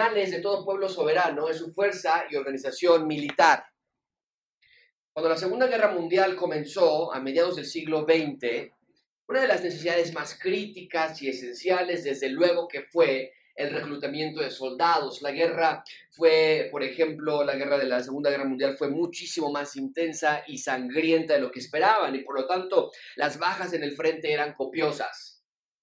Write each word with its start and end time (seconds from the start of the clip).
De 0.00 0.40
todo 0.40 0.64
pueblo 0.64 0.88
soberano 0.88 1.50
es 1.50 1.58
su 1.58 1.74
fuerza 1.74 2.24
y 2.30 2.36
organización 2.36 3.06
militar. 3.06 3.62
Cuando 5.12 5.28
la 5.28 5.36
Segunda 5.36 5.66
Guerra 5.66 5.92
Mundial 5.92 6.36
comenzó 6.36 7.12
a 7.12 7.20
mediados 7.20 7.56
del 7.56 7.66
siglo 7.66 8.06
XX, 8.06 8.72
una 9.28 9.42
de 9.42 9.48
las 9.48 9.62
necesidades 9.62 10.14
más 10.14 10.38
críticas 10.40 11.20
y 11.20 11.28
esenciales, 11.28 12.02
desde 12.02 12.30
luego 12.30 12.66
que 12.66 12.84
fue 12.84 13.34
el 13.54 13.74
reclutamiento 13.74 14.40
de 14.40 14.50
soldados. 14.50 15.20
La 15.20 15.32
guerra 15.32 15.84
fue, 16.12 16.70
por 16.72 16.82
ejemplo, 16.82 17.44
la 17.44 17.56
guerra 17.56 17.76
de 17.76 17.84
la 17.84 18.02
Segunda 18.02 18.30
Guerra 18.30 18.46
Mundial 18.46 18.78
fue 18.78 18.88
muchísimo 18.88 19.52
más 19.52 19.76
intensa 19.76 20.44
y 20.46 20.56
sangrienta 20.56 21.34
de 21.34 21.40
lo 21.40 21.50
que 21.50 21.58
esperaban 21.58 22.16
y 22.16 22.24
por 22.24 22.40
lo 22.40 22.46
tanto 22.46 22.90
las 23.16 23.38
bajas 23.38 23.74
en 23.74 23.82
el 23.82 23.92
frente 23.92 24.32
eran 24.32 24.54
copiosas. 24.54 25.29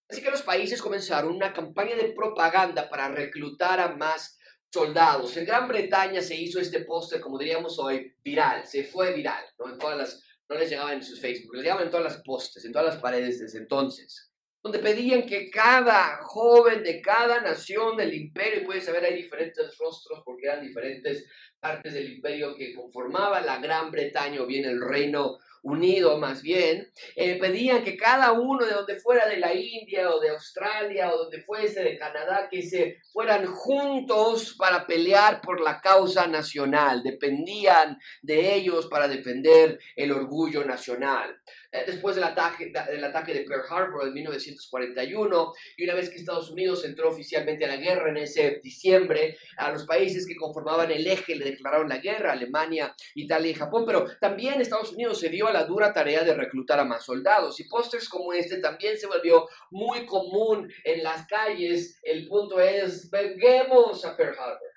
Así 0.09 0.21
que 0.21 0.31
los 0.31 0.41
países 0.41 0.81
comenzaron 0.81 1.35
una 1.35 1.51
campaña 1.51 1.95
de 1.95 2.13
propaganda 2.13 2.89
para 2.89 3.09
reclutar 3.09 3.79
a 3.79 3.95
más 3.95 4.37
soldados. 4.71 5.35
En 5.37 5.45
Gran 5.45 5.67
Bretaña 5.67 6.21
se 6.21 6.35
hizo 6.35 6.59
este 6.59 6.81
póster, 6.81 7.19
como 7.19 7.37
diríamos 7.37 7.77
hoy, 7.79 8.13
viral, 8.23 8.65
se 8.65 8.83
fue 8.83 9.13
viral, 9.13 9.43
¿no? 9.59 9.69
En 9.69 9.77
todas 9.77 9.97
las, 9.97 10.23
no 10.49 10.57
les 10.57 10.69
llegaban 10.69 10.95
en 10.95 11.03
sus 11.03 11.19
Facebook, 11.19 11.55
les 11.55 11.63
llegaban 11.63 11.85
en 11.85 11.91
todas 11.91 12.13
las 12.13 12.23
postes, 12.23 12.63
en 12.63 12.71
todas 12.71 12.87
las 12.87 13.01
paredes 13.01 13.39
desde 13.39 13.59
entonces, 13.59 14.31
donde 14.63 14.79
pedían 14.79 15.25
que 15.25 15.49
cada 15.49 16.19
joven 16.23 16.83
de 16.83 17.01
cada 17.01 17.41
nación 17.41 17.97
del 17.97 18.13
imperio, 18.13 18.61
y 18.61 18.65
puedes 18.65 18.85
saber, 18.85 19.03
hay 19.03 19.15
diferentes 19.15 19.77
rostros 19.77 20.21
porque 20.25 20.47
eran 20.47 20.61
diferentes 20.61 21.25
partes 21.59 21.93
del 21.93 22.13
imperio 22.13 22.55
que 22.55 22.73
conformaba 22.73 23.41
la 23.41 23.59
Gran 23.59 23.91
Bretaña 23.91 24.41
o 24.41 24.45
bien 24.45 24.65
el 24.65 24.81
reino 24.81 25.37
unido 25.63 26.17
más 26.17 26.41
bien, 26.41 26.91
eh, 27.15 27.37
pedían 27.39 27.83
que 27.83 27.97
cada 27.97 28.31
uno 28.31 28.65
de 28.65 28.73
donde 28.73 28.99
fuera 28.99 29.27
de 29.27 29.37
la 29.37 29.53
India 29.53 30.09
o 30.09 30.19
de 30.19 30.29
Australia 30.29 31.13
o 31.13 31.17
donde 31.17 31.41
fuese 31.41 31.83
de 31.83 31.97
Canadá, 31.97 32.47
que 32.49 32.61
se 32.61 32.97
fueran 33.11 33.45
juntos 33.45 34.55
para 34.57 34.85
pelear 34.85 35.41
por 35.41 35.61
la 35.61 35.81
causa 35.81 36.27
nacional, 36.27 37.03
dependían 37.03 37.97
de 38.21 38.55
ellos 38.55 38.87
para 38.87 39.07
defender 39.07 39.79
el 39.95 40.11
orgullo 40.11 40.63
nacional. 40.63 41.37
Eh, 41.71 41.83
después 41.85 42.15
del 42.15 42.23
ataque, 42.23 42.71
del 42.89 43.03
ataque 43.03 43.33
de 43.33 43.41
Pearl 43.41 43.63
Harbor 43.69 44.07
en 44.07 44.13
1941 44.13 45.53
y 45.75 45.83
una 45.83 45.95
vez 45.95 46.09
que 46.09 46.15
Estados 46.15 46.49
Unidos 46.49 46.85
entró 46.85 47.09
oficialmente 47.09 47.65
a 47.65 47.67
la 47.67 47.75
guerra 47.75 48.09
en 48.09 48.17
ese 48.17 48.61
diciembre, 48.63 49.37
a 49.57 49.71
los 49.71 49.85
países 49.85 50.25
que 50.25 50.37
conformaban 50.37 50.91
el 50.91 51.05
eje 51.05 51.35
le 51.35 51.43
declararon 51.43 51.89
la 51.89 51.97
guerra, 51.97 52.31
Alemania, 52.31 52.95
Italia 53.15 53.51
y 53.51 53.55
Japón, 53.55 53.83
pero 53.85 54.05
también 54.21 54.61
Estados 54.61 54.93
Unidos 54.93 55.19
se 55.19 55.29
dio 55.29 55.47
a 55.47 55.53
la 55.53 55.65
dura 55.65 55.91
tarea 55.91 56.23
de 56.23 56.33
reclutar 56.33 56.79
a 56.79 56.85
más 56.85 57.03
soldados 57.03 57.59
y 57.59 57.65
pósters 57.65 58.07
como 58.07 58.31
este 58.31 58.59
también 58.59 58.97
se 58.97 59.07
volvió 59.07 59.47
muy 59.69 60.05
común 60.05 60.71
en 60.85 61.03
las 61.03 61.27
calles. 61.27 61.99
El 62.01 62.27
punto 62.27 62.61
es, 62.61 63.09
venguemos 63.09 64.05
a 64.05 64.15
Pearl 64.15 64.37
Harbor. 64.39 64.76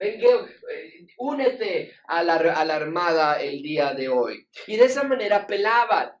Venga, 0.00 0.28
eh, 0.72 1.06
únete 1.18 1.92
a 2.08 2.22
la, 2.22 2.36
a 2.36 2.64
la 2.64 2.76
Armada 2.76 3.38
el 3.38 3.60
día 3.60 3.92
de 3.92 4.08
hoy. 4.08 4.48
Y 4.66 4.76
de 4.76 4.86
esa 4.86 5.04
manera 5.04 5.36
apelaban 5.36 6.12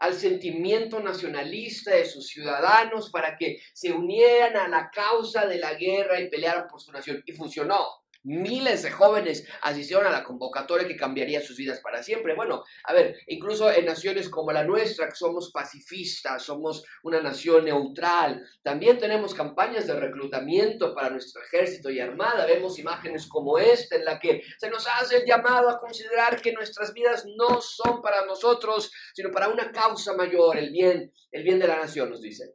al 0.00 0.14
sentimiento 0.14 0.98
nacionalista 0.98 1.94
de 1.94 2.04
sus 2.04 2.26
ciudadanos 2.26 3.10
para 3.10 3.36
que 3.36 3.60
se 3.72 3.92
unieran 3.92 4.56
a 4.56 4.66
la 4.66 4.90
causa 4.90 5.46
de 5.46 5.58
la 5.58 5.74
guerra 5.74 6.20
y 6.20 6.28
pelearan 6.28 6.66
por 6.66 6.80
su 6.80 6.90
nación. 6.90 7.22
Y 7.24 7.32
funcionó. 7.32 7.86
Miles 8.24 8.82
de 8.82 8.90
jóvenes 8.90 9.46
asistieron 9.62 10.04
a 10.04 10.10
la 10.10 10.24
convocatoria 10.24 10.88
que 10.88 10.96
cambiaría 10.96 11.40
sus 11.40 11.56
vidas 11.56 11.80
para 11.80 12.02
siempre. 12.02 12.34
Bueno, 12.34 12.64
a 12.84 12.92
ver, 12.92 13.16
incluso 13.28 13.70
en 13.70 13.86
naciones 13.86 14.28
como 14.28 14.50
la 14.50 14.64
nuestra, 14.64 15.08
que 15.08 15.14
somos 15.14 15.52
pacifistas, 15.52 16.42
somos 16.42 16.84
una 17.04 17.22
nación 17.22 17.64
neutral, 17.64 18.44
también 18.62 18.98
tenemos 18.98 19.34
campañas 19.34 19.86
de 19.86 19.94
reclutamiento 19.94 20.94
para 20.94 21.10
nuestro 21.10 21.42
ejército 21.42 21.90
y 21.90 22.00
armada. 22.00 22.44
Vemos 22.44 22.78
imágenes 22.78 23.28
como 23.28 23.56
esta 23.56 23.96
en 23.96 24.04
la 24.04 24.18
que 24.18 24.42
se 24.58 24.68
nos 24.68 24.86
hace 24.86 25.18
el 25.18 25.24
llamado 25.24 25.70
a 25.70 25.78
considerar 25.78 26.42
que 26.42 26.52
nuestras 26.52 26.92
vidas 26.92 27.24
no 27.36 27.60
son 27.60 28.02
para 28.02 28.26
nosotros, 28.26 28.90
sino 29.14 29.30
para 29.30 29.48
una 29.48 29.70
causa 29.70 30.14
mayor, 30.14 30.58
el 30.58 30.70
bien, 30.70 31.12
el 31.30 31.44
bien 31.44 31.60
de 31.60 31.68
la 31.68 31.76
nación, 31.76 32.10
nos 32.10 32.20
dicen. 32.20 32.50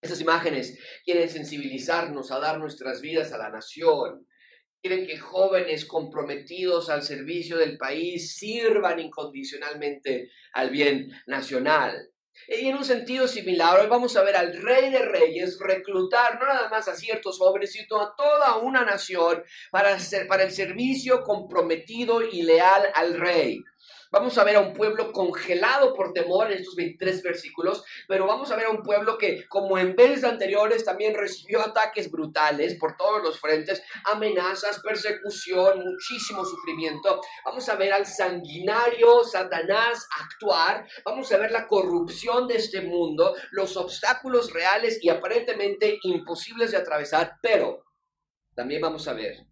Estas 0.00 0.20
imágenes 0.20 0.78
quieren 1.04 1.28
sensibilizarnos 1.28 2.30
a 2.30 2.38
dar 2.38 2.58
nuestras 2.60 3.00
vidas 3.00 3.32
a 3.32 3.38
la 3.38 3.50
nación, 3.50 4.26
quieren 4.80 5.06
que 5.06 5.18
jóvenes 5.18 5.84
comprometidos 5.84 6.88
al 6.90 7.02
servicio 7.02 7.56
del 7.58 7.76
país 7.76 8.36
sirvan 8.36 9.00
incondicionalmente 9.00 10.30
al 10.52 10.70
bien 10.70 11.10
nacional. 11.26 12.10
Y 12.46 12.68
en 12.68 12.76
un 12.76 12.84
sentido 12.84 13.26
similar, 13.26 13.80
hoy 13.80 13.88
vamos 13.88 14.16
a 14.16 14.22
ver 14.22 14.36
al 14.36 14.62
rey 14.62 14.90
de 14.90 15.00
reyes 15.00 15.58
reclutar 15.60 16.38
no 16.38 16.46
nada 16.46 16.68
más 16.68 16.86
a 16.86 16.94
ciertos 16.94 17.38
jóvenes, 17.38 17.72
sino 17.72 18.00
a 18.00 18.14
toda 18.16 18.56
una 18.58 18.84
nación 18.84 19.42
para, 19.72 19.94
hacer, 19.94 20.28
para 20.28 20.44
el 20.44 20.52
servicio 20.52 21.22
comprometido 21.24 22.22
y 22.22 22.42
leal 22.42 22.84
al 22.94 23.18
rey. 23.18 23.60
Vamos 24.10 24.38
a 24.38 24.44
ver 24.44 24.56
a 24.56 24.60
un 24.60 24.72
pueblo 24.72 25.12
congelado 25.12 25.92
por 25.92 26.14
temor 26.14 26.50
en 26.50 26.58
estos 26.58 26.74
23 26.76 27.22
versículos, 27.22 27.84
pero 28.06 28.26
vamos 28.26 28.50
a 28.50 28.56
ver 28.56 28.64
a 28.64 28.70
un 28.70 28.82
pueblo 28.82 29.18
que, 29.18 29.46
como 29.48 29.76
en 29.76 29.94
veces 29.94 30.24
anteriores, 30.24 30.82
también 30.82 31.14
recibió 31.14 31.60
ataques 31.60 32.10
brutales 32.10 32.76
por 32.76 32.96
todos 32.96 33.22
los 33.22 33.38
frentes, 33.38 33.82
amenazas, 34.04 34.80
persecución, 34.80 35.84
muchísimo 35.84 36.42
sufrimiento. 36.46 37.20
Vamos 37.44 37.68
a 37.68 37.76
ver 37.76 37.92
al 37.92 38.06
sanguinario 38.06 39.24
Satanás 39.24 40.08
actuar, 40.18 40.88
vamos 41.04 41.30
a 41.30 41.36
ver 41.36 41.50
la 41.50 41.66
corrupción 41.66 42.48
de 42.48 42.56
este 42.56 42.80
mundo, 42.80 43.34
los 43.50 43.76
obstáculos 43.76 44.54
reales 44.54 44.98
y 45.02 45.10
aparentemente 45.10 45.98
imposibles 46.02 46.70
de 46.70 46.78
atravesar, 46.78 47.36
pero 47.42 47.84
también 48.54 48.80
vamos 48.80 49.06
a 49.06 49.12
ver 49.12 49.46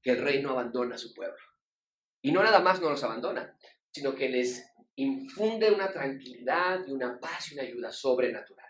que 0.00 0.12
el 0.12 0.22
rey 0.22 0.40
no 0.40 0.50
abandona 0.50 0.94
a 0.94 0.98
su 0.98 1.12
pueblo. 1.12 1.36
Y 2.22 2.32
no 2.32 2.42
nada 2.42 2.60
más 2.60 2.80
no 2.80 2.90
los 2.90 3.02
abandona, 3.04 3.56
sino 3.96 4.14
que 4.14 4.28
les 4.28 4.62
infunde 4.96 5.70
una 5.70 5.90
tranquilidad 5.90 6.80
y 6.86 6.92
una 6.92 7.18
paz 7.18 7.50
y 7.50 7.54
una 7.54 7.62
ayuda 7.62 7.90
sobrenatural. 7.90 8.66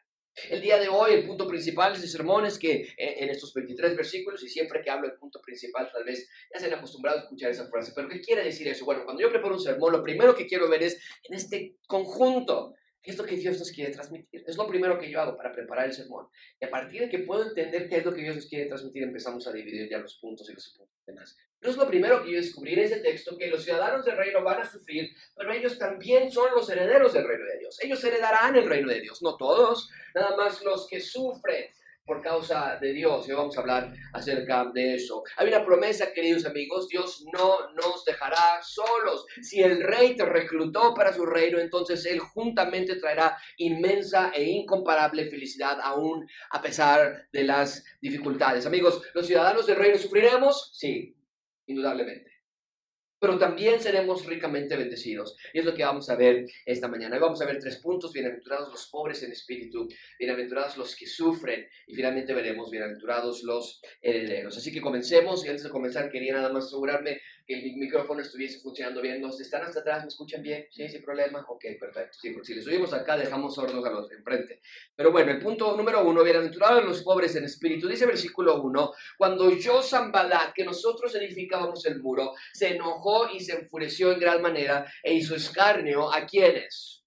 El 0.50 0.60
día 0.60 0.78
de 0.78 0.86
hoy, 0.86 1.14
el 1.14 1.26
punto 1.26 1.48
principal 1.48 1.92
de 1.92 1.98
este 1.98 2.08
sermón 2.08 2.46
es 2.46 2.56
que 2.60 2.94
en 2.96 3.28
estos 3.28 3.52
23 3.52 3.96
versículos, 3.96 4.44
y 4.44 4.48
siempre 4.48 4.82
que 4.82 4.90
hablo 4.90 5.08
del 5.08 5.18
punto 5.18 5.40
principal, 5.40 5.90
tal 5.92 6.04
vez 6.04 6.28
ya 6.52 6.60
se 6.60 6.66
han 6.66 6.74
acostumbrado 6.74 7.18
a 7.18 7.22
escuchar 7.22 7.50
esa 7.50 7.68
frase, 7.68 7.90
pero 7.92 8.08
¿qué 8.08 8.20
quiere 8.20 8.44
decir 8.44 8.68
eso? 8.68 8.84
Bueno, 8.84 9.04
cuando 9.04 9.20
yo 9.20 9.30
preparo 9.30 9.54
un 9.54 9.60
sermón, 9.60 9.92
lo 9.92 10.02
primero 10.04 10.36
que 10.36 10.46
quiero 10.46 10.68
ver 10.68 10.84
es 10.84 11.00
en 11.24 11.34
este 11.34 11.76
conjunto, 11.88 12.74
¿qué 13.02 13.10
es 13.10 13.18
lo 13.18 13.24
que 13.24 13.36
Dios 13.36 13.58
nos 13.58 13.72
quiere 13.72 13.92
transmitir? 13.92 14.44
Es 14.46 14.56
lo 14.56 14.68
primero 14.68 15.00
que 15.00 15.10
yo 15.10 15.20
hago 15.20 15.36
para 15.36 15.50
preparar 15.50 15.86
el 15.86 15.92
sermón. 15.92 16.28
Y 16.60 16.66
a 16.66 16.70
partir 16.70 17.00
de 17.00 17.08
que 17.08 17.18
puedo 17.20 17.48
entender 17.48 17.88
qué 17.88 17.96
es 17.96 18.04
lo 18.04 18.14
que 18.14 18.22
Dios 18.22 18.36
nos 18.36 18.46
quiere 18.46 18.66
transmitir, 18.66 19.02
empezamos 19.02 19.44
a 19.48 19.52
dividir 19.52 19.88
ya 19.90 19.98
los 19.98 20.18
puntos 20.18 20.48
y 20.50 20.52
los 20.52 20.68
puntos 20.68 20.94
demás. 21.04 21.36
Entonces 21.56 21.82
lo 21.82 21.88
primero 21.88 22.22
que 22.22 22.32
yo 22.32 22.36
descubrí 22.36 22.74
en 22.74 22.80
ese 22.80 23.00
texto, 23.00 23.36
que 23.36 23.48
los 23.48 23.64
ciudadanos 23.64 24.04
del 24.04 24.16
reino 24.16 24.42
van 24.42 24.60
a 24.60 24.70
sufrir, 24.70 25.10
pero 25.34 25.52
ellos 25.52 25.78
también 25.78 26.30
son 26.30 26.50
los 26.54 26.68
herederos 26.68 27.12
del 27.12 27.26
reino 27.26 27.44
de 27.44 27.58
Dios. 27.58 27.78
Ellos 27.82 28.02
heredarán 28.04 28.56
el 28.56 28.68
reino 28.68 28.88
de 28.88 29.00
Dios, 29.00 29.22
no 29.22 29.36
todos, 29.36 29.90
nada 30.14 30.36
más 30.36 30.62
los 30.62 30.86
que 30.86 31.00
sufren 31.00 31.66
por 32.06 32.22
causa 32.22 32.78
de 32.80 32.92
Dios. 32.92 33.28
Y 33.28 33.32
vamos 33.32 33.56
a 33.56 33.60
hablar 33.60 33.92
acerca 34.12 34.70
de 34.72 34.94
eso. 34.94 35.24
Hay 35.36 35.48
una 35.48 35.64
promesa, 35.64 36.12
queridos 36.12 36.46
amigos, 36.46 36.88
Dios 36.88 37.24
no 37.32 37.72
nos 37.72 38.04
dejará 38.04 38.62
solos. 38.62 39.26
Si 39.42 39.60
el 39.60 39.82
rey 39.82 40.14
te 40.14 40.24
reclutó 40.24 40.94
para 40.94 41.12
su 41.12 41.26
reino, 41.26 41.58
entonces 41.58 42.06
Él 42.06 42.20
juntamente 42.20 42.96
traerá 42.96 43.36
inmensa 43.56 44.30
e 44.34 44.44
incomparable 44.44 45.28
felicidad 45.28 45.78
aún 45.82 46.26
a 46.50 46.62
pesar 46.62 47.28
de 47.32 47.42
las 47.42 47.84
dificultades. 48.00 48.66
Amigos, 48.66 49.02
¿los 49.12 49.26
ciudadanos 49.26 49.66
del 49.66 49.76
reino 49.76 49.98
sufriremos? 49.98 50.70
Sí, 50.74 51.15
indudablemente. 51.66 52.35
Pero 53.18 53.38
también 53.38 53.80
seremos 53.80 54.26
ricamente 54.26 54.76
bendecidos. 54.76 55.36
Y 55.54 55.60
es 55.60 55.64
lo 55.64 55.74
que 55.74 55.84
vamos 55.84 56.10
a 56.10 56.16
ver 56.16 56.46
esta 56.66 56.86
mañana. 56.86 57.16
Hoy 57.16 57.22
vamos 57.22 57.40
a 57.40 57.46
ver 57.46 57.58
tres 57.58 57.76
puntos. 57.76 58.12
Bienaventurados 58.12 58.70
los 58.70 58.86
pobres 58.88 59.22
en 59.22 59.32
espíritu, 59.32 59.88
bienaventurados 60.18 60.76
los 60.76 60.94
que 60.94 61.06
sufren 61.06 61.66
y 61.86 61.94
finalmente 61.94 62.34
veremos 62.34 62.70
bienaventurados 62.70 63.42
los 63.42 63.80
herederos. 64.02 64.56
Así 64.58 64.70
que 64.70 64.82
comencemos 64.82 65.44
y 65.44 65.48
antes 65.48 65.64
de 65.64 65.70
comenzar 65.70 66.10
quería 66.10 66.34
nada 66.34 66.52
más 66.52 66.66
asegurarme 66.66 67.20
que 67.46 67.54
el 67.54 67.76
micrófono 67.76 68.20
estuviese 68.20 68.60
funcionando 68.60 69.00
bien. 69.00 69.22
¿Los 69.22 69.40
están 69.40 69.62
hasta 69.62 69.80
atrás? 69.80 70.02
¿Me 70.02 70.08
escuchan 70.08 70.42
bien? 70.42 70.66
¿Sí? 70.70 70.86
¿Sin 70.88 71.02
problema? 71.02 71.44
Ok, 71.48 71.64
perfecto. 71.80 72.18
Sí, 72.20 72.34
si 72.42 72.54
les 72.54 72.64
subimos 72.64 72.92
acá, 72.92 73.16
dejamos 73.16 73.54
sordos 73.54 73.84
a 73.84 73.90
los 73.90 74.08
de 74.08 74.16
enfrente. 74.16 74.60
Pero 74.94 75.12
bueno, 75.12 75.30
el 75.30 75.38
punto 75.38 75.76
número 75.76 76.04
uno, 76.04 76.22
bienaventurados 76.22 76.84
los 76.84 77.02
pobres 77.02 77.34
en 77.36 77.44
espíritu. 77.44 77.88
Dice 77.88 78.04
versículo 78.04 78.60
uno, 78.60 78.92
cuando 79.16 79.50
yo, 79.50 79.80
Zambalat, 79.80 80.52
que 80.52 80.64
nosotros 80.64 81.14
edificábamos 81.14 81.86
el 81.86 82.00
muro, 82.02 82.34
se 82.52 82.74
enojó 82.74 83.05
y 83.32 83.40
se 83.40 83.52
enfureció 83.52 84.12
en 84.12 84.20
gran 84.20 84.42
manera 84.42 84.90
e 85.02 85.14
hizo 85.14 85.34
escarnio 85.34 86.12
a 86.12 86.26
quienes? 86.26 87.04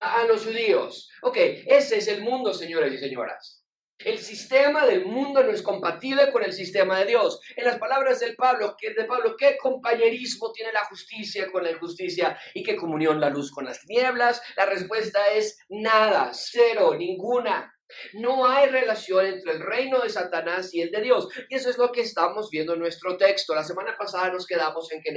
A 0.00 0.24
los 0.24 0.44
judíos. 0.44 1.10
Ok, 1.22 1.36
ese 1.66 1.98
es 1.98 2.08
el 2.08 2.22
mundo, 2.22 2.52
señores 2.52 2.92
y 2.94 2.98
señoras. 2.98 3.60
El 3.98 4.18
sistema 4.18 4.86
del 4.86 5.04
mundo 5.04 5.42
no 5.42 5.50
es 5.50 5.60
compatible 5.60 6.32
con 6.32 6.42
el 6.42 6.54
sistema 6.54 6.98
de 7.00 7.06
Dios. 7.06 7.38
En 7.54 7.66
las 7.66 7.78
palabras 7.78 8.20
del 8.20 8.34
Pablo, 8.34 8.74
de 8.80 9.04
Pablo, 9.04 9.36
¿qué 9.36 9.58
compañerismo 9.58 10.52
tiene 10.52 10.72
la 10.72 10.86
justicia 10.86 11.52
con 11.52 11.64
la 11.64 11.72
injusticia 11.72 12.38
y 12.54 12.62
qué 12.62 12.76
comunión 12.76 13.20
la 13.20 13.28
luz 13.28 13.50
con 13.50 13.66
las 13.66 13.80
tinieblas? 13.80 14.40
La 14.56 14.64
respuesta 14.64 15.20
es 15.34 15.58
nada, 15.68 16.30
cero, 16.32 16.94
ninguna. 16.96 17.74
No 18.14 18.46
hay 18.46 18.68
relación 18.68 19.26
entre 19.26 19.52
el 19.52 19.60
reino 19.60 20.00
de 20.00 20.08
Satanás 20.08 20.74
y 20.74 20.82
el 20.82 20.90
de 20.90 21.02
Dios. 21.02 21.28
Y 21.48 21.54
eso 21.54 21.70
es 21.70 21.78
lo 21.78 21.92
que 21.92 22.00
estamos 22.00 22.50
viendo 22.50 22.74
en 22.74 22.80
nuestro 22.80 23.16
texto. 23.16 23.54
La 23.54 23.64
semana 23.64 23.96
pasada 23.96 24.32
nos 24.32 24.46
quedamos 24.46 24.90
en 24.92 25.02
que 25.02 25.10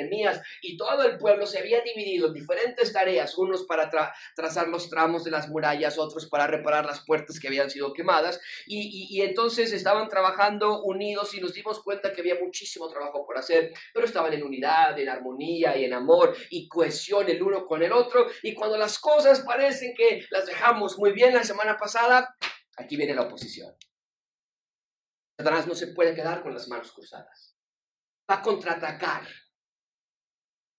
y 0.61 0.77
todo 0.77 1.03
el 1.03 1.17
pueblo 1.17 1.45
se 1.45 1.59
había 1.59 1.81
dividido 1.81 2.27
en 2.27 2.33
diferentes 2.33 2.91
tareas, 2.91 3.37
unos 3.37 3.63
para 3.63 3.89
trazar 4.35 4.67
los 4.67 4.89
tramos 4.89 5.23
de 5.23 5.31
las 5.31 5.49
murallas, 5.49 5.97
otros 5.97 6.27
para 6.27 6.47
reparar 6.47 6.85
las 6.85 7.05
puertas 7.05 7.39
que 7.39 7.47
habían 7.47 7.69
sido 7.69 7.93
quemadas. 7.93 8.39
Y, 8.65 9.07
y 9.09 9.21
entonces 9.21 9.71
estaban 9.71 10.09
trabajando 10.09 10.83
unidos 10.83 11.33
y 11.33 11.41
nos 11.41 11.53
dimos 11.53 11.81
cuenta 11.83 12.11
que 12.11 12.21
había 12.21 12.35
muchísimo 12.35 12.89
trabajo 12.89 13.25
por 13.25 13.37
hacer, 13.37 13.73
pero 13.93 14.05
estaban 14.05 14.33
en 14.33 14.43
unidad, 14.43 14.97
en 14.99 15.09
armonía 15.09 15.77
y 15.77 15.85
en 15.85 15.93
amor 15.93 16.35
y 16.49 16.67
cohesión 16.67 17.29
el 17.29 17.41
uno 17.41 17.65
con 17.65 17.83
el 17.83 17.91
otro. 17.91 18.27
Y 18.41 18.53
cuando 18.53 18.77
las 18.77 18.99
cosas 18.99 19.41
parecen 19.41 19.93
que 19.95 20.25
las 20.29 20.45
dejamos 20.45 20.97
muy 20.97 21.11
bien 21.11 21.33
la 21.33 21.43
semana 21.43 21.77
pasada, 21.77 22.35
Aquí 22.77 22.97
viene 22.97 23.13
la 23.13 23.23
oposición. 23.23 23.75
Satanás 25.37 25.67
no 25.67 25.75
se 25.75 25.87
puede 25.87 26.15
quedar 26.15 26.41
con 26.41 26.53
las 26.53 26.67
manos 26.67 26.91
cruzadas. 26.91 27.57
Va 28.29 28.35
a 28.35 28.41
contraatacar. 28.41 29.27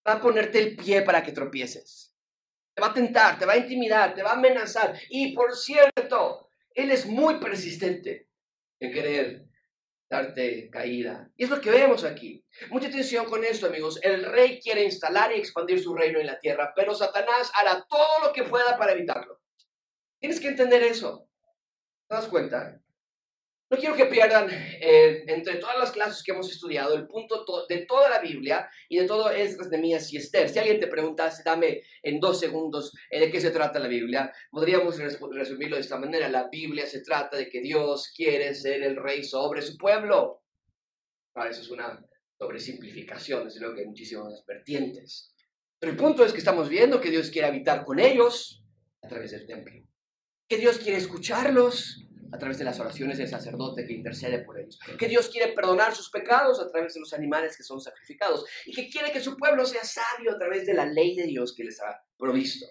Va 0.07 0.13
a 0.13 0.21
ponerte 0.21 0.59
el 0.59 0.75
pie 0.75 1.01
para 1.01 1.23
que 1.23 1.31
tropieces. 1.31 2.15
Te 2.73 2.81
va 2.81 2.87
a 2.87 2.93
tentar, 2.93 3.39
te 3.39 3.45
va 3.45 3.53
a 3.53 3.57
intimidar, 3.57 4.13
te 4.13 4.23
va 4.23 4.31
a 4.31 4.35
amenazar. 4.35 4.99
Y 5.09 5.33
por 5.33 5.55
cierto, 5.55 6.49
él 6.71 6.91
es 6.91 7.05
muy 7.05 7.39
persistente 7.39 8.29
en 8.79 8.91
querer 8.91 9.45
darte 10.09 10.69
caída. 10.69 11.31
Y 11.35 11.45
es 11.45 11.49
lo 11.49 11.59
que 11.59 11.71
vemos 11.71 12.03
aquí. 12.03 12.45
Mucha 12.69 12.87
atención 12.87 13.25
con 13.25 13.43
esto, 13.43 13.67
amigos. 13.67 13.99
El 14.03 14.25
rey 14.25 14.59
quiere 14.59 14.83
instalar 14.83 15.31
y 15.31 15.39
expandir 15.39 15.81
su 15.81 15.95
reino 15.95 16.19
en 16.19 16.27
la 16.27 16.39
tierra, 16.39 16.73
pero 16.75 16.93
Satanás 16.93 17.51
hará 17.55 17.85
todo 17.89 18.27
lo 18.27 18.33
que 18.33 18.43
pueda 18.43 18.77
para 18.77 18.91
evitarlo. 18.91 19.41
Tienes 20.19 20.39
que 20.39 20.49
entender 20.49 20.83
eso. 20.83 21.29
¿Te 22.07 22.15
das 22.15 22.27
cuenta? 22.27 22.79
No 23.67 23.77
quiero 23.77 23.95
que 23.95 24.05
pierdan 24.05 24.47
eh, 24.51 25.23
entre 25.25 25.55
todas 25.55 25.77
las 25.79 25.91
clases 25.91 26.21
que 26.23 26.31
hemos 26.31 26.51
estudiado 26.51 26.93
el 26.93 27.07
punto 27.07 27.43
de 27.67 27.79
toda 27.87 28.09
la 28.09 28.19
Biblia 28.19 28.69
y 28.87 28.99
de 28.99 29.07
todo 29.07 29.31
Esdras, 29.31 29.69
Nehemías 29.69 30.13
y 30.13 30.17
Esther. 30.17 30.49
Si 30.49 30.59
alguien 30.59 30.79
te 30.79 30.85
preguntase, 30.85 31.41
dame 31.43 31.81
en 32.03 32.19
dos 32.19 32.39
segundos 32.39 32.93
eh, 33.09 33.21
de 33.21 33.31
qué 33.31 33.41
se 33.41 33.49
trata 33.49 33.79
la 33.79 33.87
Biblia, 33.87 34.31
podríamos 34.51 34.99
resumirlo 34.99 35.77
de 35.77 35.81
esta 35.81 35.97
manera. 35.97 36.29
La 36.29 36.47
Biblia 36.47 36.85
se 36.85 37.01
trata 37.01 37.37
de 37.37 37.49
que 37.49 37.59
Dios 37.59 38.13
quiere 38.15 38.53
ser 38.53 38.83
el 38.83 38.97
rey 38.97 39.23
sobre 39.23 39.63
su 39.63 39.75
pueblo. 39.77 40.43
Para 41.33 41.49
eso 41.49 41.61
es 41.61 41.71
una 41.71 42.05
sobresimplificación, 42.37 43.45
desde 43.45 43.61
luego 43.61 43.75
que 43.75 43.81
hay 43.81 43.87
muchísimas 43.87 44.45
vertientes. 44.45 45.33
Pero 45.79 45.91
el 45.91 45.97
punto 45.97 46.23
es 46.23 46.33
que 46.33 46.37
estamos 46.37 46.69
viendo 46.69 47.01
que 47.01 47.09
Dios 47.09 47.31
quiere 47.31 47.47
habitar 47.47 47.83
con 47.83 47.99
ellos 47.99 48.63
a 49.01 49.07
través 49.07 49.31
del 49.31 49.47
templo 49.47 49.73
que 50.47 50.57
Dios 50.57 50.77
quiere 50.77 50.97
escucharlos 50.97 52.05
a 52.31 52.37
través 52.37 52.57
de 52.57 52.65
las 52.65 52.79
oraciones 52.79 53.17
del 53.17 53.27
sacerdote 53.27 53.85
que 53.85 53.93
intercede 53.93 54.39
por 54.39 54.59
ellos, 54.59 54.79
que 54.99 55.07
Dios 55.07 55.29
quiere 55.29 55.53
perdonar 55.53 55.95
sus 55.95 56.09
pecados 56.09 56.59
a 56.59 56.69
través 56.69 56.93
de 56.93 56.99
los 56.99 57.13
animales 57.13 57.55
que 57.55 57.63
son 57.63 57.79
sacrificados. 57.79 58.45
Y 58.65 58.73
que 58.73 58.89
quiere 58.89 59.11
que 59.11 59.21
su 59.21 59.37
pueblo 59.37 59.65
sea 59.65 59.83
sabio 59.83 60.31
a 60.31 60.37
través 60.37 60.65
de 60.65 60.73
la 60.73 60.85
ley 60.85 61.15
de 61.15 61.25
Dios 61.27 61.53
que 61.55 61.63
les 61.63 61.79
ha 61.81 62.03
provisto. 62.17 62.65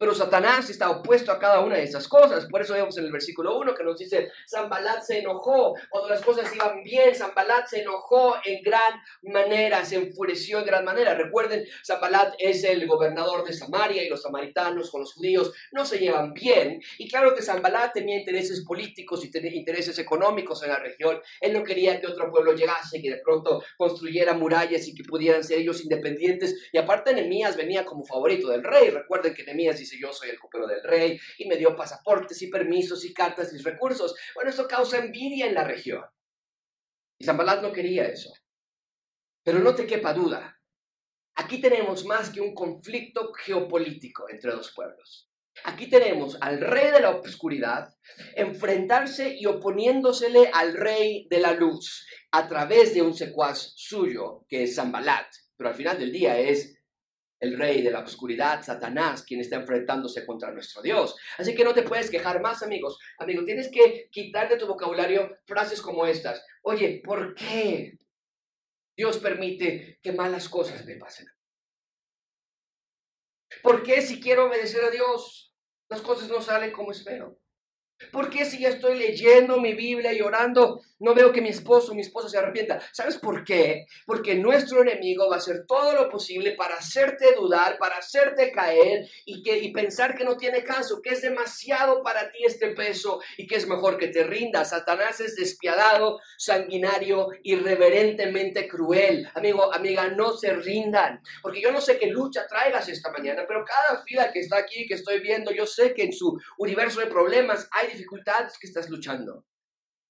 Pero 0.00 0.14
Satanás 0.14 0.70
está 0.70 0.88
opuesto 0.88 1.30
a 1.30 1.38
cada 1.38 1.60
una 1.60 1.76
de 1.76 1.82
esas 1.82 2.08
cosas. 2.08 2.46
Por 2.46 2.62
eso 2.62 2.72
vemos 2.72 2.96
en 2.96 3.04
el 3.04 3.12
versículo 3.12 3.58
1 3.58 3.74
que 3.74 3.84
nos 3.84 3.98
dice, 3.98 4.32
Zambalat 4.48 5.02
se 5.02 5.18
enojó. 5.18 5.74
Cuando 5.90 6.08
las 6.08 6.22
cosas 6.22 6.50
iban 6.56 6.82
bien, 6.82 7.14
Zambalat 7.14 7.66
se 7.66 7.82
enojó 7.82 8.36
en 8.46 8.62
gran 8.62 8.94
manera, 9.24 9.84
se 9.84 9.96
enfureció 9.96 10.60
en 10.60 10.64
gran 10.64 10.86
manera. 10.86 11.14
Recuerden, 11.14 11.66
Zambalat 11.86 12.32
es 12.38 12.64
el 12.64 12.86
gobernador 12.86 13.44
de 13.44 13.52
Samaria 13.52 14.02
y 14.02 14.08
los 14.08 14.22
samaritanos 14.22 14.90
con 14.90 15.02
los 15.02 15.12
judíos 15.12 15.52
no 15.72 15.84
se 15.84 15.98
llevan 15.98 16.32
bien. 16.32 16.80
Y 16.96 17.06
claro 17.06 17.34
que 17.34 17.42
Zambalat 17.42 17.92
tenía 17.92 18.18
intereses 18.18 18.64
políticos 18.64 19.22
y 19.22 19.30
tenía 19.30 19.54
intereses 19.54 19.98
económicos 19.98 20.62
en 20.62 20.70
la 20.70 20.78
región. 20.78 21.20
Él 21.42 21.52
no 21.52 21.62
quería 21.62 22.00
que 22.00 22.06
otro 22.06 22.30
pueblo 22.30 22.54
llegase, 22.54 23.02
que 23.02 23.10
de 23.10 23.18
pronto 23.18 23.62
construyera 23.76 24.32
murallas 24.32 24.88
y 24.88 24.94
que 24.94 25.04
pudieran 25.04 25.44
ser 25.44 25.58
ellos 25.58 25.82
independientes. 25.82 26.70
Y 26.72 26.78
aparte, 26.78 27.12
Nemías 27.12 27.54
venía 27.54 27.84
como 27.84 28.02
favorito 28.02 28.48
del 28.48 28.64
rey. 28.64 28.88
Recuerden 28.88 29.34
que 29.34 29.44
Nemías 29.44 29.78
dice, 29.90 30.02
yo 30.02 30.12
soy 30.12 30.30
el 30.30 30.38
copero 30.38 30.66
del 30.66 30.82
rey 30.82 31.18
y 31.38 31.48
me 31.48 31.56
dio 31.56 31.76
pasaportes 31.76 32.40
y 32.42 32.48
permisos 32.48 33.04
y 33.04 33.12
cartas 33.12 33.52
y 33.52 33.58
recursos. 33.58 34.14
Bueno, 34.34 34.50
eso 34.50 34.66
causa 34.68 34.98
envidia 34.98 35.46
en 35.46 35.54
la 35.54 35.64
región. 35.64 36.04
Y 37.18 37.24
Zambalat 37.24 37.62
no 37.62 37.72
quería 37.72 38.06
eso. 38.06 38.32
Pero 39.42 39.58
no 39.58 39.74
te 39.74 39.86
quepa 39.86 40.12
duda, 40.12 40.60
aquí 41.34 41.60
tenemos 41.60 42.04
más 42.04 42.30
que 42.30 42.40
un 42.40 42.54
conflicto 42.54 43.32
geopolítico 43.32 44.28
entre 44.28 44.52
dos 44.52 44.72
pueblos. 44.74 45.30
Aquí 45.64 45.88
tenemos 45.88 46.38
al 46.40 46.60
rey 46.60 46.90
de 46.90 47.00
la 47.00 47.10
oscuridad 47.10 47.94
enfrentarse 48.34 49.36
y 49.38 49.46
oponiéndosele 49.46 50.50
al 50.52 50.74
rey 50.74 51.26
de 51.28 51.40
la 51.40 51.52
luz 51.52 52.06
a 52.30 52.48
través 52.48 52.94
de 52.94 53.02
un 53.02 53.14
secuaz 53.14 53.72
suyo, 53.76 54.46
que 54.48 54.62
es 54.62 54.76
Zambalat. 54.76 55.26
Pero 55.56 55.70
al 55.70 55.76
final 55.76 55.98
del 55.98 56.12
día 56.12 56.38
es 56.38 56.79
el 57.40 57.58
rey 57.58 57.82
de 57.82 57.90
la 57.90 58.00
oscuridad, 58.00 58.62
Satanás, 58.62 59.22
quien 59.22 59.40
está 59.40 59.56
enfrentándose 59.56 60.26
contra 60.26 60.52
nuestro 60.52 60.82
Dios. 60.82 61.16
Así 61.38 61.54
que 61.54 61.64
no 61.64 61.74
te 61.74 61.82
puedes 61.82 62.10
quejar 62.10 62.40
más, 62.40 62.62
amigos. 62.62 62.98
Amigo, 63.18 63.44
tienes 63.44 63.70
que 63.70 64.08
quitar 64.10 64.48
de 64.48 64.56
tu 64.56 64.66
vocabulario 64.66 65.38
frases 65.46 65.80
como 65.80 66.06
estas. 66.06 66.44
Oye, 66.62 67.00
¿por 67.04 67.34
qué 67.34 67.98
Dios 68.96 69.18
permite 69.18 69.98
que 70.02 70.12
malas 70.12 70.48
cosas 70.48 70.84
me 70.84 70.96
pasen? 70.96 71.26
¿Por 73.62 73.82
qué 73.82 74.02
si 74.02 74.20
quiero 74.20 74.46
obedecer 74.46 74.84
a 74.84 74.90
Dios, 74.90 75.54
las 75.88 76.02
cosas 76.02 76.28
no 76.28 76.40
salen 76.40 76.72
como 76.72 76.92
espero? 76.92 77.40
¿Por 78.12 78.30
qué 78.30 78.46
si 78.46 78.58
ya 78.58 78.70
estoy 78.70 78.98
leyendo 78.98 79.60
mi 79.60 79.74
Biblia 79.74 80.12
y 80.12 80.22
orando, 80.22 80.80
no 81.00 81.14
veo 81.14 81.32
que 81.32 81.42
mi 81.42 81.50
esposo 81.50 81.92
o 81.92 81.94
mi 81.94 82.00
esposa 82.00 82.30
se 82.30 82.38
arrepienta? 82.38 82.80
¿Sabes 82.92 83.18
por 83.18 83.44
qué? 83.44 83.86
Porque 84.06 84.34
nuestro 84.34 84.80
enemigo 84.80 85.28
va 85.28 85.36
a 85.36 85.38
hacer 85.38 85.66
todo 85.66 85.92
lo 85.92 86.08
posible 86.08 86.52
para 86.52 86.76
hacerte 86.76 87.34
dudar, 87.34 87.76
para 87.78 87.98
hacerte 87.98 88.52
caer 88.52 89.06
y, 89.26 89.42
que, 89.42 89.58
y 89.58 89.70
pensar 89.72 90.16
que 90.16 90.24
no 90.24 90.38
tiene 90.38 90.64
caso, 90.64 91.02
que 91.02 91.10
es 91.10 91.20
demasiado 91.20 92.02
para 92.02 92.32
ti 92.32 92.38
este 92.44 92.70
peso 92.70 93.20
y 93.36 93.46
que 93.46 93.56
es 93.56 93.68
mejor 93.68 93.98
que 93.98 94.08
te 94.08 94.24
rindas. 94.24 94.70
Satanás 94.70 95.20
es 95.20 95.36
despiadado, 95.36 96.20
sanguinario, 96.38 97.28
irreverentemente 97.42 98.66
cruel. 98.66 99.28
Amigo, 99.34 99.72
amiga, 99.74 100.08
no 100.08 100.32
se 100.32 100.54
rindan. 100.54 101.20
Porque 101.42 101.60
yo 101.60 101.70
no 101.70 101.82
sé 101.82 101.98
qué 101.98 102.06
lucha 102.06 102.46
traigas 102.46 102.88
esta 102.88 103.12
mañana, 103.12 103.44
pero 103.46 103.64
cada 103.64 104.02
fila 104.02 104.32
que 104.32 104.40
está 104.40 104.56
aquí, 104.56 104.86
que 104.86 104.94
estoy 104.94 105.20
viendo, 105.20 105.52
yo 105.52 105.66
sé 105.66 105.92
que 105.92 106.04
en 106.04 106.12
su 106.14 106.40
universo 106.56 107.00
de 107.00 107.06
problemas 107.06 107.68
hay 107.70 107.89
dificultades 107.92 108.58
que 108.58 108.66
estás 108.66 108.88
luchando. 108.88 109.46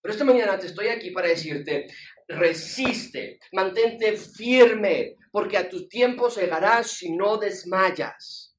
Pero 0.03 0.13
esta 0.13 0.25
mañana 0.25 0.59
te 0.59 0.67
estoy 0.67 0.89
aquí 0.89 1.11
para 1.11 1.29
decirte, 1.29 1.87
resiste, 2.27 3.39
mantente 3.53 4.17
firme, 4.17 5.17
porque 5.31 5.59
a 5.59 5.69
tu 5.69 5.87
tiempo 5.89 6.29
llegarás 6.29 6.93
si 6.93 7.13
no 7.13 7.37
desmayas. 7.37 8.57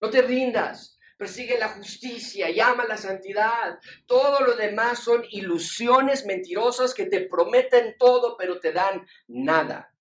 No 0.00 0.08
te 0.08 0.22
rindas, 0.22 0.98
persigue 1.18 1.58
la 1.58 1.68
justicia, 1.68 2.48
llama 2.50 2.86
la 2.86 2.96
santidad. 2.96 3.78
Todo 4.06 4.40
lo 4.40 4.56
demás 4.56 5.00
son 5.00 5.22
ilusiones 5.30 6.24
mentirosas 6.24 6.94
que 6.94 7.04
te 7.06 7.20
prometen 7.28 7.96
todo, 7.98 8.36
pero 8.38 8.58
te 8.58 8.72
dan 8.72 9.06
nada. 9.28 9.92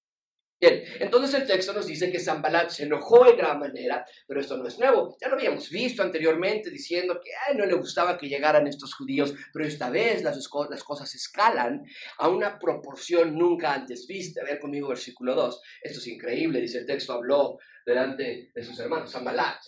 Bien, 0.59 0.83
entonces 0.99 1.39
el 1.39 1.47
texto 1.47 1.71
nos 1.71 1.87
dice 1.87 2.11
que 2.11 2.19
Zambalat 2.19 2.69
se 2.69 2.83
enojó 2.83 3.25
en 3.29 3.37
gran 3.37 3.59
manera, 3.59 4.05
pero 4.27 4.41
esto 4.41 4.57
no 4.57 4.67
es 4.67 4.77
nuevo. 4.77 5.15
Ya 5.21 5.29
lo 5.29 5.35
habíamos 5.35 5.69
visto 5.69 6.03
anteriormente 6.03 6.69
diciendo 6.69 7.21
que 7.23 7.31
no 7.55 7.65
le 7.65 7.75
gustaba 7.75 8.17
que 8.17 8.27
llegaran 8.27 8.67
estos 8.67 8.93
judíos, 8.93 9.33
pero 9.53 9.65
esta 9.65 9.89
vez 9.89 10.21
las, 10.21 10.49
cosas 10.49 11.15
escalan 11.15 11.85
a 12.17 12.27
una 12.27 12.59
proporción 12.59 13.37
nunca 13.37 13.73
antes 13.73 14.05
vista. 14.05 14.41
A 14.41 14.43
ver 14.43 14.59
conmigo 14.59 14.89
versículo 14.89 15.33
2. 15.33 15.61
Esto 15.81 15.99
es 15.99 16.07
increíble, 16.07 16.59
dice 16.59 16.79
el 16.79 16.85
texto, 16.85 17.13
habló 17.13 17.57
delante 17.85 18.51
de 18.53 18.63
sus 18.63 18.77
hermanos, 18.81 19.13
Zambalat. 19.13 19.61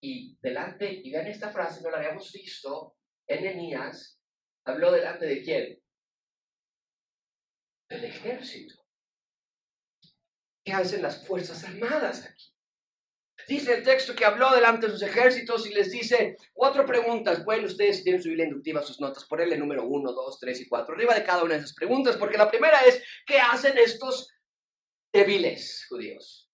Y 0.00 0.38
delante, 0.40 0.90
y 1.04 1.10
vean 1.10 1.26
esta 1.26 1.50
frase, 1.50 1.82
no 1.82 1.90
la 1.90 1.98
habíamos 1.98 2.32
visto 2.32 2.96
en 3.26 3.44
Enías, 3.44 4.18
habló 4.64 4.92
delante 4.92 5.26
de 5.26 5.42
quién? 5.42 5.82
Del 7.90 8.04
ejército. 8.04 8.87
¿Qué 10.68 10.74
hacen 10.74 11.00
las 11.00 11.26
Fuerzas 11.26 11.64
Armadas 11.64 12.26
aquí? 12.26 12.44
Dice 13.48 13.72
el 13.72 13.82
texto 13.82 14.14
que 14.14 14.26
habló 14.26 14.54
delante 14.54 14.84
de 14.84 14.92
sus 14.92 15.00
ejércitos 15.00 15.66
y 15.66 15.72
les 15.72 15.90
dice 15.90 16.36
cuatro 16.52 16.84
preguntas. 16.84 17.42
Pueden 17.42 17.64
ustedes, 17.64 18.04
tienen 18.04 18.22
su 18.22 18.28
Biblia 18.28 18.44
inductiva, 18.44 18.82
sus 18.82 19.00
notas, 19.00 19.24
ponerle 19.24 19.56
número 19.56 19.86
uno, 19.86 20.12
dos, 20.12 20.38
tres 20.38 20.60
y 20.60 20.68
cuatro 20.68 20.94
arriba 20.94 21.14
de 21.14 21.24
cada 21.24 21.42
una 21.42 21.54
de 21.54 21.60
esas 21.60 21.72
preguntas, 21.72 22.18
porque 22.18 22.36
la 22.36 22.50
primera 22.50 22.80
es, 22.80 23.02
¿qué 23.24 23.38
hacen 23.38 23.78
estos 23.78 24.30
débiles 25.10 25.86
judíos? 25.88 26.50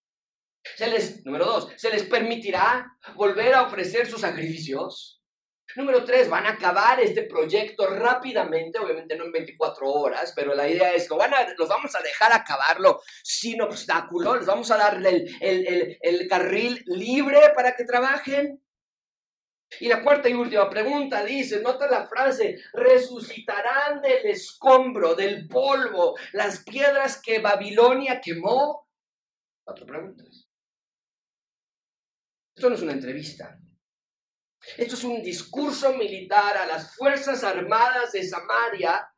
Se 0.76 0.87
les, 0.87 1.26
número 1.26 1.47
dos, 1.47 1.73
¿se 1.76 1.90
les 1.90 2.04
permitirá 2.04 2.87
volver 3.16 3.52
a 3.52 3.62
ofrecer 3.62 4.06
sus 4.06 4.21
sacrificios? 4.21 5.24
Número 5.76 6.04
tres, 6.04 6.28
van 6.28 6.47
a 6.47 6.50
acabar 6.50 7.00
este 7.00 7.23
proyecto 7.23 7.87
rápidamente, 7.88 8.78
obviamente 8.78 9.16
no 9.16 9.25
en 9.25 9.33
24 9.33 9.90
horas, 9.90 10.33
pero 10.35 10.54
la 10.54 10.69
idea 10.69 10.93
es 10.93 11.09
que 11.09 11.16
van 11.16 11.35
a, 11.35 11.52
los 11.59 11.69
vamos 11.69 11.95
a 11.97 12.02
dejar 12.02 12.33
acabarlo 12.33 13.02
sin 13.25 13.61
obstáculo, 13.61 14.37
les 14.37 14.47
vamos 14.47 14.71
a 14.71 14.76
darle 14.76 15.26
el, 15.40 15.66
el, 15.66 15.99
el, 16.00 16.28
carril 16.28 16.83
libre 16.87 17.40
para 17.57 17.75
que 17.75 17.85
trabajen. 17.85 18.61
Y 19.81 19.88
la 19.88 20.04
cuarta 20.04 20.28
y 20.28 20.35
última 20.35 20.71
pregunta 20.71 21.25
dice, 21.25 21.61
nota 21.61 21.88
la 21.88 22.07
frase, 22.07 22.61
resucitarán 22.73 24.00
del 24.00 24.26
escombro, 24.26 25.16
del 25.16 25.49
polvo, 25.49 26.16
las 26.33 26.62
piedras 26.62 27.21
que 27.21 27.40
Babilonia 27.40 28.21
quemó. 28.21 28.88
Cuatro 29.64 29.85
preguntas. 29.87 30.49
Esto 32.54 32.69
no 32.69 32.76
es 32.76 32.83
una 32.83 32.93
entrevista. 32.93 33.59
Esto 34.76 34.94
es 34.94 35.04
un 35.04 35.23
discurso 35.23 35.92
militar 35.94 36.56
a 36.56 36.66
las 36.66 36.94
Fuerzas 36.97 37.44
Armadas 37.44 38.12
de 38.12 38.26
Samaria 38.26 39.09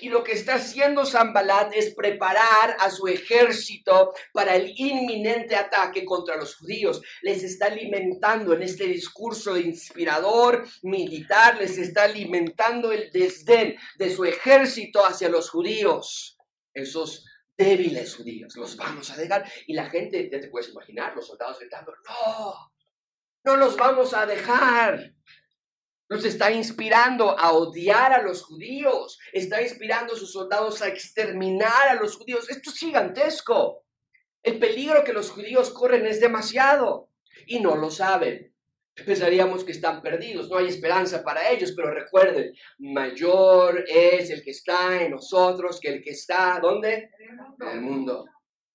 y 0.00 0.08
lo 0.08 0.22
que 0.22 0.32
está 0.32 0.54
haciendo 0.54 1.04
Zambalat 1.04 1.74
es 1.74 1.94
preparar 1.94 2.76
a 2.78 2.90
su 2.90 3.08
ejército 3.08 4.14
para 4.32 4.54
el 4.56 4.72
inminente 4.76 5.56
ataque 5.56 6.04
contra 6.04 6.36
los 6.36 6.56
judíos. 6.56 7.02
Les 7.22 7.42
está 7.42 7.66
alimentando 7.66 8.54
en 8.54 8.62
este 8.62 8.84
discurso 8.84 9.56
inspirador 9.56 10.66
militar, 10.82 11.58
les 11.58 11.76
está 11.78 12.04
alimentando 12.04 12.92
el 12.92 13.10
desdén 13.10 13.76
de 13.98 14.10
su 14.14 14.24
ejército 14.24 15.04
hacia 15.04 15.28
los 15.28 15.50
judíos. 15.50 16.38
Esos 16.72 17.24
débiles 17.56 18.14
judíos, 18.16 18.56
los 18.56 18.76
vamos 18.76 19.10
a 19.10 19.16
dejar. 19.16 19.44
Y 19.66 19.74
la 19.74 19.90
gente, 19.90 20.28
ya 20.30 20.40
te 20.40 20.48
puedes 20.48 20.70
imaginar, 20.70 21.14
los 21.14 21.26
soldados 21.26 21.58
gritando, 21.58 21.92
no, 22.08 22.73
no 23.44 23.56
los 23.56 23.76
vamos 23.76 24.14
a 24.14 24.26
dejar. 24.26 25.12
Nos 26.08 26.24
está 26.24 26.50
inspirando 26.50 27.38
a 27.38 27.52
odiar 27.52 28.12
a 28.12 28.22
los 28.22 28.42
judíos. 28.42 29.18
Está 29.32 29.62
inspirando 29.62 30.14
a 30.14 30.16
sus 30.16 30.32
soldados 30.32 30.82
a 30.82 30.88
exterminar 30.88 31.88
a 31.88 31.94
los 31.94 32.16
judíos. 32.16 32.48
Esto 32.50 32.70
es 32.70 32.78
gigantesco. 32.78 33.84
El 34.42 34.58
peligro 34.58 35.04
que 35.04 35.12
los 35.12 35.30
judíos 35.30 35.70
corren 35.70 36.06
es 36.06 36.20
demasiado 36.20 37.10
y 37.46 37.60
no 37.60 37.76
lo 37.76 37.90
saben. 37.90 38.54
Pensaríamos 38.94 39.64
que 39.64 39.72
están 39.72 40.02
perdidos, 40.02 40.48
no 40.48 40.58
hay 40.58 40.68
esperanza 40.68 41.24
para 41.24 41.50
ellos, 41.50 41.72
pero 41.74 41.90
recuerden, 41.92 42.54
mayor 42.78 43.84
es 43.88 44.30
el 44.30 44.44
que 44.44 44.52
está 44.52 45.02
en 45.02 45.10
nosotros 45.10 45.80
que 45.80 45.88
el 45.88 46.02
que 46.02 46.10
está, 46.10 46.60
¿dónde? 46.62 47.10
En 47.60 47.68
el 47.68 47.80
mundo. 47.80 48.24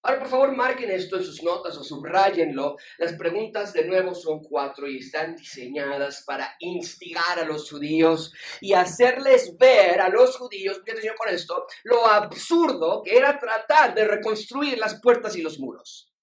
Ahora, 0.01 0.19
por 0.19 0.29
favor, 0.29 0.55
marquen 0.55 0.89
esto 0.91 1.17
en 1.17 1.23
sus 1.23 1.43
notas 1.43 1.77
o 1.77 1.83
subrayenlo. 1.83 2.77
Las 2.97 3.13
preguntas 3.13 3.73
de 3.73 3.85
nuevo 3.85 4.15
son 4.15 4.41
cuatro 4.41 4.87
y 4.87 4.99
están 4.99 5.35
diseñadas 5.35 6.23
para 6.25 6.55
instigar 6.59 7.37
a 7.37 7.43
los 7.43 7.69
judíos 7.69 8.33
y 8.61 8.71
hacerles 8.71 9.57
ver 9.57 9.99
a 9.99 10.07
los 10.07 10.37
judíos, 10.37 10.81
¿qué 10.85 10.91
atención 10.91 11.17
con 11.17 11.27
esto? 11.27 11.67
Lo 11.83 12.07
absurdo 12.07 13.01
que 13.03 13.17
era 13.17 13.37
tratar 13.37 13.93
de 13.93 14.05
reconstruir 14.05 14.77
las 14.77 15.01
puertas 15.01 15.35
y 15.35 15.41
los 15.41 15.59
muros. 15.59 16.13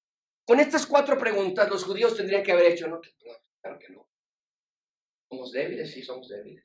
Con 0.47 0.59
estas 0.59 0.87
cuatro 0.87 1.19
preguntas, 1.19 1.69
los 1.69 1.85
judíos 1.85 2.17
tendrían 2.17 2.43
que 2.43 2.53
haber 2.53 2.73
hecho, 2.73 2.89
no, 2.89 3.01
claro 3.61 3.79
que 3.79 3.93
no. 3.93 4.09
Somos 5.29 5.53
débiles, 5.53 5.93
sí, 5.93 6.03
somos 6.03 6.29
débiles. 6.29 6.65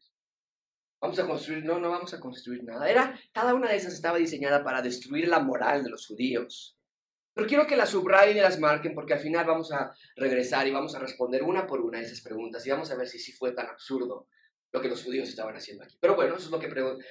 Vamos 1.01 1.17
a 1.19 1.27
construir, 1.27 1.65
no, 1.65 1.79
no 1.79 1.89
vamos 1.89 2.13
a 2.13 2.19
construir 2.19 2.63
nada. 2.63 2.89
Era, 2.89 3.19
cada 3.33 3.53
una 3.55 3.69
de 3.69 3.75
esas 3.75 3.93
estaba 3.93 4.17
diseñada 4.17 4.63
para 4.63 4.81
destruir 4.81 5.27
la 5.27 5.39
moral 5.39 5.83
de 5.83 5.89
los 5.89 6.05
judíos. 6.05 6.77
Pero 7.33 7.47
quiero 7.47 7.65
que 7.65 7.75
las 7.75 7.89
subrayen 7.89 8.37
y 8.37 8.41
las 8.41 8.59
marquen 8.59 8.93
porque 8.93 9.13
al 9.13 9.19
final 9.19 9.45
vamos 9.45 9.71
a 9.71 9.93
regresar 10.15 10.67
y 10.67 10.71
vamos 10.71 10.95
a 10.95 10.99
responder 10.99 11.43
una 11.43 11.65
por 11.65 11.81
una 11.81 11.99
esas 11.99 12.21
preguntas 12.21 12.65
y 12.65 12.71
vamos 12.71 12.91
a 12.91 12.95
ver 12.95 13.07
si 13.07 13.19
sí 13.19 13.31
fue 13.31 13.53
tan 13.53 13.67
absurdo 13.67 14.27
lo 14.73 14.81
que 14.81 14.87
los 14.87 15.03
judíos 15.03 15.27
estaban 15.27 15.55
haciendo 15.55 15.83
aquí. 15.83 15.97
Pero 15.99 16.15
bueno, 16.15 16.35
eso 16.35 16.45
es 16.45 16.51
lo 16.51 16.59
que, 16.59 16.69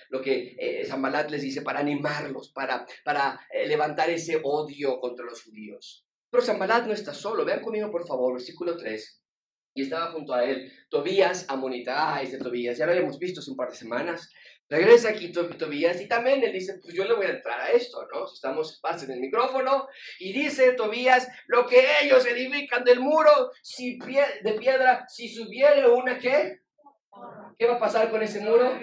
lo 0.08 0.22
que 0.22 0.56
eh, 0.58 0.88
les 1.28 1.42
dice 1.42 1.62
para 1.62 1.80
animarlos, 1.80 2.50
para, 2.52 2.86
para 3.04 3.40
eh, 3.52 3.66
levantar 3.66 4.08
ese 4.10 4.40
odio 4.42 4.98
contra 4.98 5.24
los 5.24 5.42
judíos. 5.42 6.06
Pero 6.30 6.42
Zambalat 6.42 6.86
no 6.86 6.92
está 6.92 7.12
solo. 7.12 7.44
Vean 7.44 7.60
conmigo, 7.60 7.90
por 7.90 8.06
favor, 8.06 8.34
versículo 8.34 8.76
3. 8.76 9.22
Y 9.74 9.82
estaba 9.82 10.12
junto 10.12 10.32
a 10.32 10.44
él 10.44 10.72
Tobías, 10.88 11.46
Amonita, 11.48 12.14
ah, 12.14 12.22
es 12.22 12.32
de 12.32 12.38
Tobías, 12.38 12.76
ya 12.76 12.86
lo 12.86 12.92
habíamos 12.92 13.18
visto 13.18 13.40
hace 13.40 13.50
un 13.50 13.56
par 13.56 13.70
de 13.70 13.76
semanas. 13.76 14.30
Regresa 14.70 15.08
aquí 15.08 15.32
Tobías 15.32 16.00
y 16.00 16.06
también 16.06 16.44
él 16.44 16.52
dice, 16.52 16.78
pues 16.80 16.94
yo 16.94 17.04
le 17.04 17.14
voy 17.14 17.26
a 17.26 17.30
entrar 17.30 17.60
a 17.60 17.72
esto, 17.72 18.06
¿no? 18.06 18.32
Estamos, 18.32 18.78
pasen 18.80 19.10
el 19.10 19.18
micrófono 19.18 19.88
y 20.20 20.32
dice 20.32 20.74
Tobías, 20.74 21.26
lo 21.48 21.66
que 21.66 21.84
ellos 22.02 22.24
edifican 22.24 22.84
del 22.84 23.00
muro 23.00 23.50
si 23.62 23.98
de 23.98 24.52
piedra, 24.60 25.08
si 25.08 25.28
subiere 25.28 25.88
una, 25.88 26.16
¿qué? 26.20 26.60
¿Qué 27.58 27.66
va 27.66 27.74
a 27.74 27.80
pasar 27.80 28.12
con 28.12 28.22
ese 28.22 28.38
muro? 28.38 28.78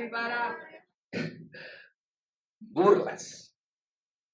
Burlas, 2.60 3.58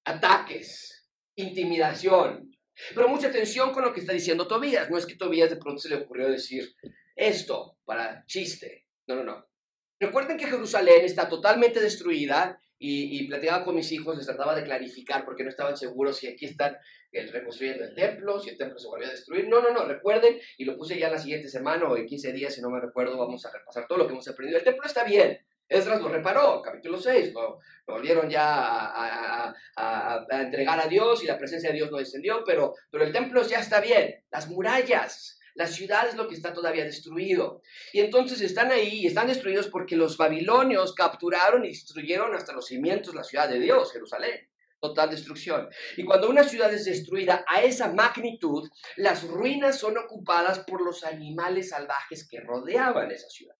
ataques, 0.04 1.08
intimidación. 1.36 2.50
Pero 2.96 3.08
mucha 3.08 3.28
atención 3.28 3.72
con 3.72 3.84
lo 3.84 3.92
que 3.92 4.00
está 4.00 4.12
diciendo 4.12 4.48
Tobías. 4.48 4.90
No 4.90 4.98
es 4.98 5.06
que 5.06 5.14
Tobías 5.14 5.50
de 5.50 5.56
pronto 5.56 5.80
se 5.80 5.88
le 5.88 6.02
ocurrió 6.02 6.28
decir 6.28 6.74
esto 7.14 7.78
para 7.84 8.24
chiste. 8.26 8.88
No, 9.06 9.14
no, 9.14 9.22
no. 9.22 9.53
Recuerden 10.00 10.36
que 10.36 10.46
Jerusalén 10.46 11.04
está 11.04 11.28
totalmente 11.28 11.80
destruida 11.80 12.58
y, 12.78 13.18
y, 13.18 13.28
platicaba 13.28 13.64
con 13.64 13.76
mis 13.76 13.90
hijos, 13.92 14.16
les 14.16 14.26
trataba 14.26 14.54
de 14.54 14.64
clarificar 14.64 15.24
porque 15.24 15.44
no 15.44 15.48
estaban 15.48 15.76
seguros 15.76 16.16
si 16.16 16.26
aquí 16.26 16.46
están 16.46 16.76
eh, 17.12 17.30
reconstruyendo 17.30 17.84
el 17.84 17.94
templo, 17.94 18.40
si 18.40 18.50
el 18.50 18.58
templo 18.58 18.78
se 18.78 18.88
volvió 18.88 19.06
a 19.06 19.12
destruir. 19.12 19.48
No, 19.48 19.62
no, 19.62 19.70
no, 19.70 19.84
recuerden, 19.86 20.38
y 20.58 20.64
lo 20.64 20.76
puse 20.76 20.98
ya 20.98 21.08
la 21.08 21.18
siguiente 21.18 21.48
semana 21.48 21.86
o 21.86 21.96
en 21.96 22.06
15 22.06 22.32
días, 22.32 22.54
si 22.54 22.60
no 22.60 22.70
me 22.70 22.80
recuerdo, 22.80 23.16
vamos 23.16 23.46
a 23.46 23.52
repasar 23.52 23.86
todo 23.86 23.98
lo 23.98 24.06
que 24.06 24.12
hemos 24.12 24.26
aprendido. 24.28 24.58
El 24.58 24.64
templo 24.64 24.84
está 24.84 25.04
bien, 25.04 25.38
Esdras 25.68 26.00
lo 26.00 26.08
reparó, 26.08 26.60
capítulo 26.60 26.98
6, 26.98 27.32
lo, 27.32 27.60
volvieron 27.86 28.28
ya 28.28 28.44
a, 28.44 29.54
a, 29.76 30.26
a, 30.28 30.42
entregar 30.42 30.78
a 30.78 30.88
Dios 30.88 31.22
y 31.22 31.26
la 31.26 31.38
presencia 31.38 31.70
de 31.70 31.76
Dios 31.76 31.90
no 31.90 31.98
descendió, 31.98 32.42
pero, 32.44 32.74
pero 32.90 33.04
el 33.04 33.12
templo 33.12 33.42
ya 33.42 33.60
está 33.60 33.80
bien, 33.80 34.24
las 34.30 34.48
murallas, 34.48 35.38
la 35.54 35.68
ciudad 35.68 36.08
es 36.08 36.16
lo 36.16 36.28
que 36.28 36.34
está 36.34 36.52
todavía 36.52 36.84
destruido. 36.84 37.62
Y 37.92 38.00
entonces 38.00 38.40
están 38.40 38.72
ahí 38.72 39.02
y 39.02 39.06
están 39.06 39.28
destruidos 39.28 39.68
porque 39.68 39.96
los 39.96 40.16
babilonios 40.16 40.94
capturaron 40.94 41.64
y 41.64 41.68
destruyeron 41.68 42.34
hasta 42.34 42.52
los 42.52 42.66
cimientos 42.66 43.14
la 43.14 43.24
ciudad 43.24 43.48
de 43.48 43.60
Dios, 43.60 43.92
Jerusalén. 43.92 44.48
Total 44.80 45.08
destrucción. 45.08 45.68
Y 45.96 46.04
cuando 46.04 46.28
una 46.28 46.44
ciudad 46.44 46.72
es 46.74 46.84
destruida 46.84 47.44
a 47.48 47.62
esa 47.62 47.92
magnitud, 47.92 48.68
las 48.96 49.26
ruinas 49.26 49.78
son 49.78 49.96
ocupadas 49.96 50.58
por 50.60 50.84
los 50.84 51.04
animales 51.04 51.70
salvajes 51.70 52.28
que 52.28 52.40
rodeaban 52.40 53.10
esa 53.10 53.30
ciudad. 53.30 53.56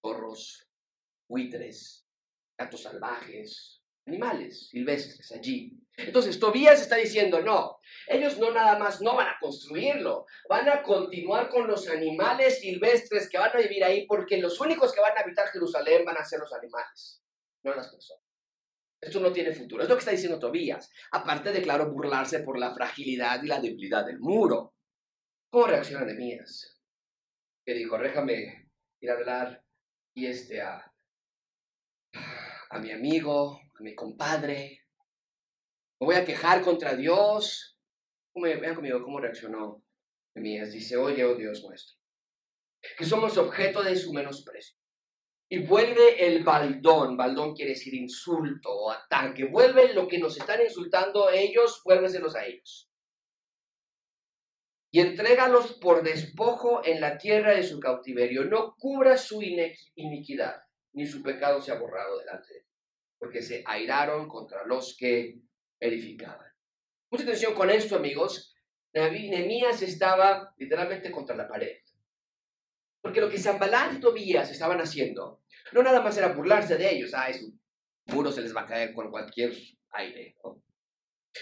Zorros, 0.00 0.68
buitres, 1.28 2.06
gatos 2.56 2.82
salvajes, 2.82 3.75
animales 4.06 4.68
silvestres 4.68 5.32
allí. 5.32 5.72
Entonces 5.96 6.38
Tobías 6.38 6.80
está 6.80 6.96
diciendo, 6.96 7.40
no, 7.40 7.78
ellos 8.06 8.38
no 8.38 8.52
nada 8.52 8.78
más 8.78 9.00
no 9.00 9.16
van 9.16 9.28
a 9.28 9.38
construirlo, 9.40 10.26
van 10.48 10.68
a 10.68 10.82
continuar 10.82 11.48
con 11.48 11.66
los 11.66 11.88
animales 11.88 12.60
silvestres 12.60 13.28
que 13.30 13.38
van 13.38 13.50
a 13.54 13.58
vivir 13.58 13.82
ahí 13.82 14.06
porque 14.06 14.36
los 14.36 14.60
únicos 14.60 14.92
que 14.92 15.00
van 15.00 15.16
a 15.16 15.22
habitar 15.22 15.48
Jerusalén 15.48 16.04
van 16.04 16.18
a 16.18 16.24
ser 16.24 16.40
los 16.40 16.52
animales, 16.52 17.22
no 17.64 17.74
las 17.74 17.88
personas. 17.88 18.22
Esto 19.00 19.20
no 19.20 19.32
tiene 19.32 19.52
futuro. 19.52 19.82
Es 19.82 19.88
lo 19.88 19.94
que 19.94 20.00
está 20.00 20.10
diciendo 20.10 20.38
Tobías. 20.38 20.90
Aparte 21.12 21.52
de, 21.52 21.62
claro, 21.62 21.92
burlarse 21.92 22.40
por 22.40 22.58
la 22.58 22.74
fragilidad 22.74 23.42
y 23.42 23.46
la 23.46 23.60
debilidad 23.60 24.04
del 24.04 24.18
muro. 24.18 24.74
¿Cómo 25.50 25.66
reacciona 25.66 26.04
Nehemías? 26.04 26.80
Que 27.64 27.74
dijo, 27.74 27.98
déjame 27.98 28.70
ir 29.00 29.10
a 29.10 29.14
hablar 29.14 29.64
y 30.14 30.26
este 30.26 30.62
a, 30.62 30.92
a 32.70 32.78
mi 32.78 32.90
amigo, 32.90 33.60
a 33.78 33.82
mi 33.82 33.94
compadre, 33.94 34.86
me 36.00 36.06
voy 36.06 36.14
a 36.16 36.24
quejar 36.24 36.62
contra 36.62 36.94
Dios. 36.94 37.78
Vean 38.34 38.74
conmigo 38.74 39.02
cómo 39.02 39.20
reaccionó 39.20 39.82
Nehemías. 40.34 40.72
Dice, 40.72 40.96
oye, 40.96 41.24
oh 41.24 41.34
Dios 41.34 41.62
nuestro, 41.64 41.96
que 42.98 43.04
somos 43.04 43.36
objeto 43.38 43.82
de 43.82 43.96
su 43.96 44.12
menosprecio. 44.12 44.76
Y 45.48 45.64
vuelve 45.64 46.26
el 46.26 46.42
baldón, 46.42 47.16
baldón 47.16 47.54
quiere 47.54 47.70
decir 47.70 47.94
insulto 47.94 48.68
o 48.68 48.90
ataque, 48.90 49.44
vuelve 49.44 49.94
lo 49.94 50.08
que 50.08 50.18
nos 50.18 50.36
están 50.36 50.60
insultando 50.60 51.30
ellos, 51.30 51.82
vuélveselos 51.84 52.34
a 52.34 52.44
ellos. 52.44 52.90
Y 54.92 55.00
entrégalos 55.00 55.74
por 55.74 56.02
despojo 56.02 56.84
en 56.84 57.00
la 57.00 57.16
tierra 57.16 57.54
de 57.54 57.62
su 57.62 57.78
cautiverio. 57.78 58.44
No 58.44 58.74
cubra 58.76 59.16
su 59.16 59.40
iniquidad, 59.42 60.56
ni 60.94 61.06
su 61.06 61.22
pecado 61.22 61.60
sea 61.60 61.78
borrado 61.78 62.18
delante 62.18 62.54
de 62.54 62.65
porque 63.18 63.42
se 63.42 63.62
airaron 63.66 64.28
contra 64.28 64.66
los 64.66 64.96
que 64.96 65.40
edificaban. 65.80 66.46
Mucha 67.10 67.24
atención 67.24 67.54
con 67.54 67.70
esto, 67.70 67.96
amigos. 67.96 68.54
Nehemías 68.92 69.82
estaba 69.82 70.54
literalmente 70.56 71.10
contra 71.10 71.36
la 71.36 71.48
pared. 71.48 71.76
Porque 73.00 73.20
lo 73.20 73.28
que 73.28 73.38
Zambalán 73.38 73.96
y 73.96 74.00
Tobías 74.00 74.50
estaban 74.50 74.80
haciendo, 74.80 75.42
no 75.72 75.82
nada 75.82 76.00
más 76.00 76.16
era 76.16 76.32
burlarse 76.32 76.76
de 76.76 76.90
ellos, 76.90 77.12
ah, 77.14 77.28
un 77.40 77.60
muro 78.06 78.32
se 78.32 78.42
les 78.42 78.54
va 78.54 78.62
a 78.62 78.66
caer 78.66 78.92
con 78.92 79.10
cualquier 79.10 79.52
aire, 79.90 80.36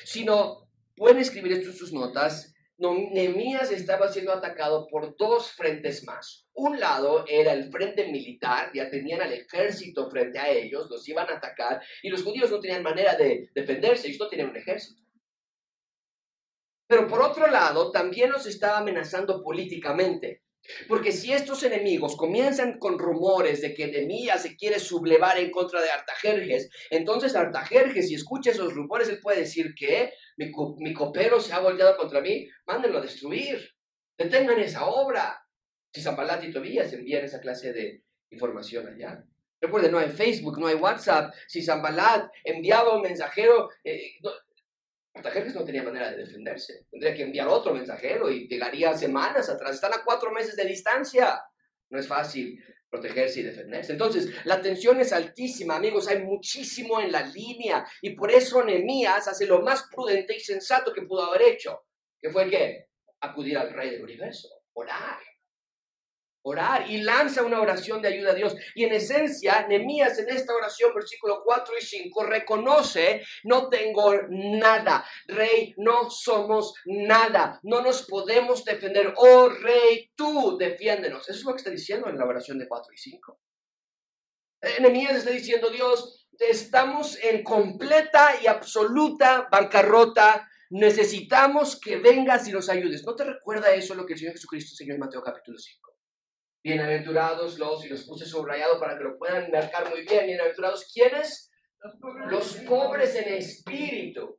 sino 0.05 0.69
pueden 0.97 1.19
escribir 1.19 1.53
esto 1.53 1.71
en 1.71 1.77
sus 1.77 1.93
notas, 1.93 2.54
Nehemías 2.77 3.71
estaba 3.71 4.09
siendo 4.09 4.33
atacado 4.33 4.89
por 4.89 5.17
dos 5.17 5.53
frentes 5.53 6.05
más. 6.05 6.47
Un 6.55 6.81
lado 6.81 7.25
era 7.29 7.53
el 7.53 7.71
frente 7.71 8.11
militar, 8.11 8.71
ya 8.75 8.91
tenían 8.91 9.23
al 9.23 9.33
ejército 9.33 10.11
frente 10.11 10.39
a 10.39 10.51
ellos, 10.51 10.89
los 10.91 11.09
iban 11.09 11.29
a 11.31 11.37
atacar 11.37 11.81
y 12.03 12.09
los 12.09 12.23
judíos 12.23 12.51
no 12.51 12.61
tenían 12.61 12.83
manera 12.83 13.15
de 13.15 13.51
defenderse, 13.55 14.09
ellos 14.09 14.21
no 14.21 14.29
tenían 14.29 14.51
un 14.51 14.57
ejército. 14.57 15.03
Pero 16.87 17.07
por 17.09 17.23
otro 17.23 17.47
lado, 17.47 17.91
también 17.91 18.31
los 18.31 18.47
estaba 18.47 18.79
amenazando 18.79 19.43
políticamente. 19.43 20.43
Porque 20.89 21.13
si 21.13 21.33
estos 21.33 21.63
enemigos 21.63 22.17
comienzan 22.17 22.79
con 22.79 22.99
rumores 22.99 23.61
de 23.61 23.75
que 23.75 23.89
Nehemías 23.89 24.43
se 24.43 24.57
quiere 24.57 24.79
sublevar 24.79 25.39
en 25.39 25.51
contra 25.51 25.83
de 25.83 25.91
Artajerjes, 25.91 26.71
entonces 26.91 27.37
Artajerjes, 27.37 28.09
si 28.09 28.15
escucha 28.15 28.51
esos 28.51 28.73
rumores, 28.73 29.09
él 29.09 29.21
puede 29.21 29.41
decir 29.41 29.75
que 29.75 30.13
mi, 30.37 30.93
copero 30.95 31.39
se 31.41 31.53
ha 31.53 31.61
volteado 31.61 31.97
contra 31.97 32.21
mí, 32.21 32.49
mándenlo 32.67 32.99
a 32.99 33.03
destruir, 33.03 33.71
detengan 34.17 34.59
esa 34.59 34.87
obra. 34.87 35.41
Si 35.93 36.01
Zambalat 36.01 36.43
y 36.45 36.53
Tobías 36.53 36.93
envían 36.93 37.25
esa 37.25 37.41
clase 37.41 37.73
de 37.73 38.03
información 38.31 38.89
allá. 38.89 39.25
Recuerden, 39.61 39.93
no 39.93 39.99
hay 39.99 40.11
Facebook, 40.11 40.59
no 40.59 40.67
hay 40.67 40.75
WhatsApp. 40.75 41.33
Si 41.47 41.63
Zambalat 41.63 42.29
enviaba 42.43 42.97
un 42.97 43.03
mensajero, 43.03 43.69
eh, 43.85 44.15
Artajerjes 45.15 45.55
no 45.55 45.65
tenía 45.65 45.83
manera 45.83 46.11
de 46.11 46.19
defenderse. 46.19 46.87
Tendría 46.91 47.15
que 47.15 47.23
enviar 47.23 47.47
otro 47.49 47.73
mensajero 47.73 48.31
y 48.31 48.49
llegaría 48.49 48.97
semanas 48.97 49.49
atrás. 49.49 49.77
Están 49.77 49.95
a 49.95 50.03
cuatro 50.05 50.33
meses 50.33 50.57
de 50.57 50.65
distancia. 50.65 51.41
No 51.89 51.99
es 51.99 52.09
fácil 52.09 52.63
protegerse 52.91 53.41
y 53.41 53.45
defenderse. 53.45 53.93
Entonces, 53.93 54.29
la 54.45 54.61
tensión 54.61 55.01
es 55.01 55.13
altísima, 55.13 55.77
amigos. 55.77 56.09
Hay 56.09 56.21
muchísimo 56.21 57.01
en 57.01 57.13
la 57.13 57.23
línea. 57.23 57.87
Y 58.03 58.11
por 58.11 58.31
eso 58.31 58.65
Nehemías 58.65 59.29
hace 59.29 59.47
lo 59.47 59.63
más 59.63 59.89
prudente 59.91 60.37
y 60.37 60.41
sensato 60.41 60.93
que 60.93 61.03
pudo 61.03 61.25
haber 61.25 61.43
hecho. 61.43 61.85
Que 62.21 62.31
fue 62.31 62.51
que 62.51 62.87
acudir 63.21 63.57
al 63.57 63.73
Rey 63.73 63.91
del 63.91 64.03
Universo, 64.03 64.49
orar 64.73 65.19
orar 66.45 66.91
y 66.91 66.99
lanza 66.99 67.43
una 67.43 67.61
oración 67.61 68.01
de 68.03 68.09
ayuda 68.09 68.33
a 68.33 68.35
Dios. 68.35 68.55
Y 68.75 68.85
en 68.85 68.93
esencia, 68.93 69.67
Nehemías 69.67 70.19
en 70.19 70.29
esta 70.29 70.55
oración, 70.55 70.95
versículo 70.95 71.43
4 71.45 71.75
y 71.79 71.85
5, 71.85 72.25
reconoce, 72.25 73.25
no 73.45 73.69
tengo 73.69 74.15
nada, 74.29 75.05
rey, 75.27 75.75
no 75.79 76.11
somos 76.11 76.75
nada, 76.87 77.61
no 77.63 77.81
nos 77.81 78.03
podemos 78.03 78.65
defender. 78.65 79.15
Oh 79.17 79.49
rey, 79.49 80.11
tú 80.15 80.57
defiéndenos. 80.59 81.29
Eso 81.29 81.39
es 81.39 81.45
lo 81.45 81.53
que 81.53 81.59
está 81.59 81.71
diciendo 81.71 82.09
en 82.09 82.19
la 82.19 82.27
oración 82.27 82.59
de 82.59 82.69
4 82.69 82.93
y 82.93 82.99
5. 82.99 83.41
Eh, 84.61 84.81
Nehemías 84.81 85.17
está 85.17 85.31
diciendo, 85.31 85.71
Dios, 85.71 86.29
estamos 86.39 87.19
en 87.23 87.43
completa 87.43 88.35
y 88.43 88.47
absoluta 88.47 89.49
bancarrota. 89.51 90.49
Necesitamos 90.71 91.81
que 91.81 91.97
vengas 91.97 92.47
y 92.49 92.53
nos 92.53 92.69
ayudes. 92.69 93.05
¿No 93.05 93.15
te 93.15 93.25
recuerda 93.25 93.73
eso 93.75 93.95
lo 93.95 94.05
que 94.05 94.13
el 94.13 94.19
Señor 94.19 94.35
Jesucristo 94.35 94.73
enseñó 94.73 94.95
en 94.95 95.01
Mateo 95.01 95.23
capítulo 95.23 95.59
5? 95.59 95.94
Bienaventurados 96.65 97.59
los, 97.59 97.85
y 97.85 97.91
los 97.91 98.05
puse 98.05 98.25
subrayado 98.25 98.81
para 98.81 98.97
que 98.97 99.05
lo 99.05 99.19
puedan 99.19 99.51
marcar 99.51 99.91
muy 99.91 100.01
bien. 100.01 100.27
Bienaventurados, 100.27 100.91
¿quiénes? 100.91 101.51
Los 102.31 102.55
pobres 102.67 103.15
en 103.17 103.35
espíritu. 103.35 104.39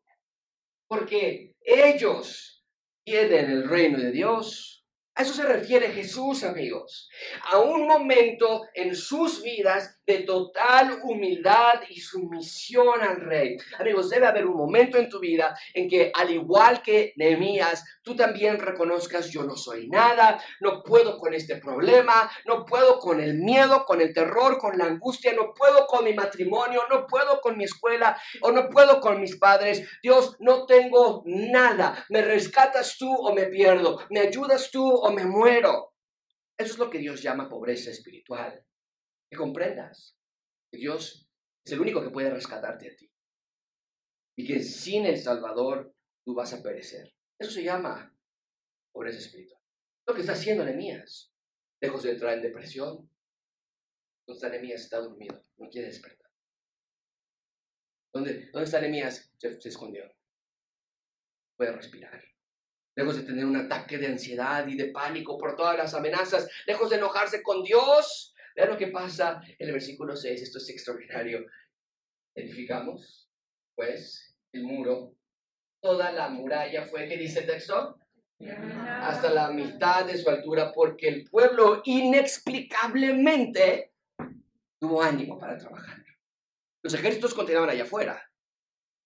Porque 0.87 1.53
ellos 1.61 2.65
tienen 3.05 3.51
el 3.51 3.69
reino 3.69 3.99
de 3.99 4.11
Dios. 4.11 4.87
A 5.13 5.21
eso 5.21 5.35
se 5.35 5.43
refiere 5.43 5.91
Jesús, 5.91 6.43
amigos. 6.43 7.07
A 7.51 7.59
un 7.59 7.85
momento 7.85 8.63
en 8.73 8.95
sus 8.95 9.43
vidas 9.43 9.94
de 10.05 10.19
total 10.19 10.99
humildad 11.03 11.81
y 11.89 11.99
sumisión 11.99 13.01
al 13.01 13.21
rey. 13.21 13.57
Amigos, 13.79 14.09
debe 14.09 14.27
haber 14.27 14.45
un 14.45 14.55
momento 14.55 14.97
en 14.97 15.09
tu 15.09 15.19
vida 15.19 15.57
en 15.73 15.89
que, 15.89 16.11
al 16.13 16.29
igual 16.29 16.81
que 16.81 17.13
Nehemías, 17.15 17.83
tú 18.03 18.15
también 18.15 18.59
reconozcas, 18.59 19.29
yo 19.31 19.43
no 19.43 19.55
soy 19.55 19.87
nada, 19.87 20.41
no 20.61 20.83
puedo 20.83 21.17
con 21.17 21.33
este 21.33 21.57
problema, 21.57 22.29
no 22.45 22.65
puedo 22.65 22.99
con 22.99 23.19
el 23.19 23.35
miedo, 23.35 23.85
con 23.85 24.01
el 24.01 24.13
terror, 24.13 24.57
con 24.59 24.77
la 24.77 24.85
angustia, 24.85 25.33
no 25.33 25.53
puedo 25.53 25.87
con 25.87 26.05
mi 26.05 26.13
matrimonio, 26.13 26.83
no 26.89 27.07
puedo 27.07 27.41
con 27.41 27.57
mi 27.57 27.63
escuela 27.63 28.19
o 28.41 28.51
no 28.51 28.69
puedo 28.69 28.99
con 28.99 29.19
mis 29.19 29.37
padres. 29.37 29.87
Dios, 30.03 30.35
no 30.39 30.65
tengo 30.65 31.23
nada. 31.25 32.05
¿Me 32.09 32.21
rescatas 32.21 32.97
tú 32.97 33.11
o 33.11 33.33
me 33.33 33.47
pierdo? 33.47 33.99
¿Me 34.09 34.19
ayudas 34.19 34.69
tú 34.71 34.87
o 34.87 35.11
me 35.11 35.25
muero? 35.25 35.93
Eso 36.57 36.73
es 36.73 36.77
lo 36.77 36.89
que 36.89 36.99
Dios 36.99 37.21
llama 37.21 37.49
pobreza 37.49 37.89
espiritual 37.89 38.63
que 39.29 39.37
comprendas 39.37 40.17
que 40.71 40.77
Dios 40.77 41.29
es 41.65 41.71
el 41.71 41.81
único 41.81 42.01
que 42.03 42.11
puede 42.11 42.29
rescatarte 42.29 42.91
a 42.91 42.95
ti. 42.95 43.11
Y 44.37 44.45
que 44.45 44.61
sin 44.61 45.05
el 45.05 45.17
Salvador 45.17 45.95
tú 46.23 46.35
vas 46.35 46.53
a 46.53 46.61
perecer. 46.61 47.13
Eso 47.39 47.51
se 47.51 47.63
llama 47.63 48.15
pobreza 48.91 49.19
espiritual. 49.19 49.61
Lo 50.07 50.13
que 50.13 50.21
está 50.21 50.33
haciendo 50.33 50.63
Nehemías. 50.63 51.33
Lejos 51.81 52.03
de 52.03 52.11
entrar 52.11 52.33
en 52.33 52.43
depresión. 52.43 53.09
¿Dónde 54.27 54.37
está 54.37 54.49
Nehemías? 54.49 54.81
Está 54.81 54.99
dormido. 54.99 55.43
No 55.57 55.69
quiere 55.69 55.87
despertar. 55.87 56.29
¿Dónde, 58.13 58.49
dónde 58.51 58.65
está 58.65 58.79
Nehemías? 58.79 59.31
Se, 59.37 59.59
se 59.59 59.69
escondió. 59.69 60.03
Puede 61.57 61.71
respirar. 61.71 62.23
Lejos 62.95 63.17
de 63.17 63.23
tener 63.23 63.45
un 63.45 63.57
ataque 63.57 63.97
de 63.97 64.07
ansiedad 64.07 64.67
y 64.67 64.77
de 64.77 64.91
pánico 64.91 65.37
por 65.37 65.55
todas 65.55 65.77
las 65.77 65.93
amenazas. 65.93 66.49
Lejos 66.65 66.89
de 66.89 66.97
enojarse 66.97 67.41
con 67.41 67.63
Dios 67.63 68.34
Vean 68.55 68.69
lo 68.69 68.77
que 68.77 68.87
pasa 68.87 69.41
en 69.59 69.67
el 69.67 69.73
versículo 69.73 70.15
6, 70.15 70.41
esto 70.41 70.59
es 70.59 70.69
extraordinario. 70.69 71.45
Edificamos, 72.33 73.29
pues, 73.75 74.37
el 74.53 74.63
muro. 74.63 75.17
Toda 75.81 76.13
la 76.13 76.29
muralla 76.29 76.85
fue, 76.85 77.05
¿qué 77.07 77.17
dice 77.17 77.41
el 77.41 77.47
texto? 77.47 77.99
Hasta 78.39 79.29
la 79.31 79.51
mitad 79.51 80.05
de 80.05 80.17
su 80.17 80.29
altura, 80.29 80.71
porque 80.73 81.09
el 81.09 81.29
pueblo 81.29 81.81
inexplicablemente 81.85 83.91
tuvo 84.79 85.01
ánimo 85.01 85.37
para 85.37 85.57
trabajar. 85.57 86.05
Los 86.81 86.93
ejércitos 86.93 87.33
continuaban 87.33 87.69
allá 87.69 87.83
afuera. 87.83 88.31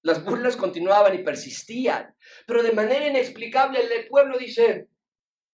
Las 0.04 0.24
burlas 0.24 0.56
continuaban 0.56 1.16
y 1.16 1.24
persistían. 1.24 2.16
Pero 2.46 2.62
de 2.64 2.72
manera 2.72 3.08
inexplicable 3.08 3.82
el 3.82 4.08
pueblo 4.08 4.38
dice, 4.38 4.88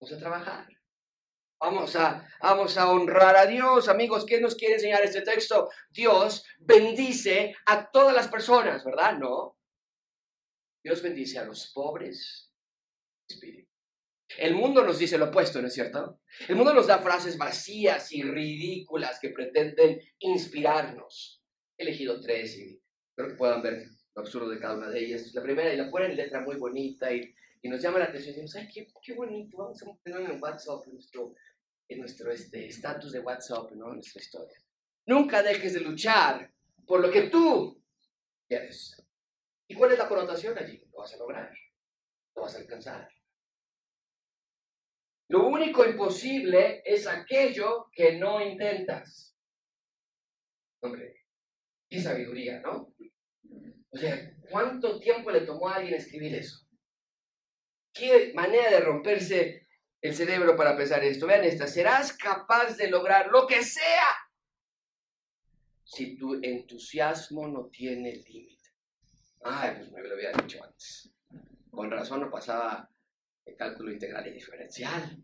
vamos 0.00 0.12
a 0.12 0.18
trabajar. 0.18 0.75
Vamos 1.58 1.96
a, 1.96 2.28
vamos 2.40 2.76
a 2.76 2.90
honrar 2.90 3.34
a 3.36 3.46
Dios, 3.46 3.88
amigos. 3.88 4.26
¿Qué 4.26 4.40
nos 4.40 4.54
quiere 4.54 4.74
enseñar 4.74 5.02
este 5.02 5.22
texto? 5.22 5.70
Dios 5.90 6.44
bendice 6.58 7.56
a 7.66 7.90
todas 7.90 8.14
las 8.14 8.28
personas, 8.28 8.84
¿verdad? 8.84 9.16
No. 9.18 9.58
Dios 10.84 11.02
bendice 11.02 11.38
a 11.38 11.44
los 11.44 11.72
pobres. 11.72 12.52
Espíritu. 13.28 13.66
El 14.38 14.54
mundo 14.54 14.82
nos 14.82 14.98
dice 14.98 15.16
lo 15.18 15.26
opuesto, 15.26 15.62
¿no 15.62 15.68
es 15.68 15.74
cierto? 15.74 16.20
El 16.46 16.56
mundo 16.56 16.74
nos 16.74 16.88
da 16.88 16.98
frases 16.98 17.38
vacías 17.38 18.12
y 18.12 18.22
ridículas 18.22 19.18
que 19.18 19.30
pretenden 19.30 20.00
inspirarnos. 20.18 21.42
He 21.78 21.84
elegido 21.84 22.20
tres 22.20 22.56
y 22.58 22.82
espero 23.08 23.28
que 23.28 23.34
puedan 23.36 23.62
ver 23.62 23.86
lo 24.14 24.22
absurdo 24.22 24.48
de 24.50 24.58
cada 24.58 24.76
una 24.76 24.90
de 24.90 24.98
ellas. 25.00 25.32
La 25.32 25.42
primera, 25.42 25.72
y 25.72 25.76
la 25.76 25.90
ponen 25.90 26.10
en 26.10 26.16
letra 26.18 26.40
muy 26.40 26.56
bonita 26.56 27.12
y, 27.12 27.34
y 27.62 27.68
nos 27.68 27.80
llama 27.80 27.98
la 27.98 28.06
atención. 28.06 28.34
Y 28.34 28.40
decimos, 28.40 28.56
ay, 28.56 28.68
qué, 28.72 28.86
qué 29.00 29.14
bonito, 29.14 29.56
vamos 29.58 29.82
a 29.82 29.86
ponerlo 29.86 30.34
en 30.34 30.42
WhatsApp, 30.42 30.86
en 30.86 30.94
nuestro 30.94 31.34
en 31.88 32.00
nuestro 32.00 32.30
este, 32.32 32.66
estatus 32.66 33.12
de 33.12 33.20
WhatsApp, 33.20 33.70
¿no? 33.72 33.88
En 33.88 33.94
nuestra 33.94 34.20
historia. 34.20 34.58
Nunca 35.06 35.42
dejes 35.42 35.74
de 35.74 35.80
luchar 35.80 36.52
por 36.86 37.00
lo 37.00 37.10
que 37.10 37.28
tú 37.28 37.82
quieres. 38.48 39.02
¿Y 39.68 39.74
cuál 39.74 39.92
es 39.92 39.98
la 39.98 40.08
connotación 40.08 40.56
allí? 40.58 40.82
Lo 40.92 40.98
vas 40.98 41.14
a 41.14 41.18
lograr, 41.18 41.52
lo 42.34 42.42
vas 42.42 42.54
a 42.54 42.58
alcanzar. 42.58 43.08
Lo 45.28 45.46
único 45.48 45.84
imposible 45.84 46.82
es 46.84 47.06
aquello 47.06 47.88
que 47.92 48.16
no 48.16 48.40
intentas. 48.40 49.36
Hombre, 50.80 51.24
qué 51.88 52.00
sabiduría, 52.00 52.60
¿no? 52.60 52.94
O 53.90 53.98
sea, 53.98 54.36
¿cuánto 54.50 55.00
tiempo 55.00 55.30
le 55.30 55.40
tomó 55.40 55.68
a 55.68 55.76
alguien 55.76 55.94
escribir 55.94 56.34
eso? 56.34 56.68
¿Qué 57.92 58.32
manera 58.34 58.70
de 58.70 58.80
romperse 58.80 59.65
el 60.06 60.14
cerebro 60.14 60.56
para 60.56 60.76
pensar 60.76 61.02
esto. 61.04 61.26
Vean 61.26 61.44
esta, 61.44 61.66
serás 61.66 62.12
capaz 62.12 62.76
de 62.76 62.88
lograr 62.88 63.28
lo 63.28 63.46
que 63.46 63.62
sea 63.62 64.06
si 65.84 66.16
tu 66.16 66.34
entusiasmo 66.42 67.46
no 67.46 67.66
tiene 67.66 68.16
límite. 68.16 68.70
Ay, 69.44 69.74
pues 69.76 69.92
me 69.92 70.02
lo 70.02 70.14
había 70.14 70.32
dicho 70.32 70.62
antes. 70.62 71.12
Con 71.70 71.90
razón 71.90 72.20
no 72.20 72.30
pasaba 72.30 72.90
el 73.44 73.56
cálculo 73.56 73.92
integral 73.92 74.26
y 74.26 74.32
diferencial. 74.32 75.22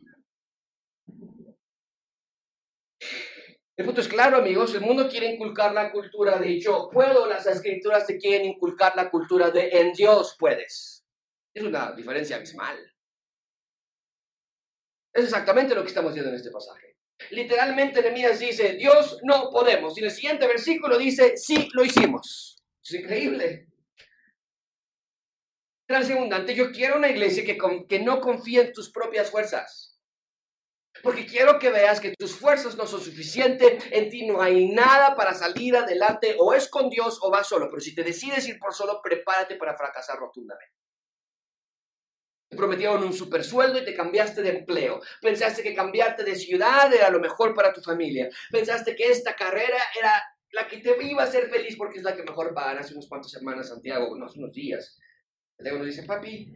El 3.74 3.86
punto 3.86 4.00
es 4.00 4.08
claro, 4.08 4.36
amigos, 4.36 4.74
el 4.74 4.82
mundo 4.82 5.08
quiere 5.08 5.32
inculcar 5.32 5.72
la 5.72 5.90
cultura 5.90 6.38
de 6.38 6.60
yo 6.60 6.88
puedo, 6.92 7.26
las 7.26 7.46
escrituras 7.46 8.06
te 8.06 8.18
quieren 8.18 8.46
inculcar 8.46 8.94
la 8.94 9.10
cultura 9.10 9.50
de 9.50 9.70
en 9.70 9.92
Dios 9.92 10.36
puedes. 10.38 11.04
Es 11.52 11.64
una 11.64 11.92
diferencia 11.92 12.36
abismal. 12.36 12.91
Es 15.12 15.25
exactamente 15.25 15.75
lo 15.75 15.83
que 15.83 15.88
estamos 15.88 16.14
viendo 16.14 16.31
en 16.31 16.37
este 16.37 16.51
pasaje. 16.51 16.96
Literalmente 17.31 18.03
Nehemías 18.03 18.38
dice, 18.38 18.75
Dios 18.75 19.18
no 19.22 19.51
podemos. 19.51 19.96
Y 19.96 20.01
en 20.01 20.07
el 20.07 20.11
siguiente 20.11 20.46
versículo 20.46 20.98
dice, 20.98 21.37
sí, 21.37 21.68
lo 21.72 21.85
hicimos. 21.85 22.62
Es 22.83 22.94
increíble. 22.94 23.68
Transeundante, 25.87 26.55
yo 26.55 26.72
quiero 26.72 26.96
una 26.96 27.11
iglesia 27.11 27.44
que, 27.44 27.59
que 27.88 27.98
no 28.01 28.20
confíe 28.20 28.62
en 28.62 28.72
tus 28.72 28.90
propias 28.90 29.31
fuerzas. 29.31 30.01
Porque 31.03 31.27
quiero 31.27 31.59
que 31.59 31.70
veas 31.70 32.01
que 32.01 32.14
tus 32.18 32.35
fuerzas 32.35 32.77
no 32.77 32.87
son 32.87 33.01
suficientes, 33.01 33.85
en 33.90 34.11
ti 34.11 34.27
no 34.27 34.40
hay 34.40 34.68
nada 34.68 35.14
para 35.14 35.35
salir 35.35 35.77
adelante, 35.77 36.37
o 36.38 36.55
es 36.55 36.68
con 36.68 36.90
Dios 36.90 37.18
o 37.22 37.31
vas 37.31 37.48
solo. 37.48 37.68
Pero 37.68 37.81
si 37.81 37.94
te 37.94 38.05
decides 38.05 38.46
ir 38.48 38.59
por 38.59 38.75
solo, 38.75 39.01
prepárate 39.03 39.57
para 39.57 39.77
fracasar 39.77 40.18
rotundamente. 40.18 40.81
Te 42.52 42.58
prometieron 42.58 43.02
un 43.02 43.14
super 43.14 43.42
sueldo 43.42 43.78
y 43.78 43.84
te 43.86 43.94
cambiaste 43.94 44.42
de 44.42 44.58
empleo. 44.58 45.00
Pensaste 45.22 45.62
que 45.62 45.74
cambiarte 45.74 46.22
de 46.22 46.34
ciudad 46.34 46.92
era 46.92 47.08
lo 47.08 47.18
mejor 47.18 47.54
para 47.54 47.72
tu 47.72 47.80
familia. 47.80 48.28
Pensaste 48.50 48.94
que 48.94 49.10
esta 49.10 49.34
carrera 49.34 49.78
era 49.98 50.22
la 50.50 50.68
que 50.68 50.76
te 50.76 50.94
iba 51.02 51.22
a 51.22 51.24
hacer 51.24 51.48
feliz 51.48 51.76
porque 51.78 51.96
es 51.96 52.04
la 52.04 52.14
que 52.14 52.22
mejor 52.22 52.52
pagan. 52.52 52.76
Hace 52.76 52.92
unos 52.92 53.08
cuantos 53.08 53.32
semanas, 53.32 53.70
Santiago, 53.70 54.14
no, 54.18 54.26
hace 54.26 54.38
unos 54.38 54.52
días. 54.52 55.00
Santiago 55.56 55.78
nos 55.78 55.86
dice, 55.86 56.02
papi, 56.02 56.52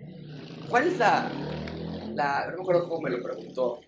¿cuál 0.68 0.88
es 0.88 0.98
la, 0.98 1.32
la, 2.14 2.50
no 2.50 2.56
me 2.58 2.62
acuerdo 2.62 2.88
cómo 2.90 3.00
me 3.00 3.10
lo 3.10 3.22
preguntó, 3.22 3.80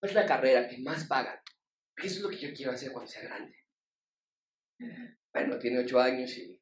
¿cuál 0.00 0.10
es 0.10 0.14
la 0.14 0.26
carrera 0.26 0.66
que 0.66 0.78
más 0.78 1.06
pagan? 1.06 1.38
¿Qué 1.94 2.08
es 2.08 2.20
lo 2.20 2.28
que 2.28 2.38
yo 2.38 2.52
quiero 2.52 2.72
hacer 2.72 2.90
cuando 2.90 3.08
sea 3.08 3.22
grande? 3.22 3.54
Bueno, 5.32 5.60
tiene 5.60 5.78
ocho 5.78 6.00
años 6.00 6.36
y 6.38 6.60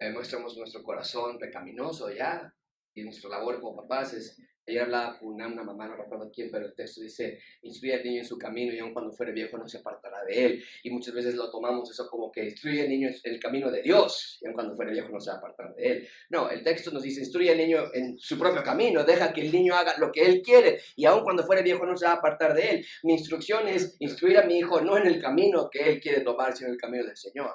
demostramos 0.00 0.56
nuestro 0.56 0.82
corazón 0.82 1.38
pecaminoso 1.38 2.10
ya, 2.10 2.52
y 2.94 3.02
nuestra 3.02 3.30
labor 3.30 3.60
como 3.60 3.76
papás 3.76 4.14
es, 4.14 4.38
ayer 4.66 4.82
hablaba 4.82 5.18
con 5.18 5.28
una, 5.28 5.48
mamá, 5.48 5.88
no 5.88 5.96
recuerdo 5.96 6.30
quién, 6.32 6.50
pero 6.50 6.66
el 6.66 6.74
texto 6.74 7.00
dice, 7.00 7.40
instruye 7.62 7.94
al 7.94 8.04
niño 8.04 8.18
en 8.20 8.24
su 8.24 8.38
camino 8.38 8.72
y 8.72 8.78
aun 8.78 8.92
cuando 8.92 9.12
fuere 9.12 9.32
viejo 9.32 9.58
no 9.58 9.66
se 9.66 9.78
apartará 9.78 10.24
de 10.24 10.44
él. 10.44 10.64
Y 10.82 10.90
muchas 10.90 11.14
veces 11.14 11.34
lo 11.34 11.50
tomamos 11.50 11.90
eso 11.90 12.06
como 12.08 12.30
que 12.30 12.44
instruye 12.44 12.82
al 12.82 12.88
niño 12.88 13.08
en 13.08 13.32
el 13.32 13.40
camino 13.40 13.70
de 13.70 13.82
Dios 13.82 14.38
y 14.40 14.46
aun 14.46 14.54
cuando 14.54 14.76
fuere 14.76 14.92
viejo 14.92 15.08
no 15.08 15.20
se 15.20 15.30
apartará 15.30 15.72
de 15.72 15.86
él. 15.86 16.08
No, 16.30 16.50
el 16.50 16.62
texto 16.62 16.90
nos 16.90 17.02
dice, 17.02 17.20
instruye 17.20 17.50
al 17.50 17.58
niño 17.58 17.92
en 17.92 18.18
su 18.18 18.38
propio 18.38 18.62
camino, 18.62 19.04
deja 19.04 19.32
que 19.32 19.40
el 19.40 19.52
niño 19.52 19.74
haga 19.74 19.96
lo 19.98 20.12
que 20.12 20.24
él 20.24 20.42
quiere 20.42 20.80
y 20.96 21.06
aun 21.06 21.22
cuando 21.22 21.44
fuere 21.44 21.62
viejo 21.62 21.84
no 21.86 21.96
se 21.96 22.06
va 22.06 22.12
a 22.12 22.16
apartar 22.16 22.54
de 22.54 22.70
él. 22.70 22.86
Mi 23.02 23.14
instrucción 23.14 23.66
es 23.68 23.96
instruir 23.98 24.38
a 24.38 24.44
mi 24.44 24.58
hijo 24.58 24.80
no 24.80 24.96
en 24.96 25.06
el 25.06 25.20
camino 25.20 25.68
que 25.70 25.88
él 25.88 26.00
quiere 26.00 26.20
tomar, 26.20 26.56
sino 26.56 26.68
en 26.68 26.74
el 26.74 26.80
camino 26.80 27.04
del 27.04 27.16
Señor. 27.16 27.54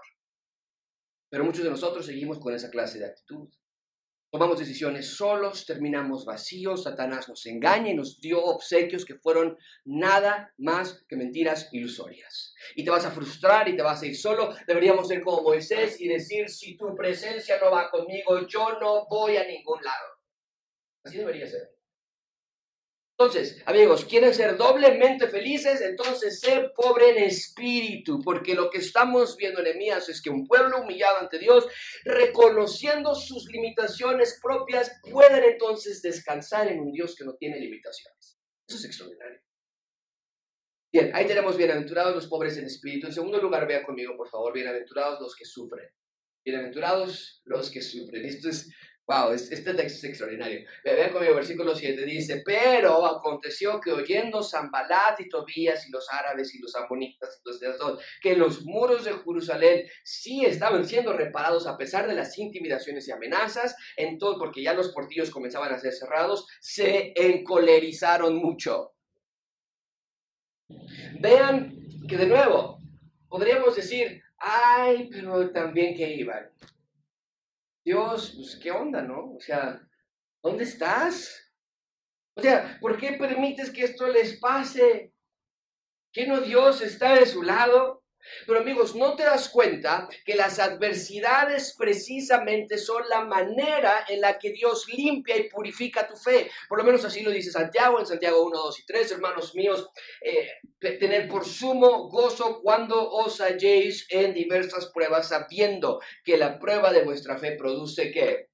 Pero 1.29 1.43
muchos 1.43 1.63
de 1.63 1.69
nosotros 1.69 2.05
seguimos 2.05 2.39
con 2.39 2.53
esa 2.53 2.69
clase 2.69 2.99
de 2.99 3.05
actitud. 3.05 3.49
Tomamos 4.29 4.59
decisiones 4.59 5.15
solos, 5.15 5.65
terminamos 5.65 6.25
vacíos, 6.25 6.83
Satanás 6.83 7.29
nos 7.29 7.45
engaña 7.45 7.91
y 7.91 7.95
nos 7.95 8.19
dio 8.19 8.43
obsequios 8.43 9.05
que 9.05 9.15
fueron 9.15 9.57
nada 9.85 10.53
más 10.57 11.05
que 11.07 11.15
mentiras 11.15 11.69
ilusorias. 11.71 12.53
Y 12.75 12.83
te 12.83 12.89
vas 12.89 13.05
a 13.05 13.11
frustrar 13.11 13.69
y 13.69 13.77
te 13.77 13.83
vas 13.83 14.01
a 14.01 14.05
ir 14.05 14.17
solo. 14.17 14.53
Deberíamos 14.67 15.07
ser 15.07 15.23
como 15.23 15.43
Moisés 15.43 16.01
y 16.01 16.09
decir, 16.09 16.49
si 16.49 16.75
tu 16.75 16.93
presencia 16.93 17.57
no 17.61 17.71
va 17.71 17.89
conmigo, 17.89 18.45
yo 18.47 18.77
no 18.81 19.07
voy 19.07 19.37
a 19.37 19.47
ningún 19.47 19.81
lado. 19.81 20.07
Así 21.05 21.17
debería 21.17 21.47
ser. 21.47 21.76
Entonces, 23.19 23.63
amigos, 23.65 24.05
¿quieren 24.05 24.31
ser 24.31 24.57
doblemente 24.57 25.27
felices? 25.27 25.81
Entonces, 25.81 26.39
sé 26.39 26.69
pobre 26.75 27.09
en 27.09 27.23
espíritu, 27.23 28.19
porque 28.23 28.53
lo 28.53 28.69
que 28.69 28.77
estamos 28.77 29.35
viendo 29.35 29.59
en 29.61 29.67
Emías 29.67 30.07
es 30.07 30.21
que 30.21 30.29
un 30.29 30.45
pueblo 30.45 30.81
humillado 30.83 31.17
ante 31.21 31.39
Dios, 31.39 31.67
reconociendo 32.05 33.15
sus 33.15 33.47
limitaciones 33.47 34.39
propias, 34.39 34.99
pueden 35.11 35.43
entonces 35.43 36.03
descansar 36.03 36.67
en 36.67 36.79
un 36.79 36.91
Dios 36.91 37.15
que 37.15 37.25
no 37.25 37.33
tiene 37.33 37.59
limitaciones. 37.59 38.37
Eso 38.67 38.77
es 38.77 38.85
extraordinario. 38.85 39.41
Bien, 40.93 41.09
ahí 41.15 41.25
tenemos 41.25 41.57
bienaventurados 41.57 42.13
los 42.13 42.27
pobres 42.27 42.55
en 42.57 42.65
espíritu. 42.65 43.07
En 43.07 43.13
segundo 43.13 43.41
lugar, 43.41 43.67
vea 43.67 43.83
conmigo, 43.83 44.15
por 44.15 44.29
favor, 44.29 44.53
bienaventurados 44.53 45.19
los 45.19 45.35
que 45.35 45.43
sufren. 45.43 45.89
Bienaventurados 46.45 47.41
los 47.45 47.71
que 47.71 47.81
sufren. 47.81 48.25
Esto 48.25 48.49
es 48.49 48.69
Wow, 49.07 49.31
este 49.31 49.55
texto 49.73 49.83
es 49.83 50.03
extraordinario. 50.03 50.67
Vean 50.83 51.13
conmigo, 51.13 51.35
versículo 51.35 51.73
7 51.73 52.03
dice, 52.03 52.43
pero 52.45 53.05
aconteció 53.05 53.79
que 53.79 53.93
oyendo 53.93 54.43
Zambalat 54.43 55.21
y 55.21 55.29
Tobías 55.29 55.87
y 55.87 55.91
los 55.91 56.11
árabes 56.11 56.53
y 56.53 56.59
los 56.59 56.75
amonitas 56.75 57.39
y 57.39 57.47
los 57.47 57.57
de 57.61 57.73
que 58.21 58.35
los 58.35 58.65
muros 58.65 59.05
de 59.05 59.13
Jerusalén 59.13 59.87
sí 60.03 60.43
estaban 60.43 60.85
siendo 60.85 61.13
reparados 61.13 61.67
a 61.67 61.77
pesar 61.77 62.05
de 62.05 62.15
las 62.15 62.37
intimidaciones 62.37 63.07
y 63.07 63.13
amenazas, 63.13 63.77
entonces, 63.95 64.39
porque 64.39 64.61
ya 64.61 64.73
los 64.73 64.89
portillos 64.89 65.31
comenzaban 65.31 65.73
a 65.73 65.79
ser 65.79 65.93
cerrados, 65.93 66.45
se 66.59 67.13
encolerizaron 67.15 68.35
mucho. 68.35 68.93
Vean 71.21 71.77
que 72.09 72.17
de 72.17 72.25
nuevo, 72.25 72.81
podríamos 73.29 73.73
decir, 73.73 74.21
ay, 74.37 75.09
pero 75.09 75.49
también 75.51 75.95
que 75.95 76.13
iban. 76.13 76.51
Dios, 77.87 78.33
pues, 78.35 78.59
¿qué 78.61 78.69
onda, 78.69 79.01
no? 79.01 79.35
O 79.35 79.39
sea, 79.39 79.81
¿dónde 80.43 80.65
estás? 80.65 81.53
O 82.35 82.41
sea, 82.41 82.77
¿por 82.81 82.97
qué 82.97 83.13
permites 83.13 83.71
que 83.71 83.85
esto 83.85 84.09
les 84.09 84.37
pase? 84.41 85.13
¿Que 86.11 86.27
no 86.27 86.41
Dios 86.41 86.81
está 86.81 87.13
de 87.13 87.25
su 87.25 87.43
lado? 87.43 87.96
Pero 88.45 88.59
amigos, 88.59 88.95
¿no 88.95 89.15
te 89.15 89.23
das 89.23 89.49
cuenta 89.49 90.07
que 90.25 90.35
las 90.35 90.59
adversidades 90.59 91.75
precisamente 91.77 92.77
son 92.77 93.07
la 93.09 93.23
manera 93.25 94.05
en 94.07 94.21
la 94.21 94.37
que 94.37 94.51
Dios 94.51 94.87
limpia 94.87 95.37
y 95.37 95.49
purifica 95.49 96.07
tu 96.07 96.15
fe? 96.15 96.49
Por 96.67 96.77
lo 96.77 96.83
menos 96.83 97.03
así 97.05 97.21
lo 97.21 97.31
dice 97.31 97.51
Santiago 97.51 97.99
en 97.99 98.05
Santiago 98.05 98.45
1, 98.45 98.57
2 98.57 98.79
y 98.79 98.85
3, 98.85 99.11
hermanos 99.11 99.55
míos, 99.55 99.89
eh, 100.21 100.49
tener 100.79 101.27
por 101.27 101.45
sumo 101.45 102.09
gozo 102.09 102.61
cuando 102.61 103.11
os 103.11 103.39
halléis 103.41 104.05
en 104.09 104.33
diversas 104.33 104.87
pruebas, 104.87 105.29
sabiendo 105.29 105.99
que 106.23 106.37
la 106.37 106.59
prueba 106.59 106.91
de 106.91 107.03
vuestra 107.03 107.37
fe 107.37 107.55
produce 107.57 108.11
qué? 108.11 108.49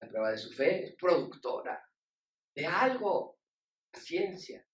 La 0.00 0.08
prueba 0.08 0.30
de 0.30 0.38
su 0.38 0.52
fe 0.52 0.84
es 0.84 0.94
productora 0.96 1.86
de 2.56 2.66
algo, 2.66 3.38
ciencia. 3.92 4.65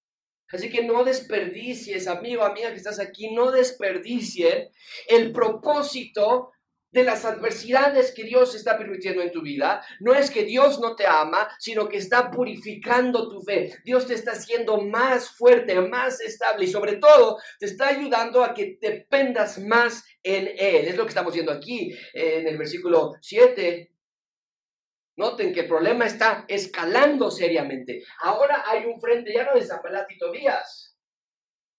Así 0.53 0.71
que 0.71 0.85
no 0.85 1.05
desperdicies, 1.05 2.07
amigo, 2.07 2.43
amiga 2.43 2.71
que 2.71 2.77
estás 2.77 3.01
aquí, 3.01 3.35
no 3.35 3.51
desperdicien 3.51 4.69
el 5.09 5.33
propósito 5.33 6.53
de 6.93 7.05
las 7.05 7.25
adversidades 7.25 8.13
que 8.13 8.25
Dios 8.25 8.55
está 8.55 8.77
permitiendo 8.77 9.23
en 9.23 9.33
tu 9.33 9.41
vida. 9.41 9.83
No 10.01 10.15
es 10.15 10.31
que 10.31 10.45
Dios 10.45 10.79
no 10.79 10.95
te 10.95 11.07
ama, 11.07 11.49
sino 11.59 11.89
que 11.89 11.97
está 11.97 12.31
purificando 12.31 13.29
tu 13.29 13.41
fe. 13.41 13.73
Dios 13.85 14.07
te 14.07 14.15
está 14.15 14.33
haciendo 14.33 14.79
más 14.79 15.31
fuerte, 15.31 15.75
más 15.81 16.21
estable 16.21 16.67
y 16.67 16.69
sobre 16.69 16.97
todo 16.97 17.39
te 17.59 17.67
está 17.67 17.89
ayudando 17.89 18.45
a 18.45 18.53
que 18.53 18.77
dependas 18.81 19.59
más 19.59 20.05
en 20.23 20.49
Él. 20.49 20.89
Es 20.89 20.97
lo 20.97 21.05
que 21.05 21.09
estamos 21.09 21.33
viendo 21.33 21.53
aquí 21.53 21.95
en 22.13 22.47
el 22.47 22.59
versículo 22.59 23.15
7 23.21 23.92
Noten 25.23 25.53
que 25.55 25.61
el 25.61 25.69
problema 25.69 26.05
está 26.05 26.45
escalando 26.49 27.31
seriamente. 27.31 28.03
Ahora 28.23 28.65
hay 28.67 28.87
un 28.87 29.01
frente 29.01 29.33
ya 29.33 29.45
no 29.45 29.55
de 29.55 29.65
Zapalat 29.65 30.11
y 30.11 30.19
Tobías. 30.19 30.99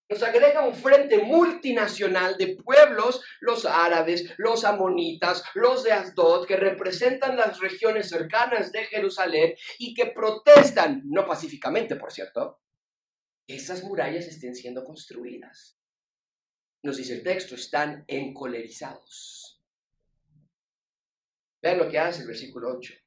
Nos 0.07 0.23
agrega 0.23 0.65
un 0.65 0.73
frente 0.73 1.17
multinacional 1.17 2.37
de 2.37 2.55
pueblos, 2.55 3.21
los 3.41 3.65
árabes, 3.65 4.33
los 4.37 4.63
amonitas, 4.63 5.43
los 5.55 5.83
de 5.83 5.91
Asdod, 5.91 6.47
que 6.47 6.55
representan 6.55 7.35
las 7.35 7.59
regiones 7.59 8.07
cercanas 8.07 8.71
de 8.71 8.85
Jerusalén 8.85 9.55
y 9.77 9.93
que 9.93 10.05
protestan, 10.05 11.01
no 11.03 11.25
pacíficamente, 11.25 11.97
por 11.97 12.13
cierto, 12.13 12.61
que 13.45 13.57
esas 13.57 13.83
murallas 13.83 14.25
estén 14.25 14.55
siendo 14.55 14.85
construidas. 14.85 15.77
Nos 16.81 16.95
dice 16.95 17.15
el 17.15 17.23
texto, 17.23 17.55
están 17.55 18.05
encolerizados. 18.07 19.61
Vean 21.61 21.79
lo 21.79 21.89
que 21.89 21.99
hace 21.99 22.21
el 22.21 22.27
versículo 22.27 22.69
8. 22.77 23.02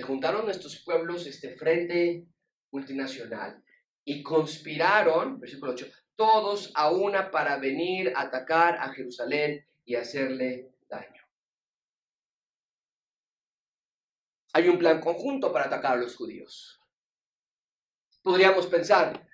Se 0.00 0.06
juntaron 0.06 0.46
nuestros 0.46 0.82
pueblos, 0.82 1.26
este 1.26 1.58
frente 1.58 2.26
multinacional, 2.72 3.62
y 4.02 4.22
conspiraron, 4.22 5.38
versículo 5.38 5.72
8, 5.72 5.88
todos 6.16 6.72
a 6.74 6.90
una 6.90 7.30
para 7.30 7.58
venir 7.58 8.10
a 8.16 8.22
atacar 8.22 8.78
a 8.78 8.94
Jerusalén 8.94 9.62
y 9.84 9.96
hacerle 9.96 10.72
daño. 10.88 11.22
Hay 14.54 14.70
un 14.70 14.78
plan 14.78 15.02
conjunto 15.02 15.52
para 15.52 15.66
atacar 15.66 15.98
a 15.98 16.00
los 16.00 16.16
judíos. 16.16 16.80
Podríamos 18.22 18.68
pensar, 18.68 19.28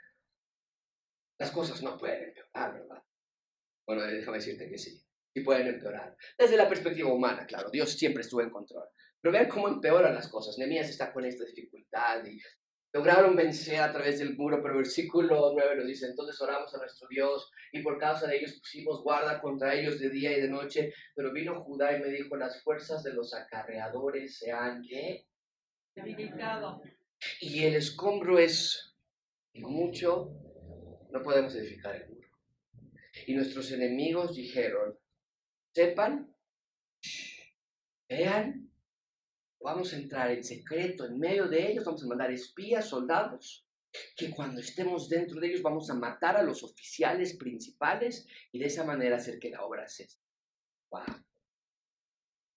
las 1.38 1.52
cosas 1.52 1.81
no 1.81 1.96
pueden 1.96 2.24
empeorar, 2.24 2.72
¿verdad? 2.72 3.05
Bueno, 3.87 4.02
déjame 4.02 4.38
decirte 4.38 4.68
que 4.68 4.79
sí, 4.79 5.00
sí 5.33 5.42
pueden 5.42 5.68
empeorar. 5.68 6.16
Desde 6.37 6.57
la 6.57 6.68
perspectiva 6.68 7.12
humana, 7.12 7.46
claro, 7.46 7.70
Dios 7.70 7.92
siempre 7.92 8.22
estuvo 8.22 8.40
en 8.40 8.50
control. 8.50 8.88
Pero 9.20 9.33
vean 9.33 9.48
cómo 9.48 9.68
empeoran 9.68 10.14
las 10.14 10.29
cosas. 10.29 10.57
Nehemías 10.59 10.88
está 10.88 11.12
con 11.12 11.24
esta 11.24 11.44
dificultad 11.44 12.24
y 12.24 12.40
lograron 12.96 13.37
vencer 13.37 13.81
a 13.81 13.92
través 13.92 14.18
del 14.18 14.37
muro, 14.37 14.62
pero 14.62 14.74
el 14.74 14.79
versículo 14.79 15.52
9 15.55 15.76
nos 15.76 15.87
dice, 15.87 16.07
entonces 16.07 16.40
oramos 16.40 16.74
a 16.74 16.79
nuestro 16.79 17.07
Dios 17.09 17.50
y 17.70 17.83
por 17.83 17.98
causa 17.98 18.26
de 18.26 18.38
ellos 18.38 18.55
pusimos 18.59 19.02
guarda 19.02 19.38
contra 19.40 19.74
ellos 19.74 19.98
de 20.00 20.09
día 20.09 20.37
y 20.37 20.40
de 20.40 20.48
noche, 20.48 20.94
pero 21.14 21.31
vino 21.31 21.62
Judá 21.62 21.94
y 21.94 22.00
me 22.00 22.09
dijo, 22.09 22.37
las 22.37 22.62
fuerzas 22.62 23.02
de 23.02 23.12
los 23.12 23.35
acarreadores 23.35 24.38
se 24.38 24.50
han, 24.50 24.83
¿qué? 24.83 25.26
Debilitado. 25.94 26.81
Y 27.40 27.64
el 27.64 27.74
escombro 27.74 28.38
es 28.38 28.96
mucho, 29.55 30.31
no 31.11 31.22
podemos 31.22 31.55
edificar 31.55 31.96
el 31.96 32.09
muro. 32.09 32.29
Y 33.26 33.35
nuestros 33.35 33.70
enemigos 33.72 34.35
dijeron, 34.35 34.98
sepan, 35.74 36.35
vean 38.09 38.65
Vamos 39.66 39.92
a 39.92 39.96
entrar 39.96 40.31
en 40.31 40.44
secreto 40.44 41.05
en 41.07 41.18
medio 41.18 41.48
de 41.48 41.72
ellos, 41.72 41.85
vamos 41.85 42.05
a 42.05 42.07
mandar 42.07 42.31
espías, 42.31 42.88
soldados, 42.88 43.66
que 44.16 44.31
cuando 44.31 44.61
estemos 44.61 45.09
dentro 45.09 45.40
de 45.40 45.48
ellos 45.48 45.61
vamos 45.61 45.90
a 45.90 45.94
matar 45.94 46.37
a 46.37 46.44
los 46.44 46.62
oficiales 46.62 47.37
principales 47.37 48.29
y 48.52 48.61
de 48.61 48.66
esa 48.66 48.85
manera 48.85 49.16
hacer 49.16 49.40
que 49.40 49.50
la 49.50 49.64
obra 49.64 49.88
cese. 49.88 50.20
Wow. 50.88 51.02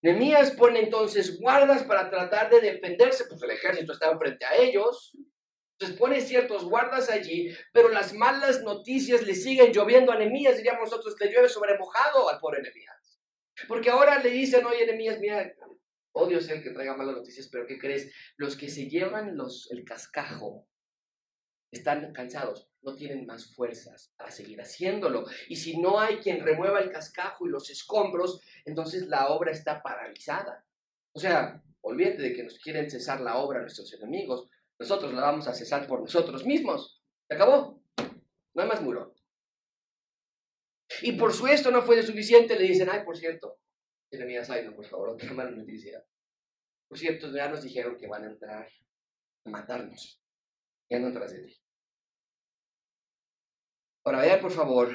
Nehemías 0.02 0.52
pone 0.52 0.82
entonces 0.82 1.40
guardas 1.40 1.82
para 1.82 2.08
tratar 2.10 2.48
de 2.48 2.60
defenderse, 2.60 3.24
pues 3.28 3.42
el 3.42 3.50
ejército 3.50 3.92
estaba 3.92 4.16
frente 4.16 4.44
a 4.44 4.54
ellos. 4.54 5.10
Entonces 5.72 5.98
pone 5.98 6.20
ciertos 6.20 6.64
guardas 6.64 7.10
allí, 7.10 7.52
pero 7.72 7.88
las 7.88 8.14
malas 8.14 8.62
noticias 8.62 9.22
le 9.22 9.34
siguen 9.34 9.72
lloviendo 9.72 10.12
a 10.12 10.16
Nehemías, 10.16 10.58
diríamos 10.58 10.88
nosotros, 10.88 11.16
le 11.18 11.32
llueve 11.32 11.48
sobre 11.48 11.76
mojado 11.76 12.28
al 12.28 12.38
pobre 12.38 12.62
Nehemías. 12.62 13.20
Porque 13.66 13.90
ahora 13.90 14.22
le 14.22 14.30
dicen, 14.30 14.64
oye 14.64 14.86
Nehemías, 14.86 15.18
mira, 15.18 15.52
odio 16.12 16.40
ser 16.40 16.58
el 16.58 16.62
que 16.62 16.70
traiga 16.70 16.96
malas 16.96 17.16
noticias, 17.16 17.48
pero 17.50 17.66
¿qué 17.66 17.78
crees? 17.78 18.12
Los 18.36 18.56
que 18.56 18.68
se 18.68 18.88
llevan 18.88 19.36
los, 19.36 19.70
el 19.70 19.84
cascajo 19.84 20.66
están 21.70 22.12
cansados, 22.12 22.68
no 22.82 22.96
tienen 22.96 23.26
más 23.26 23.54
fuerzas 23.54 24.12
para 24.16 24.30
seguir 24.30 24.60
haciéndolo. 24.60 25.24
Y 25.48 25.56
si 25.56 25.78
no 25.78 26.00
hay 26.00 26.16
quien 26.16 26.44
remueva 26.44 26.80
el 26.80 26.90
cascajo 26.90 27.46
y 27.46 27.50
los 27.50 27.70
escombros, 27.70 28.40
entonces 28.64 29.06
la 29.06 29.28
obra 29.28 29.52
está 29.52 29.82
paralizada. 29.82 30.64
O 31.12 31.20
sea, 31.20 31.62
olvídate 31.82 32.22
de 32.22 32.32
que 32.34 32.42
nos 32.42 32.58
quieren 32.58 32.90
cesar 32.90 33.20
la 33.20 33.36
obra 33.38 33.60
nuestros 33.60 33.92
enemigos. 33.94 34.48
Nosotros 34.78 35.12
la 35.12 35.22
vamos 35.22 35.46
a 35.46 35.54
cesar 35.54 35.86
por 35.86 36.00
nosotros 36.00 36.44
mismos. 36.44 37.00
¿Se 37.28 37.34
acabó? 37.34 37.82
No 38.54 38.62
hay 38.62 38.68
más 38.68 38.82
muro. 38.82 39.14
Y 41.02 41.12
por 41.12 41.32
su 41.32 41.46
esto 41.46 41.70
no 41.70 41.82
fue 41.82 41.96
de 41.96 42.02
suficiente, 42.02 42.58
le 42.58 42.64
dicen, 42.64 42.88
ay, 42.90 43.04
por 43.04 43.16
cierto, 43.16 43.58
enemías, 44.10 44.50
ay, 44.50 44.64
no, 44.64 44.74
por 44.74 44.86
favor, 44.86 45.10
otra 45.10 45.32
mala 45.32 45.50
noticia. 45.50 46.04
Por 46.88 46.98
cierto, 46.98 47.32
ya 47.32 47.48
nos 47.48 47.62
dijeron 47.62 47.96
que 47.96 48.08
van 48.08 48.24
a 48.24 48.30
entrar 48.30 48.68
a 49.44 49.50
matarnos. 49.50 50.20
Ya 50.90 50.98
no 50.98 51.12
tras 51.12 51.32
de 51.32 51.44
ti. 51.44 51.62
Ahora, 54.04 54.22
vean 54.22 54.40
por 54.40 54.50
favor, 54.50 54.90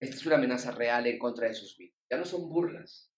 esta 0.00 0.16
es 0.16 0.26
una 0.26 0.36
amenaza 0.36 0.70
real 0.70 1.06
en 1.06 1.18
contra 1.18 1.48
de 1.48 1.54
sus 1.54 1.76
vidas. 1.76 1.98
Ya 2.10 2.16
no 2.16 2.24
son 2.24 2.48
burlas, 2.48 3.12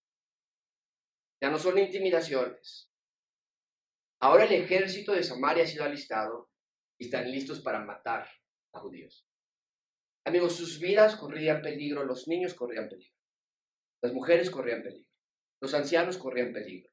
ya 1.41 1.51
no 1.51 1.59
son 1.59 1.79
intimidaciones. 1.79 2.91
Ahora 4.21 4.45
el 4.45 4.53
ejército 4.53 5.13
de 5.13 5.23
Samaria 5.23 5.65
ha 5.65 5.67
sido 5.67 5.85
alistado 5.85 6.51
y 6.99 7.07
están 7.07 7.31
listos 7.31 7.61
para 7.61 7.85
matar 7.85 8.29
a 8.73 8.81
judíos. 8.81 9.29
Amigos, 10.25 10.55
sus 10.55 10.79
vidas 10.79 11.17
corrían 11.17 11.61
peligro, 11.63 12.05
los 12.05 12.29
niños 12.29 12.55
corrían 12.55 12.89
peligro, 12.89 13.17
las 14.03 14.13
mujeres 14.13 14.51
corrían 14.51 14.83
peligro, 14.83 15.09
los 15.61 15.75
ancianos 15.75 16.19
corrían 16.19 16.53
peligro. 16.53 16.91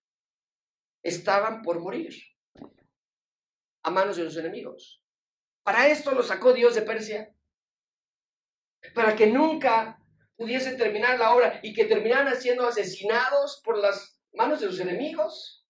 Estaban 1.03 1.61
por 1.61 1.79
morir 1.79 2.13
a 3.83 3.89
manos 3.89 4.17
de 4.17 4.25
los 4.25 4.37
enemigos. 4.37 5.03
Para 5.63 5.87
esto 5.87 6.11
los 6.11 6.27
sacó 6.27 6.53
Dios 6.53 6.75
de 6.75 6.81
Persia 6.83 7.35
para 8.93 9.15
que 9.15 9.27
nunca 9.27 9.99
pudiesen 10.35 10.77
terminar 10.77 11.19
la 11.19 11.33
obra 11.35 11.59
y 11.63 11.73
que 11.73 11.85
terminaran 11.85 12.35
siendo 12.39 12.65
asesinados 12.65 13.61
por 13.63 13.77
las 13.77 14.21
manos 14.33 14.61
de 14.61 14.67
sus 14.67 14.79
enemigos. 14.79 15.67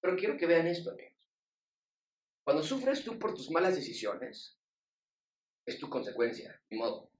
Pero 0.00 0.16
quiero 0.16 0.36
que 0.36 0.46
vean 0.46 0.66
esto, 0.66 0.90
amigos. 0.90 1.10
Cuando 2.44 2.62
sufres 2.62 3.04
tú 3.04 3.18
por 3.18 3.34
tus 3.34 3.50
malas 3.50 3.74
decisiones, 3.74 4.58
es 5.66 5.78
tu 5.78 5.90
consecuencia, 5.90 6.60
ni 6.70 6.78
modo. 6.78 7.10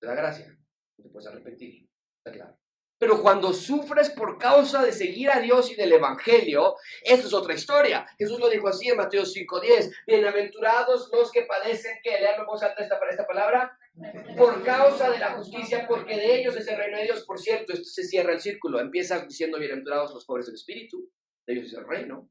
Te 0.00 0.06
da 0.06 0.14
gracia, 0.14 0.48
no 0.96 1.04
te 1.04 1.10
puedes 1.10 1.28
arrepentir, 1.28 1.90
está 2.18 2.32
claro. 2.32 2.58
Pero 3.00 3.22
cuando 3.22 3.54
sufres 3.54 4.10
por 4.10 4.36
causa 4.36 4.84
de 4.84 4.92
seguir 4.92 5.30
a 5.30 5.40
Dios 5.40 5.72
y 5.72 5.74
del 5.74 5.90
Evangelio, 5.90 6.76
eso 7.02 7.28
es 7.28 7.32
otra 7.32 7.54
historia. 7.54 8.06
Jesús 8.18 8.38
lo 8.38 8.50
dijo 8.50 8.68
así 8.68 8.90
en 8.90 8.98
Mateo 8.98 9.22
5.10. 9.22 9.90
Bienaventurados 10.06 11.08
los 11.10 11.32
que 11.32 11.44
padecen, 11.44 11.96
que 12.04 12.10
lean 12.10 12.44
voz 12.44 12.62
alta 12.62 12.82
esta, 12.82 12.98
para 12.98 13.10
esta 13.10 13.26
palabra, 13.26 13.74
por 14.36 14.62
causa 14.62 15.10
de 15.10 15.18
la 15.18 15.30
justicia, 15.30 15.86
porque 15.88 16.14
de 16.14 16.40
ellos 16.40 16.54
es 16.56 16.68
el 16.68 16.76
reino 16.76 16.98
de 16.98 17.04
Dios. 17.04 17.24
Por 17.24 17.38
cierto, 17.38 17.72
esto 17.72 17.86
se 17.86 18.04
cierra 18.04 18.34
el 18.34 18.40
círculo. 18.40 18.78
Empieza 18.78 19.24
diciendo 19.24 19.58
bienaventurados 19.58 20.12
los 20.12 20.26
pobres 20.26 20.44
del 20.44 20.56
espíritu, 20.56 21.10
de 21.46 21.54
ellos 21.54 21.68
es 21.68 21.78
el 21.78 21.88
reino. 21.88 22.30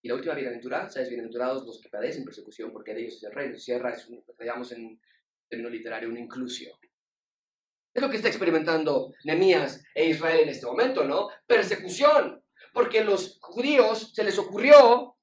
Y 0.00 0.08
la 0.08 0.14
última 0.14 0.32
bienaventuranza 0.32 1.02
es 1.02 1.10
bienaventurados 1.10 1.66
los 1.66 1.82
que 1.82 1.90
padecen 1.90 2.24
persecución, 2.24 2.72
porque 2.72 2.94
de 2.94 3.02
ellos 3.02 3.16
es 3.16 3.24
el 3.24 3.32
reino. 3.32 3.58
Cierra, 3.58 3.90
es 3.90 4.08
un, 4.08 4.24
digamos 4.38 4.72
en 4.72 4.98
término 5.50 5.68
literario, 5.68 6.08
una 6.08 6.20
inclusión. 6.20 6.72
Es 7.98 8.02
lo 8.02 8.10
que 8.10 8.18
está 8.18 8.28
experimentando 8.28 9.12
Nehemías 9.24 9.82
e 9.92 10.04
Israel 10.04 10.42
en 10.42 10.50
este 10.50 10.66
momento, 10.66 11.02
¿no? 11.02 11.30
Persecución. 11.48 12.40
Porque 12.72 13.02
los 13.02 13.40
judíos 13.40 14.12
se 14.14 14.22
les 14.22 14.38
ocurrió 14.38 15.16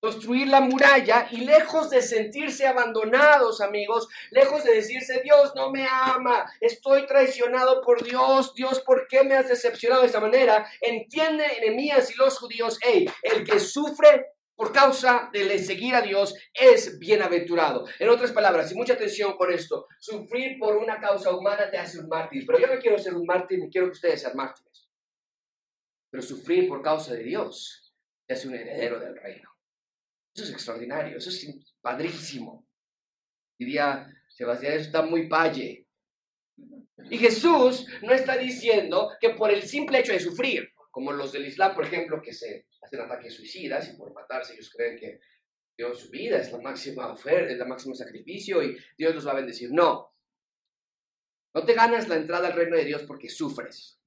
construir 0.00 0.48
la 0.48 0.60
muralla 0.60 1.28
y 1.30 1.42
lejos 1.42 1.90
de 1.90 2.02
sentirse 2.02 2.66
abandonados, 2.66 3.60
amigos, 3.60 4.08
lejos 4.32 4.64
de 4.64 4.74
decirse, 4.74 5.20
Dios 5.22 5.52
no 5.54 5.70
me 5.70 5.86
ama, 5.88 6.44
estoy 6.60 7.06
traicionado 7.06 7.80
por 7.80 8.02
Dios, 8.02 8.54
Dios, 8.54 8.80
¿por 8.80 9.06
qué 9.06 9.22
me 9.22 9.36
has 9.36 9.48
decepcionado 9.48 10.02
de 10.02 10.08
esta 10.08 10.18
manera? 10.20 10.68
Entiende, 10.80 11.46
enemías 11.58 12.10
y 12.10 12.16
los 12.16 12.40
judíos, 12.40 12.76
hey, 12.82 13.08
el 13.22 13.44
que 13.44 13.60
sufre 13.60 14.33
por 14.56 14.72
causa 14.72 15.30
de 15.32 15.58
seguir 15.58 15.94
a 15.94 16.02
Dios 16.02 16.34
es 16.52 16.98
bienaventurado. 16.98 17.86
En 17.98 18.08
otras 18.08 18.32
palabras, 18.32 18.70
y 18.70 18.74
mucha 18.74 18.94
atención 18.94 19.36
con 19.36 19.52
esto, 19.52 19.88
sufrir 19.98 20.58
por 20.58 20.76
una 20.76 21.00
causa 21.00 21.34
humana 21.34 21.70
te 21.70 21.78
hace 21.78 21.98
un 21.98 22.08
mártir, 22.08 22.44
pero 22.46 22.58
yo 22.58 22.66
no 22.66 22.80
quiero 22.80 22.98
ser 22.98 23.14
un 23.14 23.26
mártir 23.26 23.58
ni 23.58 23.70
quiero 23.70 23.88
que 23.88 23.94
ustedes 23.94 24.20
sean 24.20 24.36
mártires. 24.36 24.88
Pero 26.10 26.22
sufrir 26.22 26.68
por 26.68 26.82
causa 26.82 27.14
de 27.14 27.24
Dios 27.24 27.92
te 28.26 28.34
hace 28.34 28.48
un 28.48 28.54
heredero 28.54 29.00
del 29.00 29.16
reino. 29.16 29.50
Eso 30.34 30.44
es 30.44 30.50
extraordinario, 30.50 31.18
eso 31.18 31.30
es 31.30 31.74
padrísimo. 31.80 32.66
Diría 33.58 34.08
Sebastián, 34.28 34.74
eso 34.74 34.86
está 34.86 35.02
muy 35.02 35.28
palle. 35.28 35.86
Y 37.10 37.18
Jesús 37.18 37.86
no 38.02 38.12
está 38.12 38.36
diciendo 38.36 39.10
que 39.20 39.30
por 39.30 39.50
el 39.50 39.62
simple 39.62 40.00
hecho 40.00 40.12
de 40.12 40.20
sufrir, 40.20 40.72
como 40.94 41.10
los 41.10 41.32
del 41.32 41.44
Islam, 41.44 41.74
por 41.74 41.84
ejemplo, 41.84 42.22
que 42.22 42.32
se 42.32 42.68
hacen 42.80 43.00
ataques 43.00 43.34
suicidas 43.34 43.92
y 43.92 43.96
por 43.96 44.14
matarse 44.14 44.54
ellos 44.54 44.70
creen 44.70 44.96
que 44.96 45.18
Dios 45.76 45.98
su 45.98 46.08
vida 46.08 46.38
es 46.38 46.52
la 46.52 46.58
máxima 46.58 47.12
oferta, 47.12 47.52
es 47.52 47.60
el 47.60 47.66
máximo 47.66 47.96
sacrificio 47.96 48.62
y 48.62 48.78
Dios 48.96 49.12
los 49.12 49.26
va 49.26 49.32
a 49.32 49.34
bendecir. 49.34 49.72
No. 49.72 50.12
No 51.52 51.64
te 51.64 51.74
ganas 51.74 52.06
la 52.06 52.14
entrada 52.14 52.46
al 52.46 52.52
reino 52.52 52.76
de 52.76 52.84
Dios 52.84 53.02
porque 53.08 53.28
sufres. 53.28 53.98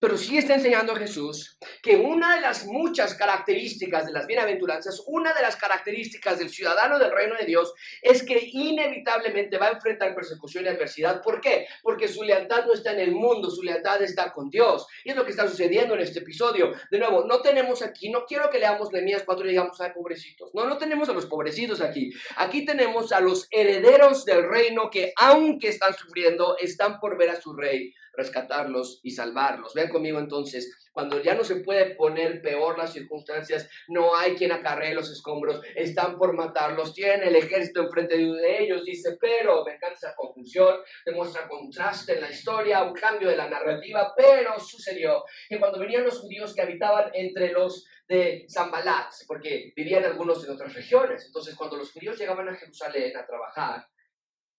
Pero 0.00 0.16
sí 0.16 0.38
está 0.38 0.54
enseñando 0.54 0.94
Jesús 0.94 1.58
que 1.82 1.96
una 1.96 2.36
de 2.36 2.40
las 2.40 2.66
muchas 2.66 3.14
características 3.14 4.06
de 4.06 4.12
las 4.12 4.28
bienaventuranzas, 4.28 5.02
una 5.08 5.34
de 5.34 5.42
las 5.42 5.56
características 5.56 6.38
del 6.38 6.50
ciudadano 6.50 7.00
del 7.00 7.10
reino 7.10 7.34
de 7.36 7.44
Dios 7.44 7.72
es 8.00 8.22
que 8.22 8.48
inevitablemente 8.52 9.58
va 9.58 9.66
a 9.66 9.72
enfrentar 9.72 10.14
persecución 10.14 10.64
y 10.64 10.68
adversidad. 10.68 11.20
¿Por 11.20 11.40
qué? 11.40 11.66
Porque 11.82 12.06
su 12.06 12.22
lealtad 12.22 12.64
no 12.66 12.74
está 12.74 12.92
en 12.92 13.00
el 13.00 13.10
mundo, 13.10 13.50
su 13.50 13.64
lealtad 13.64 14.00
está 14.00 14.32
con 14.32 14.50
Dios. 14.50 14.86
Y 15.02 15.10
es 15.10 15.16
lo 15.16 15.24
que 15.24 15.32
está 15.32 15.48
sucediendo 15.48 15.94
en 15.94 16.00
este 16.00 16.20
episodio. 16.20 16.72
De 16.92 16.98
nuevo, 16.98 17.24
no 17.24 17.40
tenemos 17.40 17.82
aquí, 17.82 18.08
no 18.08 18.24
quiero 18.24 18.50
que 18.50 18.60
leamos 18.60 18.92
Nehemías 18.92 19.24
4 19.24 19.46
y 19.46 19.48
digamos, 19.48 19.80
ay, 19.80 19.90
pobrecitos. 19.92 20.50
No, 20.54 20.64
no 20.66 20.78
tenemos 20.78 21.08
a 21.08 21.12
los 21.12 21.26
pobrecitos 21.26 21.80
aquí. 21.80 22.12
Aquí 22.36 22.64
tenemos 22.64 23.10
a 23.10 23.20
los 23.20 23.48
herederos 23.50 24.24
del 24.24 24.48
reino 24.48 24.90
que, 24.90 25.12
aunque 25.16 25.68
están 25.68 25.94
sufriendo, 25.96 26.56
están 26.56 27.00
por 27.00 27.18
ver 27.18 27.30
a 27.30 27.40
su 27.40 27.52
rey 27.52 27.92
rescatarlos 28.18 29.00
y 29.02 29.12
salvarlos. 29.12 29.72
Vean 29.72 29.88
conmigo 29.88 30.18
entonces, 30.18 30.90
cuando 30.92 31.22
ya 31.22 31.34
no 31.34 31.44
se 31.44 31.56
puede 31.56 31.94
poner 31.94 32.42
peor 32.42 32.76
las 32.76 32.92
circunstancias, 32.92 33.70
no 33.86 34.16
hay 34.16 34.34
quien 34.34 34.50
acarree 34.50 34.94
los 34.94 35.10
escombros, 35.10 35.60
están 35.76 36.18
por 36.18 36.34
matarlos, 36.34 36.92
tienen 36.92 37.22
el 37.22 37.36
ejército 37.36 37.82
enfrente 37.82 38.16
de 38.16 38.62
ellos, 38.64 38.84
dice, 38.84 39.16
pero 39.20 39.64
me 39.64 39.74
encanta 39.74 39.94
esa 39.94 40.14
confusión, 40.16 40.74
demuestra 41.06 41.48
contraste 41.48 42.14
en 42.14 42.22
la 42.22 42.30
historia, 42.30 42.82
un 42.82 42.94
cambio 42.94 43.28
de 43.28 43.36
la 43.36 43.48
narrativa, 43.48 44.12
pero 44.16 44.58
sucedió 44.58 45.22
que 45.48 45.60
cuando 45.60 45.78
venían 45.78 46.02
los 46.02 46.18
judíos 46.18 46.52
que 46.52 46.62
habitaban 46.62 47.10
entre 47.14 47.52
los 47.52 47.86
de 48.08 48.46
Zambalat, 48.50 49.12
porque 49.28 49.72
vivían 49.76 50.04
algunos 50.04 50.44
en 50.44 50.50
otras 50.50 50.74
regiones, 50.74 51.26
entonces 51.26 51.54
cuando 51.54 51.76
los 51.76 51.92
judíos 51.92 52.18
llegaban 52.18 52.48
a 52.48 52.56
Jerusalén 52.56 53.16
a 53.16 53.24
trabajar, 53.24 53.86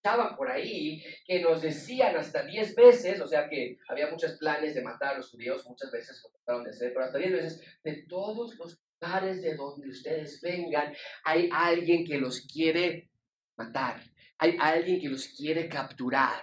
estaban 0.02 0.34
por 0.34 0.50
ahí 0.50 1.04
que 1.26 1.40
nos 1.40 1.60
decían 1.60 2.16
hasta 2.16 2.42
10 2.42 2.74
veces, 2.74 3.20
o 3.20 3.26
sea 3.26 3.50
que 3.50 3.76
había 3.86 4.10
muchos 4.10 4.32
planes 4.38 4.74
de 4.74 4.82
matar 4.82 5.14
a 5.14 5.18
los 5.18 5.30
judíos, 5.30 5.66
muchas 5.66 5.90
veces 5.90 6.22
lo 6.24 6.30
trataron 6.30 6.64
de 6.64 6.70
hacer, 6.70 6.92
pero 6.94 7.04
hasta 7.04 7.18
10 7.18 7.32
veces, 7.32 7.62
de 7.84 8.06
todos 8.08 8.56
los 8.56 8.80
lugares 8.98 9.42
de 9.42 9.54
donde 9.56 9.90
ustedes 9.90 10.40
vengan, 10.40 10.94
hay 11.22 11.50
alguien 11.52 12.06
que 12.06 12.16
los 12.16 12.40
quiere 12.40 13.10
matar, 13.56 14.02
hay 14.38 14.56
alguien 14.58 14.98
que 14.98 15.10
los 15.10 15.28
quiere 15.28 15.68
capturar. 15.68 16.42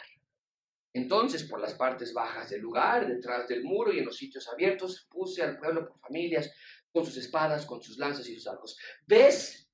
Entonces, 0.93 1.43
por 1.43 1.59
las 1.59 1.73
partes 1.73 2.13
bajas 2.13 2.51
del 2.51 2.61
lugar, 2.61 3.07
detrás 3.07 3.47
del 3.47 3.63
muro 3.63 3.91
y 3.91 3.99
en 3.99 4.05
los 4.05 4.17
sitios 4.17 4.47
abiertos, 4.49 5.07
puse 5.09 5.41
al 5.41 5.57
pueblo 5.57 5.87
por 5.87 5.99
familias, 5.99 6.51
con 6.91 7.03
sus 7.03 7.17
espadas, 7.17 7.65
con 7.65 7.81
sus 7.81 7.97
lanzas 7.97 8.27
y 8.27 8.35
sus 8.35 8.47
arcos. 8.47 8.77
¿Ves? 9.05 9.66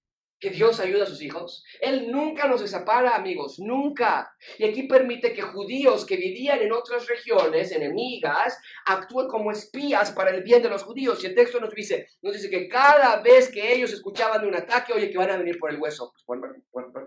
Que 0.43 0.49
Dios 0.49 0.81
ayuda 0.81 1.03
a 1.03 1.07
sus 1.07 1.21
hijos. 1.21 1.63
Él 1.79 2.11
nunca 2.11 2.49
nos 2.49 2.59
desapara, 2.59 3.15
amigos, 3.15 3.59
nunca. 3.59 4.35
Y 4.57 4.65
aquí 4.65 4.83
permite 4.83 5.31
que 5.31 5.41
judíos 5.41 6.05
que 6.05 6.17
vivían 6.17 6.59
en 6.59 6.73
otras 6.73 7.07
regiones 7.07 7.71
enemigas 7.71 8.59
actúen 8.85 9.29
como 9.29 9.51
espías 9.51 10.11
para 10.11 10.31
el 10.31 10.43
bien 10.43 10.61
de 10.61 10.67
los 10.67 10.83
judíos. 10.83 11.23
Y 11.23 11.27
el 11.27 11.35
texto 11.35 11.61
nos 11.61 11.73
dice, 11.73 12.07
nos 12.21 12.33
dice 12.33 12.49
que 12.49 12.67
cada 12.67 13.21
vez 13.21 13.49
que 13.49 13.73
ellos 13.73 13.93
escuchaban 13.93 14.41
de 14.41 14.49
un 14.49 14.55
ataque, 14.55 14.91
oye, 14.91 15.09
que 15.09 15.17
van 15.17 15.31
a 15.31 15.37
venir 15.37 15.57
por 15.57 15.71
el 15.71 15.79
hueso, 15.79 16.11
pues 16.25 16.41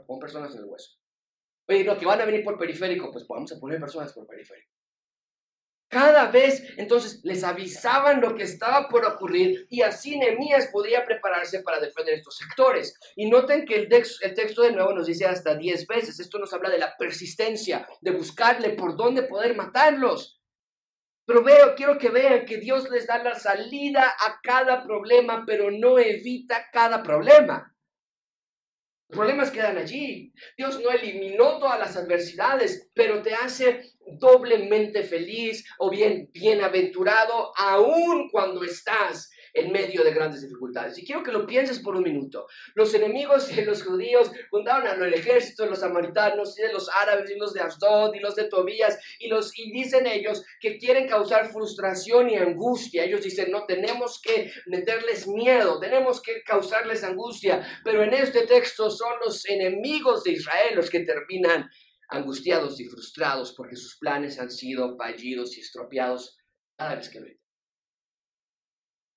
pon, 0.06 0.18
personas 0.18 0.54
en 0.54 0.60
el 0.60 0.64
hueso. 0.64 0.92
Oye, 1.68 1.84
no, 1.84 1.98
que 1.98 2.06
van 2.06 2.22
a 2.22 2.24
venir 2.24 2.42
por 2.42 2.56
periférico, 2.56 3.10
pues 3.12 3.26
vamos 3.28 3.52
a 3.52 3.60
poner 3.60 3.78
personas 3.78 4.14
por 4.14 4.26
periférico. 4.26 4.72
Cada 5.88 6.30
vez 6.32 6.64
entonces 6.78 7.20
les 7.22 7.44
avisaban 7.44 8.20
lo 8.20 8.34
que 8.34 8.42
estaba 8.42 8.88
por 8.88 9.04
ocurrir 9.04 9.66
y 9.70 9.82
así 9.82 10.18
Nehemías 10.18 10.68
podía 10.72 11.04
prepararse 11.04 11.62
para 11.62 11.78
defender 11.78 12.14
estos 12.14 12.36
sectores. 12.36 12.98
Y 13.14 13.30
noten 13.30 13.64
que 13.64 13.76
el, 13.76 13.88
el 13.92 14.34
texto 14.34 14.62
de 14.62 14.72
nuevo 14.72 14.92
nos 14.92 15.06
dice 15.06 15.26
hasta 15.26 15.54
10 15.54 15.86
veces. 15.86 16.18
Esto 16.18 16.38
nos 16.38 16.52
habla 16.52 16.70
de 16.70 16.78
la 16.78 16.96
persistencia, 16.96 17.86
de 18.00 18.10
buscarle 18.10 18.70
por 18.70 18.96
dónde 18.96 19.22
poder 19.22 19.54
matarlos. 19.54 20.40
Pero 21.24 21.42
veo, 21.42 21.74
quiero 21.74 21.98
que 21.98 22.08
vean 22.08 22.46
que 22.46 22.58
Dios 22.58 22.88
les 22.90 23.06
da 23.06 23.22
la 23.22 23.34
salida 23.34 24.14
a 24.20 24.40
cada 24.42 24.82
problema, 24.84 25.44
pero 25.46 25.70
no 25.70 25.98
evita 25.98 26.68
cada 26.72 27.02
problema. 27.02 27.74
Los 29.08 29.18
problemas 29.18 29.50
quedan 29.50 29.78
allí. 29.78 30.32
Dios 30.56 30.80
no 30.80 30.90
eliminó 30.90 31.58
todas 31.58 31.78
las 31.78 31.96
adversidades, 31.96 32.90
pero 32.94 33.22
te 33.22 33.34
hace 33.34 33.95
doblemente 34.06 35.02
feliz 35.02 35.64
o 35.78 35.90
bien 35.90 36.30
bienaventurado 36.32 37.52
aún 37.56 38.28
cuando 38.30 38.62
estás 38.64 39.30
en 39.56 39.72
medio 39.72 40.04
de 40.04 40.12
grandes 40.12 40.42
dificultades. 40.42 40.98
Y 40.98 41.04
quiero 41.04 41.22
que 41.22 41.32
lo 41.32 41.46
pienses 41.46 41.80
por 41.80 41.96
un 41.96 42.02
minuto. 42.02 42.46
Los 42.74 42.92
enemigos 42.94 43.54
de 43.54 43.64
los 43.64 43.82
judíos 43.82 44.30
juntaron 44.50 44.86
al 44.86 45.14
ejército 45.14 45.64
de 45.64 45.70
los 45.70 45.80
samaritanos 45.80 46.58
y 46.58 46.62
de 46.62 46.72
los 46.72 46.90
árabes 46.90 47.30
y 47.30 47.38
los 47.38 47.54
de 47.54 47.62
Asdod 47.62 48.14
y 48.14 48.20
los 48.20 48.36
de 48.36 48.44
Tobías 48.44 48.98
y, 49.18 49.28
los, 49.28 49.58
y 49.58 49.72
dicen 49.72 50.06
ellos 50.06 50.44
que 50.60 50.76
quieren 50.76 51.08
causar 51.08 51.50
frustración 51.50 52.28
y 52.28 52.36
angustia. 52.36 53.04
Ellos 53.04 53.22
dicen, 53.22 53.50
no 53.50 53.64
tenemos 53.64 54.20
que 54.20 54.52
meterles 54.66 55.26
miedo, 55.26 55.80
tenemos 55.80 56.20
que 56.20 56.42
causarles 56.42 57.02
angustia. 57.02 57.66
Pero 57.82 58.02
en 58.02 58.12
este 58.12 58.46
texto 58.46 58.90
son 58.90 59.14
los 59.24 59.48
enemigos 59.48 60.22
de 60.24 60.32
Israel 60.32 60.76
los 60.76 60.90
que 60.90 61.00
terminan 61.00 61.70
angustiados 62.08 62.80
y 62.80 62.86
frustrados 62.86 63.54
porque 63.54 63.76
sus 63.76 63.98
planes 63.98 64.38
han 64.38 64.50
sido 64.50 64.96
fallidos 64.96 65.56
y 65.56 65.60
estropeados 65.60 66.38
cada 66.76 66.94
vez 66.94 67.08
que 67.08 67.20
lo 67.20 67.26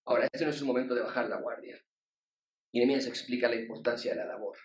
Ahora, 0.06 0.28
este 0.32 0.45
no 0.45 0.52
es 0.52 0.62
un 0.62 0.67
momento 0.67 0.95
de 0.95 1.02
bajar 1.02 1.30
la 1.30 1.39
guardia. 1.39 1.80
Y 2.71 2.80
Nehemías 2.80 3.06
explica 3.06 3.47
la 3.47 3.56
importancia 3.56 4.12
de 4.12 4.17
la 4.17 4.25
labor. 4.25 4.58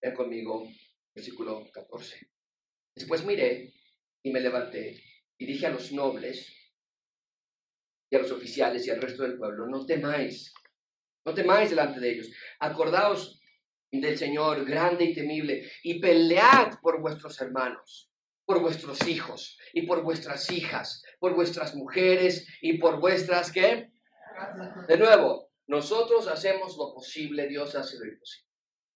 Ven 0.00 0.14
conmigo, 0.14 0.66
versículo 1.14 1.70
14. 1.70 2.30
Después 2.94 3.24
miré 3.24 3.74
y 4.22 4.32
me 4.32 4.40
levanté 4.40 5.02
y 5.38 5.46
dije 5.46 5.66
a 5.66 5.70
los 5.70 5.92
nobles 5.92 6.54
y 8.10 8.16
a 8.16 8.20
los 8.20 8.30
oficiales 8.30 8.86
y 8.86 8.90
al 8.90 9.02
resto 9.02 9.22
del 9.22 9.36
pueblo, 9.36 9.66
no 9.66 9.84
temáis, 9.84 10.54
no 11.26 11.34
temáis 11.34 11.70
delante 11.70 12.00
de 12.00 12.10
ellos. 12.10 12.30
Acordaos 12.58 13.37
del 13.90 14.18
Señor 14.18 14.64
grande 14.64 15.04
y 15.04 15.14
temible 15.14 15.70
y 15.82 16.00
pelead 16.00 16.78
por 16.80 17.00
vuestros 17.00 17.40
hermanos, 17.40 18.10
por 18.44 18.60
vuestros 18.60 19.06
hijos 19.06 19.58
y 19.72 19.82
por 19.82 20.02
vuestras 20.02 20.50
hijas, 20.50 21.02
por 21.18 21.34
vuestras 21.34 21.74
mujeres 21.74 22.46
y 22.60 22.78
por 22.78 23.00
vuestras, 23.00 23.50
¿qué? 23.50 23.90
De 24.86 24.96
nuevo, 24.96 25.50
nosotros 25.66 26.28
hacemos 26.28 26.76
lo 26.76 26.94
posible, 26.94 27.46
Dios 27.48 27.74
hace 27.74 27.98
lo 27.98 28.06
imposible. 28.06 28.47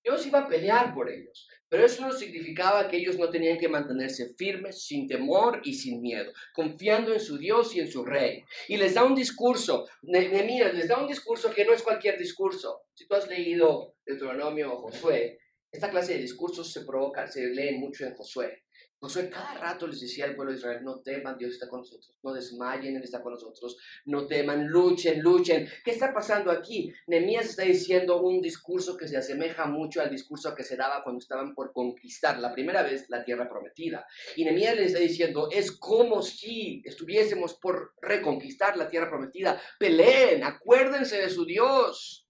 Dios 0.03 0.27
iba 0.27 0.41
a 0.41 0.49
pelear 0.49 0.93
por 0.95 1.09
ellos, 1.11 1.49
pero 1.69 1.87
eso 1.87 2.05
no 2.07 2.13
significaba 2.13 2.89
que 2.89 2.97
ellos 2.97 3.19
no 3.19 3.31
tenían 3.31 3.57
que 3.57 3.69
mantenerse 3.69 4.35
firmes, 4.37 4.83
sin 4.85 5.07
temor 5.07 5.61
y 5.65 5.75
sin 5.75 6.01
miedo, 6.01 6.33
confiando 6.53 7.13
en 7.13 7.21
su 7.21 7.39
Dios 7.39 7.75
y 7.77 7.81
en 7.81 7.91
su 7.91 8.05
rey. 8.05 8.45
Y 8.69 8.77
les 8.77 8.95
da 8.95 9.05
un 9.05 9.15
discurso, 9.15 9.87
Nehemías 10.03 10.75
les 10.75 10.89
da 10.89 10.99
un 10.99 11.07
discurso 11.07 11.53
que 11.53 11.65
no 11.65 11.73
es 11.73 11.83
cualquier 11.83 12.19
discurso. 12.19 12.83
Si 12.95 13.07
tú 13.07 13.15
has 13.15 13.29
leído 13.29 13.95
Deuteronomio 14.05 14.75
o 14.75 14.83
Josué, 14.83 15.39
esta 15.71 15.89
clase 15.89 16.15
de 16.15 16.21
discursos 16.21 16.71
se 16.71 16.85
provoca, 16.85 17.27
se 17.27 17.47
leen 17.47 17.81
mucho 17.81 18.05
en 18.05 18.15
Josué. 18.15 18.65
Josué 19.03 19.29
cada 19.29 19.55
rato 19.55 19.89
les 19.89 20.01
decía 20.01 20.27
al 20.27 20.37
pueblo 20.37 20.53
de 20.53 20.59
Israel, 20.59 20.85
no 20.85 21.01
teman, 21.01 21.37
Dios 21.37 21.55
está 21.55 21.69
con 21.69 21.81
nosotros, 21.81 22.15
no 22.23 22.33
desmayen, 22.33 22.95
Él 22.95 23.03
está 23.03 23.21
con 23.21 23.33
nosotros, 23.33 23.77
no 24.05 24.29
teman, 24.29 24.69
luchen, 24.69 25.21
luchen. 25.21 25.69
¿Qué 25.85 25.91
está 25.91 26.15
pasando 26.15 26.53
aquí? 26.53 26.95
Nehemías 27.09 27.47
está 27.47 27.65
diciendo 27.65 28.23
un 28.23 28.41
discurso 28.41 28.97
que 28.97 29.09
se 29.09 29.17
asemeja 29.17 29.67
mucho 29.67 30.01
al 30.01 30.09
discurso 30.09 30.55
que 30.55 30.63
se 30.63 30.77
daba 30.77 31.03
cuando 31.03 31.19
estaban 31.19 31.53
por 31.53 31.73
conquistar 31.73 32.39
la 32.39 32.53
primera 32.53 32.85
vez 32.85 33.11
la 33.11 33.25
tierra 33.25 33.49
prometida. 33.49 34.07
Y 34.37 34.45
Nehemías 34.45 34.77
les 34.77 34.87
está 34.93 35.01
diciendo, 35.01 35.49
es 35.51 35.73
como 35.73 36.23
si 36.23 36.81
estuviésemos 36.85 37.55
por 37.55 37.95
reconquistar 38.01 38.77
la 38.77 38.89
tierra 38.89 39.11
prometida. 39.11 39.61
Peleen, 39.81 40.45
acuérdense 40.45 41.17
de 41.17 41.29
su 41.29 41.45
Dios. 41.45 42.29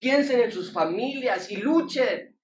Piensen 0.00 0.40
en 0.40 0.50
sus 0.50 0.72
familias 0.72 1.50
y 1.50 1.58
luchen. 1.58 2.40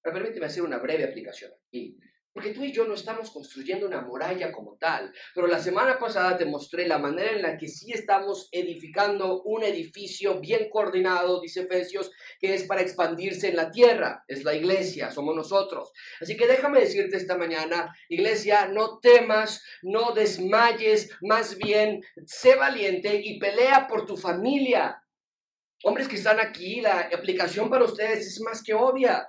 Pero 0.00 0.14
permíteme 0.14 0.46
hacer 0.46 0.62
una 0.62 0.78
breve 0.78 1.02
aplicación 1.02 1.50
aquí. 1.66 1.98
Porque 2.32 2.52
tú 2.52 2.62
y 2.62 2.72
yo 2.72 2.86
no 2.86 2.94
estamos 2.94 3.30
construyendo 3.30 3.86
una 3.86 4.02
muralla 4.02 4.52
como 4.52 4.76
tal. 4.76 5.12
Pero 5.34 5.48
la 5.48 5.58
semana 5.58 5.98
pasada 5.98 6.38
te 6.38 6.44
mostré 6.44 6.86
la 6.86 6.98
manera 6.98 7.32
en 7.32 7.42
la 7.42 7.56
que 7.56 7.66
sí 7.66 7.92
estamos 7.92 8.48
edificando 8.52 9.42
un 9.42 9.64
edificio 9.64 10.38
bien 10.38 10.70
coordinado, 10.70 11.40
dice 11.40 11.62
Efesios, 11.62 12.12
que 12.38 12.54
es 12.54 12.64
para 12.64 12.82
expandirse 12.82 13.48
en 13.48 13.56
la 13.56 13.72
tierra. 13.72 14.24
Es 14.28 14.44
la 14.44 14.54
iglesia, 14.54 15.10
somos 15.10 15.34
nosotros. 15.34 15.92
Así 16.20 16.36
que 16.36 16.46
déjame 16.46 16.80
decirte 16.80 17.16
esta 17.16 17.36
mañana, 17.36 17.92
iglesia, 18.08 18.68
no 18.68 19.00
temas, 19.00 19.64
no 19.82 20.12
desmayes, 20.12 21.10
más 21.22 21.56
bien 21.56 22.00
sé 22.26 22.54
valiente 22.54 23.20
y 23.24 23.40
pelea 23.40 23.88
por 23.88 24.06
tu 24.06 24.16
familia. 24.16 25.02
Hombres 25.82 26.06
que 26.06 26.16
están 26.16 26.38
aquí, 26.38 26.80
la 26.80 27.10
aplicación 27.12 27.68
para 27.68 27.84
ustedes 27.84 28.26
es 28.26 28.40
más 28.40 28.62
que 28.62 28.74
obvia 28.74 29.28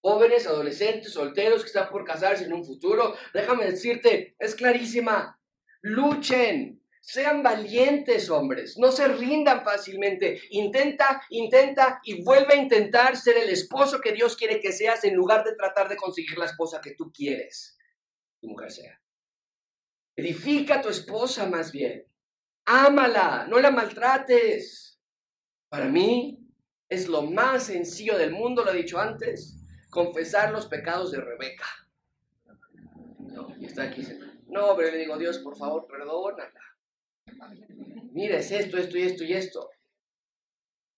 jóvenes, 0.00 0.46
adolescentes, 0.46 1.12
solteros 1.12 1.62
que 1.62 1.68
están 1.68 1.88
por 1.88 2.04
casarse 2.04 2.44
en 2.44 2.52
un 2.52 2.64
futuro, 2.64 3.14
déjame 3.34 3.66
decirte, 3.66 4.36
es 4.38 4.54
clarísima. 4.54 5.40
Luchen, 5.82 6.82
sean 7.00 7.42
valientes 7.42 8.28
hombres, 8.30 8.76
no 8.78 8.92
se 8.92 9.08
rindan 9.08 9.64
fácilmente. 9.64 10.40
Intenta, 10.50 11.22
intenta 11.30 12.00
y 12.04 12.22
vuelve 12.22 12.54
a 12.54 12.62
intentar 12.62 13.16
ser 13.16 13.38
el 13.38 13.48
esposo 13.48 14.00
que 14.00 14.12
Dios 14.12 14.36
quiere 14.36 14.60
que 14.60 14.72
seas 14.72 15.04
en 15.04 15.14
lugar 15.14 15.44
de 15.44 15.54
tratar 15.54 15.88
de 15.88 15.96
conseguir 15.96 16.36
la 16.38 16.46
esposa 16.46 16.80
que 16.80 16.94
tú 16.94 17.10
quieres 17.12 17.76
tu 18.40 18.48
mujer 18.48 18.70
sea. 18.70 19.00
Edifica 20.16 20.76
a 20.76 20.82
tu 20.82 20.88
esposa 20.88 21.46
más 21.46 21.72
bien. 21.72 22.06
Ámala, 22.66 23.46
no 23.48 23.58
la 23.58 23.70
maltrates. 23.70 25.00
Para 25.68 25.86
mí 25.86 26.38
es 26.88 27.08
lo 27.08 27.22
más 27.22 27.64
sencillo 27.64 28.16
del 28.16 28.32
mundo, 28.32 28.64
lo 28.64 28.72
he 28.72 28.76
dicho 28.76 28.98
antes 28.98 29.57
confesar 29.90 30.52
los 30.52 30.66
pecados 30.66 31.10
de 31.12 31.20
Rebeca. 31.20 31.66
No, 33.18 33.54
y 33.58 33.66
está 33.66 33.84
aquí. 33.84 34.06
No, 34.46 34.76
pero 34.76 34.90
le 34.90 34.98
digo, 34.98 35.16
Dios, 35.18 35.38
por 35.38 35.56
favor, 35.56 35.86
perdónala. 35.86 36.52
Mira, 38.12 38.38
es 38.38 38.50
esto, 38.50 38.78
esto 38.78 38.96
y 38.98 39.02
esto 39.02 39.24
y 39.24 39.32
esto. 39.32 39.70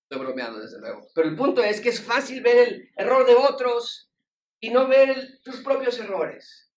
Estoy 0.05 0.25
bromeando, 0.25 0.61
desde 0.61 0.81
luego. 0.81 1.07
Pero 1.15 1.29
el 1.29 1.37
punto 1.37 1.63
es 1.63 1.81
que 1.81 1.91
es 1.91 2.01
fácil 2.03 2.43
ver 2.43 2.69
el 2.69 2.91
error 2.97 3.27
de 3.27 3.35
otros 3.35 4.11
y 4.61 4.71
no 4.71 4.89
ver 4.89 5.41
tus 5.43 5.61
propios 5.61 5.99
errores. 5.99 6.70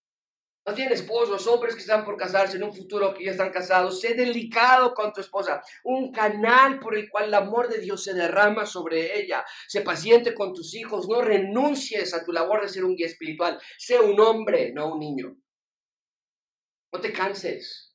No 0.66 0.74
tienes 0.74 1.02
esposos, 1.02 1.46
hombres 1.48 1.76
que 1.76 1.82
están 1.82 2.06
por 2.06 2.16
casarse 2.16 2.56
en 2.56 2.64
un 2.64 2.74
futuro 2.74 3.14
que 3.14 3.26
ya 3.26 3.32
están 3.32 3.52
casados. 3.52 4.00
Sé 4.00 4.14
delicado 4.14 4.94
con 4.94 5.12
tu 5.12 5.20
esposa. 5.20 5.62
Un 5.84 6.12
canal 6.14 6.80
por 6.80 6.96
el 6.96 7.10
cual 7.10 7.26
el 7.26 7.34
amor 7.34 7.68
de 7.68 7.80
Dios 7.80 8.02
se 8.02 8.14
derrama 8.14 8.66
sobre 8.66 9.20
ella. 9.20 9.44
Sé 9.68 9.82
paciente 9.82 10.34
con 10.34 10.54
tus 10.54 10.74
hijos. 10.74 11.10
No 11.10 11.22
renuncies 11.22 12.14
a 12.14 12.24
tu 12.24 12.32
labor 12.32 12.62
de 12.62 12.70
ser 12.70 12.86
un 12.86 12.96
guía 12.96 13.08
espiritual. 13.08 13.60
Sé 13.78 14.00
un 14.00 14.18
hombre, 14.22 14.72
no 14.74 14.94
un 14.94 15.00
niño. 15.00 15.36
No 16.94 17.02
te 17.02 17.12
canses. 17.12 17.93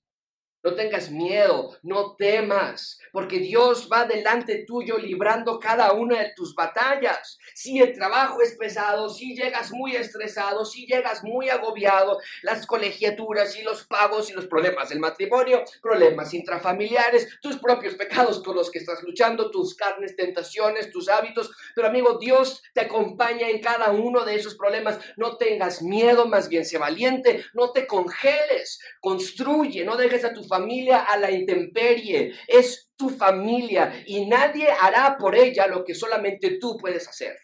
No 0.64 0.74
tengas 0.74 1.08
miedo, 1.10 1.76
no 1.82 2.16
temas, 2.16 2.98
porque 3.12 3.38
Dios 3.38 3.88
va 3.92 4.06
delante 4.06 4.64
tuyo 4.66 4.98
librando 4.98 5.60
cada 5.60 5.92
una 5.92 6.18
de 6.18 6.32
tus 6.34 6.52
batallas. 6.52 7.38
Si 7.54 7.78
el 7.78 7.94
trabajo 7.94 8.42
es 8.42 8.56
pesado, 8.56 9.08
si 9.08 9.36
llegas 9.36 9.70
muy 9.70 9.94
estresado, 9.94 10.64
si 10.64 10.84
llegas 10.84 11.22
muy 11.22 11.48
agobiado, 11.48 12.18
las 12.42 12.66
colegiaturas 12.66 13.56
y 13.56 13.62
los 13.62 13.84
pagos 13.84 14.30
y 14.30 14.32
los 14.32 14.48
problemas 14.48 14.88
del 14.88 14.98
matrimonio, 14.98 15.62
problemas 15.80 16.34
intrafamiliares, 16.34 17.38
tus 17.40 17.58
propios 17.58 17.94
pecados 17.94 18.42
con 18.42 18.56
los 18.56 18.72
que 18.72 18.80
estás 18.80 19.00
luchando, 19.04 19.52
tus 19.52 19.76
carnes, 19.76 20.16
tentaciones, 20.16 20.90
tus 20.90 21.08
hábitos. 21.08 21.52
Pero 21.76 21.86
amigo, 21.86 22.18
Dios 22.18 22.64
te 22.74 22.80
acompaña 22.80 23.48
en 23.48 23.60
cada 23.60 23.92
uno 23.92 24.24
de 24.24 24.34
esos 24.34 24.56
problemas. 24.56 24.98
No 25.16 25.36
tengas 25.36 25.82
miedo, 25.82 26.26
más 26.26 26.48
bien 26.48 26.64
sé 26.64 26.78
valiente, 26.78 27.44
no 27.54 27.70
te 27.70 27.86
congeles, 27.86 28.80
construye, 29.00 29.84
no 29.84 29.96
dejes 29.96 30.24
a 30.24 30.32
tu 30.32 30.47
familia 30.48 31.04
a 31.04 31.18
la 31.18 31.30
intemperie, 31.30 32.32
es 32.46 32.90
tu 32.96 33.10
familia 33.10 34.02
y 34.06 34.26
nadie 34.26 34.68
hará 34.68 35.16
por 35.18 35.36
ella 35.36 35.66
lo 35.66 35.84
que 35.84 35.94
solamente 35.94 36.58
tú 36.58 36.76
puedes 36.76 37.06
hacer. 37.06 37.36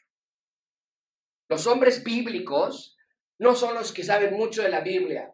Los 1.49 1.67
hombres 1.67 2.03
bíblicos 2.03 2.97
no 3.39 3.55
son 3.55 3.75
los 3.75 3.93
que 3.93 4.03
saben 4.03 4.35
mucho 4.35 4.63
de 4.63 4.71
la 4.71 4.81
Biblia. 4.81 5.33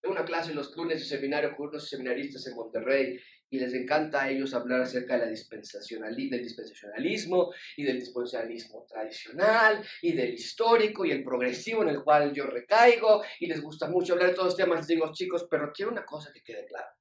Tengo 0.00 0.16
una 0.16 0.24
clase 0.24 0.54
los 0.54 0.74
lunes 0.76 0.98
de 1.00 1.04
seminario 1.04 1.54
con 1.56 1.68
unos 1.68 1.88
seminaristas 1.88 2.46
en 2.46 2.56
Monterrey 2.56 3.18
y 3.54 3.60
les 3.60 3.72
encanta 3.72 4.24
a 4.24 4.30
ellos 4.30 4.52
hablar 4.52 4.80
acerca 4.80 5.14
de 5.14 5.26
la 5.26 5.30
dispensacionali- 5.30 6.28
del 6.28 6.42
dispensacionalismo 6.42 7.52
y 7.76 7.84
del 7.84 8.00
dispensacionalismo 8.00 8.84
tradicional 8.88 9.80
y 10.02 10.12
del 10.12 10.34
histórico 10.34 11.04
y 11.04 11.12
el 11.12 11.22
progresivo 11.22 11.82
en 11.82 11.90
el 11.90 12.02
cual 12.02 12.32
yo 12.32 12.46
recaigo 12.46 13.22
y 13.38 13.46
les 13.46 13.62
gusta 13.62 13.88
mucho 13.88 14.14
hablar 14.14 14.30
de 14.30 14.34
todos 14.34 14.48
los 14.48 14.56
temas. 14.56 14.80
Les 14.80 14.88
digo, 14.88 15.12
chicos, 15.12 15.46
pero 15.48 15.72
quiero 15.72 15.92
una 15.92 16.04
cosa 16.04 16.32
que 16.32 16.42
quede 16.42 16.66
clara. 16.66 16.92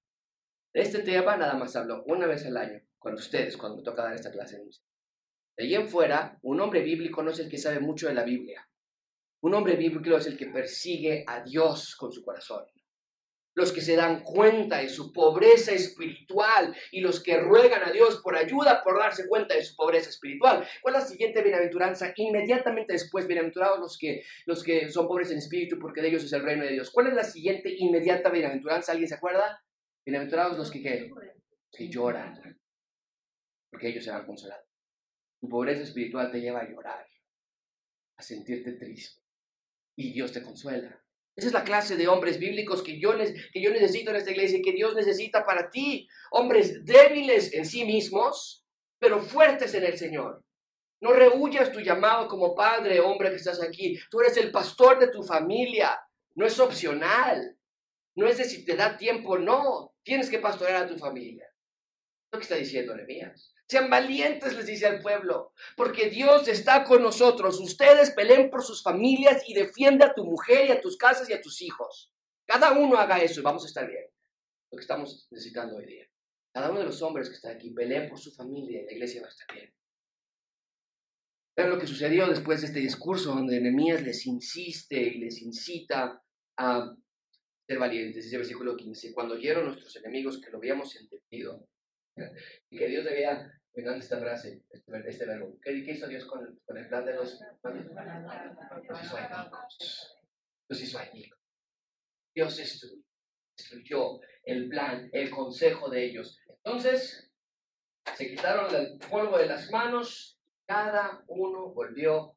De 0.72 0.82
este 0.82 0.99
tema 0.99 1.38
nada 1.38 1.56
más 1.56 1.76
hablo 1.76 2.04
una 2.06 2.28
vez 2.28 2.45
al 2.45 2.58
año, 2.58 2.80
cuando 2.99 3.20
ustedes, 3.20 3.58
cuando 3.58 3.78
me 3.78 3.84
toca 3.84 4.04
dar 4.04 4.14
esta 4.14 4.30
clase. 4.30 4.62
De 5.58 5.64
ahí 5.64 5.74
en 5.74 5.88
fuera, 5.88 6.38
un 6.43 6.62
hombre 6.62 6.84
bíblico 6.84 7.24
no 7.24 7.32
es 7.32 7.39
el 7.39 7.49
que 7.49 7.58
sabe 7.58 7.80
mucho 7.80 8.08
de 8.08 8.14
la 8.14 8.24
Biblia. 8.24 8.70
Un 9.41 9.56
hombre 9.56 9.76
bíblico 9.76 10.18
es 10.18 10.28
el 10.28 10.38
que 10.38 10.47
persigue 10.47 11.24
a 11.28 11.43
Dios 11.43 11.95
con 11.95 12.12
su 12.12 12.24
corazón. 12.24 12.64
Los 13.56 13.72
que 13.72 13.82
se 13.82 13.95
dan 13.95 14.24
cuenta 14.24 14.80
de 14.80 14.89
su 14.89 15.14
pobreza 15.14 15.72
espiritual 15.74 16.76
y 16.91 17.01
los 17.01 17.22
que 17.22 17.38
ruegan 17.38 17.84
a 17.84 17.91
Dios 17.91 18.22
por 18.24 18.36
ayuda 18.36 18.84
por 18.84 18.97
darse 18.97 19.28
cuenta 19.28 19.56
de 19.56 19.64
su 19.64 19.76
pobreza 19.76 20.10
espiritual. 20.10 20.68
¿Cuál 20.82 20.95
es 20.95 21.04
la 21.04 21.08
siguiente 21.08 21.41
bienaventuranza? 21.43 22.14
Inmediatamente 22.16 22.93
después, 22.93 23.28
bienaventurados 23.28 23.80
los 23.80 23.97
que, 23.97 24.24
los 24.45 24.64
que 24.64 24.89
son 24.89 25.08
pobres 25.08 25.30
en 25.32 25.38
espíritu, 25.38 25.78
porque 25.80 26.01
de 26.01 26.08
ellos 26.10 26.24
es 26.24 26.34
el 26.34 26.43
reino 26.43 26.64
de 26.64 26.72
Dios. 26.72 26.89
¿Cuál 26.89 27.08
es 27.08 27.14
la 27.14 27.24
siguiente 27.24 27.74
inmediata 27.78 28.30
bienaventuranza? 28.30 28.91
¿Alguien 28.91 29.10
se 29.10 29.16
acuerda? 29.16 29.64
Bienaventurados 30.06 30.58
los 30.58 30.72
que, 30.72 30.82
¿qué? 30.82 31.12
que 31.74 31.89
lloran, 31.89 32.39
porque 33.70 33.89
ellos 33.89 34.06
serán 34.06 34.26
consolados. 34.26 34.68
Tu 35.39 35.49
pobreza 35.49 35.84
espiritual 35.84 36.32
te 36.32 36.39
lleva 36.39 36.62
a 36.62 36.70
llorar, 36.70 37.06
a 38.18 38.22
sentirte 38.22 38.74
triste, 38.74 39.22
y 39.95 40.14
Dios 40.14 40.32
te 40.32 40.43
consuela. 40.43 41.03
Esa 41.36 41.48
es 41.48 41.54
la 41.54 41.64
clase 41.64 41.96
de 41.98 42.08
hombres 42.08 42.38
bíblicos 42.40 42.84
que 42.84 43.00
yo, 43.00 43.14
que 43.18 43.62
yo 43.62 43.72
necesito 43.72 44.12
en 44.12 44.18
esta 44.18 44.32
iglesia 44.32 44.60
y 44.60 44.62
que 44.62 44.74
Dios 44.74 44.94
necesita 44.96 45.44
para 45.44 45.70
ti. 45.70 46.08
Hombres 46.32 46.86
débiles 46.86 47.54
en 47.54 47.66
sí 47.66 47.86
mismos, 47.86 48.64
pero 49.00 49.20
fuertes 49.20 49.74
en 49.74 49.84
el 49.84 49.98
Señor. 49.98 50.44
No 51.02 51.12
rehuyas 51.12 51.72
tu 51.72 51.82
llamado 51.82 52.28
como 52.28 52.56
padre, 52.56 53.02
hombre 53.02 53.30
que 53.30 53.36
estás 53.36 53.62
aquí. 53.62 54.00
Tú 54.10 54.22
eres 54.22 54.38
el 54.38 54.52
pastor 54.52 55.00
de 55.00 55.10
tu 55.10 55.24
familia. 55.24 56.00
No 56.36 56.46
es 56.46 56.60
opcional. 56.60 57.58
No 58.16 58.28
es 58.28 58.38
de 58.38 58.46
si 58.46 58.64
te 58.64 58.76
da 58.76 58.96
tiempo, 58.96 59.38
no. 59.38 59.96
Tienes 60.04 60.30
que 60.30 60.40
pastorear 60.40 60.84
a 60.84 60.88
tu 60.88 60.98
familia. 60.98 61.53
Lo 62.34 62.40
que 62.40 62.44
está 62.44 62.56
diciendo 62.56 62.96
Nehemías. 62.96 63.54
Sean 63.70 63.92
valientes, 63.92 64.56
les 64.56 64.66
dice 64.66 64.88
al 64.88 65.02
pueblo, 65.02 65.54
porque 65.78 66.10
Dios 66.10 66.48
está 66.48 66.84
con 66.84 67.04
nosotros. 67.04 67.60
Ustedes 67.60 68.10
peleen 68.10 68.50
por 68.50 68.64
sus 68.64 68.82
familias 68.82 69.48
y 69.48 69.54
defiende 69.54 70.04
a 70.04 70.16
tu 70.16 70.26
mujer 70.26 70.66
y 70.66 70.72
a 70.72 70.82
tus 70.82 70.98
casas 70.98 71.30
y 71.30 71.34
a 71.34 71.42
tus 71.42 71.62
hijos. 71.62 72.12
Cada 72.48 72.72
uno 72.72 72.98
haga 72.98 73.22
eso 73.22 73.40
y 73.40 73.44
vamos 73.44 73.64
a 73.64 73.68
estar 73.68 73.88
bien. 73.88 74.06
Lo 74.72 74.78
que 74.78 74.82
estamos 74.82 75.28
necesitando 75.30 75.76
hoy 75.76 75.86
día. 75.86 76.10
Cada 76.52 76.72
uno 76.72 76.80
de 76.80 76.88
los 76.88 77.04
hombres 77.04 77.30
que 77.30 77.36
están 77.36 77.56
aquí 77.56 77.70
peleen 77.70 78.10
por 78.10 78.18
su 78.18 78.34
familia 78.34 78.82
y 78.82 78.86
la 78.86 78.94
iglesia 78.94 79.22
va 79.22 79.28
a 79.28 79.32
estar 79.32 79.56
bien. 79.56 79.72
Vean 81.56 81.70
lo 81.70 81.78
que 81.78 81.86
sucedió 81.86 82.26
después 82.26 82.62
de 82.62 82.68
este 82.68 82.80
discurso 82.80 83.36
donde 83.36 83.62
Nehemías 83.62 84.02
les 84.02 84.26
insiste 84.26 85.00
y 85.00 85.20
les 85.20 85.40
incita 85.40 86.20
a 86.58 86.96
ser 87.68 87.78
valientes. 87.78 88.24
Dice 88.24 88.38
el 88.38 88.42
versículo 88.42 88.76
15, 88.76 89.14
cuando 89.14 89.36
oyeron 89.36 89.66
nuestros 89.66 89.96
enemigos 89.98 90.42
que 90.42 90.50
lo 90.50 90.58
habíamos 90.58 90.96
entendido 90.96 91.68
y 92.70 92.78
que 92.78 92.88
Dios 92.88 93.05
debía, 93.05 93.59
me 93.74 93.82
encanta 93.82 93.99
esta 94.03 94.20
frase, 94.20 94.64
este, 94.70 95.09
este 95.09 95.26
verbo, 95.26 95.57
¿qué, 95.61 95.84
qué 95.84 95.91
hizo 95.91 96.07
Dios 96.07 96.26
con, 96.26 96.59
con 96.66 96.78
el 96.78 96.88
plan 96.88 97.05
de 97.05 97.16
los 97.16 97.39
los 97.64 99.03
hizo 99.03 99.18
añicos? 99.18 100.18
Los 100.70 100.82
hizo 100.82 100.99
añicos. 100.99 101.39
Dios 102.36 102.57
destruyó 103.55 104.20
el 104.43 104.70
plan, 104.70 105.09
el 105.14 105.30
consejo 105.30 105.89
de 105.89 106.05
ellos. 106.05 106.39
Entonces, 106.47 107.32
se 108.16 108.30
quitaron 108.30 108.74
el 108.76 108.97
polvo 108.97 109.38
de 109.38 109.47
las 109.47 109.70
manos, 109.72 110.39
cada 110.66 111.24
uno 111.28 111.74
volvió 111.74 112.36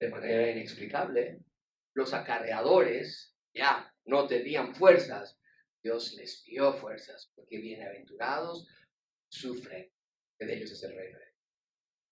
de 0.00 0.08
manera 0.08 0.50
inexplicable. 0.50 1.40
Los 1.94 2.14
acarreadores 2.14 3.34
ya 3.52 3.92
no 4.04 4.26
tenían 4.26 4.74
fuerzas. 4.74 5.37
Dios 5.82 6.14
les 6.14 6.42
dio 6.44 6.72
fuerzas, 6.74 7.30
porque 7.34 7.58
bienaventurados 7.58 8.66
sufren, 9.28 9.90
que 10.38 10.46
de 10.46 10.56
ellos 10.56 10.70
es 10.72 10.82
el 10.82 10.96
reino. 10.96 11.18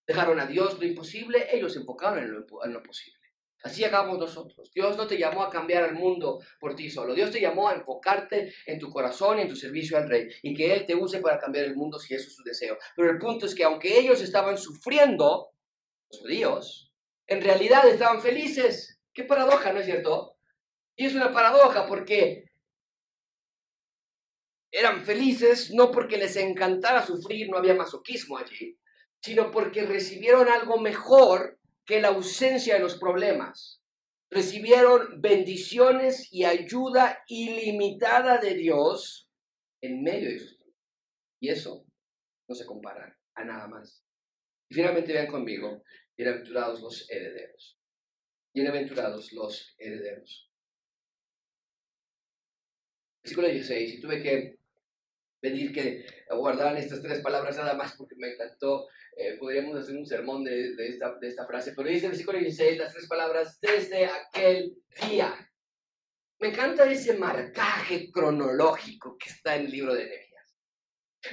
Dejaron 0.07 0.39
a 0.39 0.47
Dios 0.47 0.79
lo 0.79 0.87
imposible, 0.87 1.49
ellos 1.51 1.73
se 1.73 1.81
enfocaron 1.81 2.23
en 2.23 2.33
lo, 2.33 2.65
en 2.65 2.73
lo 2.73 2.83
posible. 2.83 3.17
Así 3.63 3.83
hagamos 3.83 4.19
nosotros. 4.19 4.71
Dios 4.73 4.97
no 4.97 5.09
te 5.09 5.19
llamó 5.19 5.43
a 5.43 5.51
cambiar 5.51 5.85
el 5.89 5.95
mundo 5.95 6.41
por 6.61 6.77
ti 6.77 6.89
solo. 6.89 7.15
Dios 7.15 7.33
te 7.33 7.41
llamó 7.41 7.69
a 7.69 7.75
enfocarte 7.75 8.55
en 8.67 8.79
tu 8.79 8.91
corazón 8.91 9.39
y 9.39 9.43
en 9.43 9.49
tu 9.49 9.57
servicio 9.57 9.97
al 9.97 10.09
Rey 10.09 10.29
y 10.43 10.55
que 10.55 10.73
Él 10.73 10.87
te 10.87 10.95
use 10.95 11.19
para 11.19 11.39
cambiar 11.39 11.65
el 11.65 11.75
mundo 11.75 11.99
si 11.99 12.15
eso 12.15 12.29
es 12.29 12.35
su 12.35 12.45
deseo. 12.45 12.79
Pero 12.95 13.11
el 13.11 13.19
punto 13.19 13.47
es 13.47 13.55
que 13.55 13.65
aunque 13.65 13.99
ellos 13.99 14.21
estaban 14.23 14.57
sufriendo, 14.57 15.51
los 16.11 16.21
judíos, 16.21 16.93
en 17.27 17.43
realidad 17.43 17.89
estaban 17.89 18.21
felices. 18.21 19.01
Qué 19.13 19.25
paradoja, 19.25 19.73
¿no 19.73 19.81
es 19.81 19.87
cierto? 19.87 20.37
Y 20.95 21.07
es 21.07 21.15
una 21.15 21.33
paradoja 21.33 21.87
porque 21.87 22.46
eran 24.77 25.07
felices 25.07 25.73
no 25.73 25.91
porque 25.91 26.19
les 26.19 26.37
encantara 26.37 27.05
sufrir, 27.05 27.49
no 27.49 27.57
había 27.57 27.75
masoquismo 27.75 28.37
allí, 28.37 28.79
sino 29.23 29.51
porque 29.51 29.87
recibieron 29.87 30.49
algo 30.49 30.79
mejor 30.79 31.59
que 31.87 31.99
la 31.99 32.09
ausencia 32.09 32.75
de 32.75 32.81
los 32.81 32.99
problemas. 32.99 33.81
Recibieron 34.31 35.23
bendiciones 35.23 36.29
y 36.31 36.45
ayuda 36.45 37.23
ilimitada 37.27 38.37
de 38.37 38.55
Dios 38.55 39.31
en 39.81 40.03
medio 40.03 40.29
de 40.29 40.41
sus. 40.41 40.59
Y 41.41 41.49
eso 41.49 41.87
no 42.47 42.55
se 42.55 42.67
compara 42.67 43.19
a 43.35 43.45
nada 43.45 43.69
más. 43.69 44.05
Y 44.69 44.75
finalmente 44.75 45.13
vean 45.15 45.29
conmigo, 45.29 45.85
bienaventurados 46.19 46.83
los 46.83 47.11
herederos. 47.11 47.79
Bienaventurados 48.53 49.33
los 49.33 49.75
herederos. 49.79 50.51
Versículo 53.23 53.49
16, 53.49 53.95
y 53.95 54.01
tuve 54.01 54.23
que 54.23 54.66
pedir 55.47 55.73
que 55.73 56.05
guardaran 56.31 56.77
estas 56.77 57.01
tres 57.03 57.21
palabras 57.21 57.57
nada 57.57 57.75
más 57.75 57.95
porque 57.97 58.17
me 58.17 58.33
encantó. 58.33 58.89
Eh, 59.17 59.37
podríamos 59.39 59.77
hacer 59.77 59.97
un 59.97 60.07
sermón 60.07 60.45
de, 60.45 60.75
de 60.75 60.89
esta, 60.89 61.15
de 61.19 61.29
esta 61.29 61.47
frase, 61.47 61.73
pero 61.75 61.89
dice 61.89 62.07
el 62.07 62.13
versículo 62.13 62.39
16 62.39 62.79
las 62.79 62.93
tres 62.93 63.07
palabras 63.07 63.59
desde 63.61 64.07
aquel 64.07 64.77
día. 65.09 65.35
Me 66.39 66.49
encanta 66.49 66.91
ese 66.91 67.15
marcaje 67.15 68.11
cronológico 68.11 69.17
que 69.17 69.31
está 69.31 69.57
en 69.57 69.67
el 69.67 69.71
libro 69.71 69.95
de 69.95 70.05
Nehemías. 70.05 70.26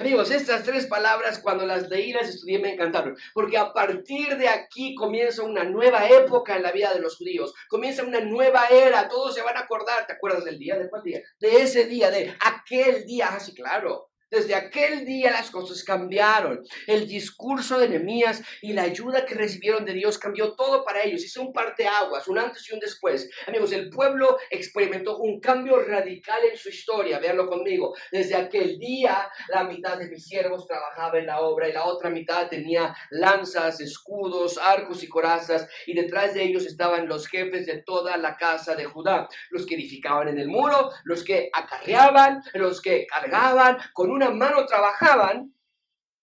Amigos, 0.00 0.30
estas 0.32 0.64
tres 0.64 0.86
palabras 0.86 1.38
cuando 1.38 1.64
las 1.66 1.88
leí, 1.88 2.12
las 2.12 2.28
estudié, 2.28 2.58
me 2.58 2.72
encantaron, 2.72 3.16
porque 3.32 3.56
a 3.56 3.72
partir 3.72 4.36
de 4.36 4.48
aquí 4.48 4.94
comienza 4.94 5.42
una 5.42 5.64
nueva 5.64 6.08
época 6.08 6.56
en 6.56 6.62
la 6.62 6.72
vida 6.72 6.92
de 6.92 7.00
los 7.00 7.16
judíos, 7.16 7.54
comienza 7.68 8.02
una 8.02 8.20
nueva 8.20 8.66
era, 8.68 9.08
todos 9.08 9.34
se 9.34 9.42
van 9.42 9.56
a 9.56 9.60
acordar, 9.60 10.06
¿te 10.06 10.14
acuerdas 10.14 10.44
del 10.44 10.58
día? 10.58 10.76
¿De 10.76 10.88
cuál 10.88 11.02
día? 11.02 11.22
De 11.38 11.62
ese 11.62 11.86
día, 11.86 12.10
de 12.10 12.36
aquel 12.40 13.04
día, 13.04 13.28
así 13.28 13.54
claro. 13.54 14.10
Desde 14.34 14.56
aquel 14.56 15.04
día 15.04 15.30
las 15.30 15.48
cosas 15.48 15.84
cambiaron. 15.84 16.66
El 16.88 17.06
discurso 17.06 17.78
de 17.78 17.88
Nehemías 17.88 18.42
y 18.62 18.72
la 18.72 18.82
ayuda 18.82 19.24
que 19.24 19.36
recibieron 19.36 19.84
de 19.84 19.92
Dios 19.92 20.18
cambió 20.18 20.54
todo 20.54 20.84
para 20.84 21.04
ellos. 21.04 21.24
Hizo 21.24 21.40
un 21.40 21.52
parteaguas, 21.52 22.26
un 22.26 22.38
antes 22.38 22.68
y 22.68 22.74
un 22.74 22.80
después. 22.80 23.30
Amigos, 23.46 23.70
el 23.70 23.90
pueblo 23.90 24.36
experimentó 24.50 25.18
un 25.18 25.38
cambio 25.38 25.78
radical 25.78 26.40
en 26.50 26.56
su 26.56 26.68
historia. 26.68 27.20
Véanlo 27.20 27.46
conmigo. 27.46 27.94
Desde 28.10 28.34
aquel 28.34 28.76
día, 28.80 29.30
la 29.50 29.62
mitad 29.62 29.98
de 29.98 30.08
mis 30.08 30.26
siervos 30.26 30.66
trabajaba 30.66 31.16
en 31.20 31.26
la 31.26 31.40
obra 31.40 31.68
y 31.68 31.72
la 31.72 31.84
otra 31.84 32.10
mitad 32.10 32.48
tenía 32.48 32.92
lanzas, 33.10 33.80
escudos, 33.80 34.58
arcos 34.58 35.04
y 35.04 35.08
corazas. 35.08 35.68
Y 35.86 35.94
detrás 35.94 36.34
de 36.34 36.42
ellos 36.42 36.66
estaban 36.66 37.06
los 37.06 37.28
jefes 37.28 37.66
de 37.66 37.82
toda 37.82 38.16
la 38.16 38.36
casa 38.36 38.74
de 38.74 38.84
Judá. 38.84 39.28
Los 39.50 39.64
que 39.64 39.76
edificaban 39.76 40.26
en 40.26 40.38
el 40.38 40.48
muro, 40.48 40.90
los 41.04 41.22
que 41.22 41.50
acarreaban, 41.52 42.42
los 42.54 42.82
que 42.82 43.06
cargaban, 43.06 43.78
con 43.92 44.10
una 44.10 44.23
mano 44.30 44.66
trabajaban 44.66 45.54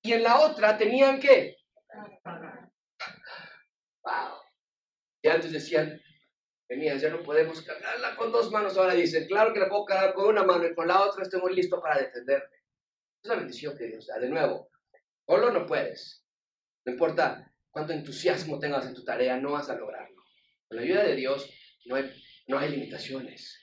y 0.02 0.14
en 0.14 0.24
la 0.24 0.40
otra 0.40 0.78
tenían 0.78 1.20
que. 1.20 1.58
Wow. 4.04 4.42
Y 5.22 5.28
antes 5.30 5.52
decían, 5.52 6.02
Venías, 6.72 7.02
ya 7.02 7.10
no 7.10 7.22
podemos 7.22 7.62
cargarla 7.64 8.16
con 8.16 8.32
dos 8.32 8.50
manos. 8.50 8.78
Ahora 8.78 8.94
dicen, 8.94 9.28
claro 9.28 9.52
que 9.52 9.60
la 9.60 9.68
puedo 9.68 9.84
cargar 9.84 10.14
con 10.14 10.28
una 10.28 10.44
mano 10.44 10.66
y 10.66 10.74
con 10.74 10.88
la 10.88 11.02
otra 11.02 11.24
estoy 11.24 11.42
muy 11.42 11.54
listo 11.54 11.82
para 11.82 12.00
defenderme. 12.00 12.56
Es 13.22 13.30
la 13.30 13.36
bendición 13.36 13.78
que 13.78 13.88
Dios 13.88 14.08
da. 14.08 14.18
De 14.18 14.30
nuevo, 14.30 14.70
solo 15.28 15.52
no 15.52 15.66
puedes. 15.66 16.26
No 16.86 16.94
importa 16.94 17.54
cuánto 17.72 17.92
entusiasmo 17.92 18.58
tengas 18.58 18.86
en 18.86 18.94
tu 18.94 19.04
tarea, 19.04 19.36
no 19.36 19.52
vas 19.52 19.70
a 19.70 19.76
lograrlo. 19.76 20.24
Con 20.70 20.78
la 20.78 20.84
ayuda 20.84 21.04
de 21.04 21.16
Dios 21.18 21.54
no 21.88 21.96
hay, 21.96 22.10
no 22.48 22.58
hay 22.58 22.70
limitaciones. 22.70 23.61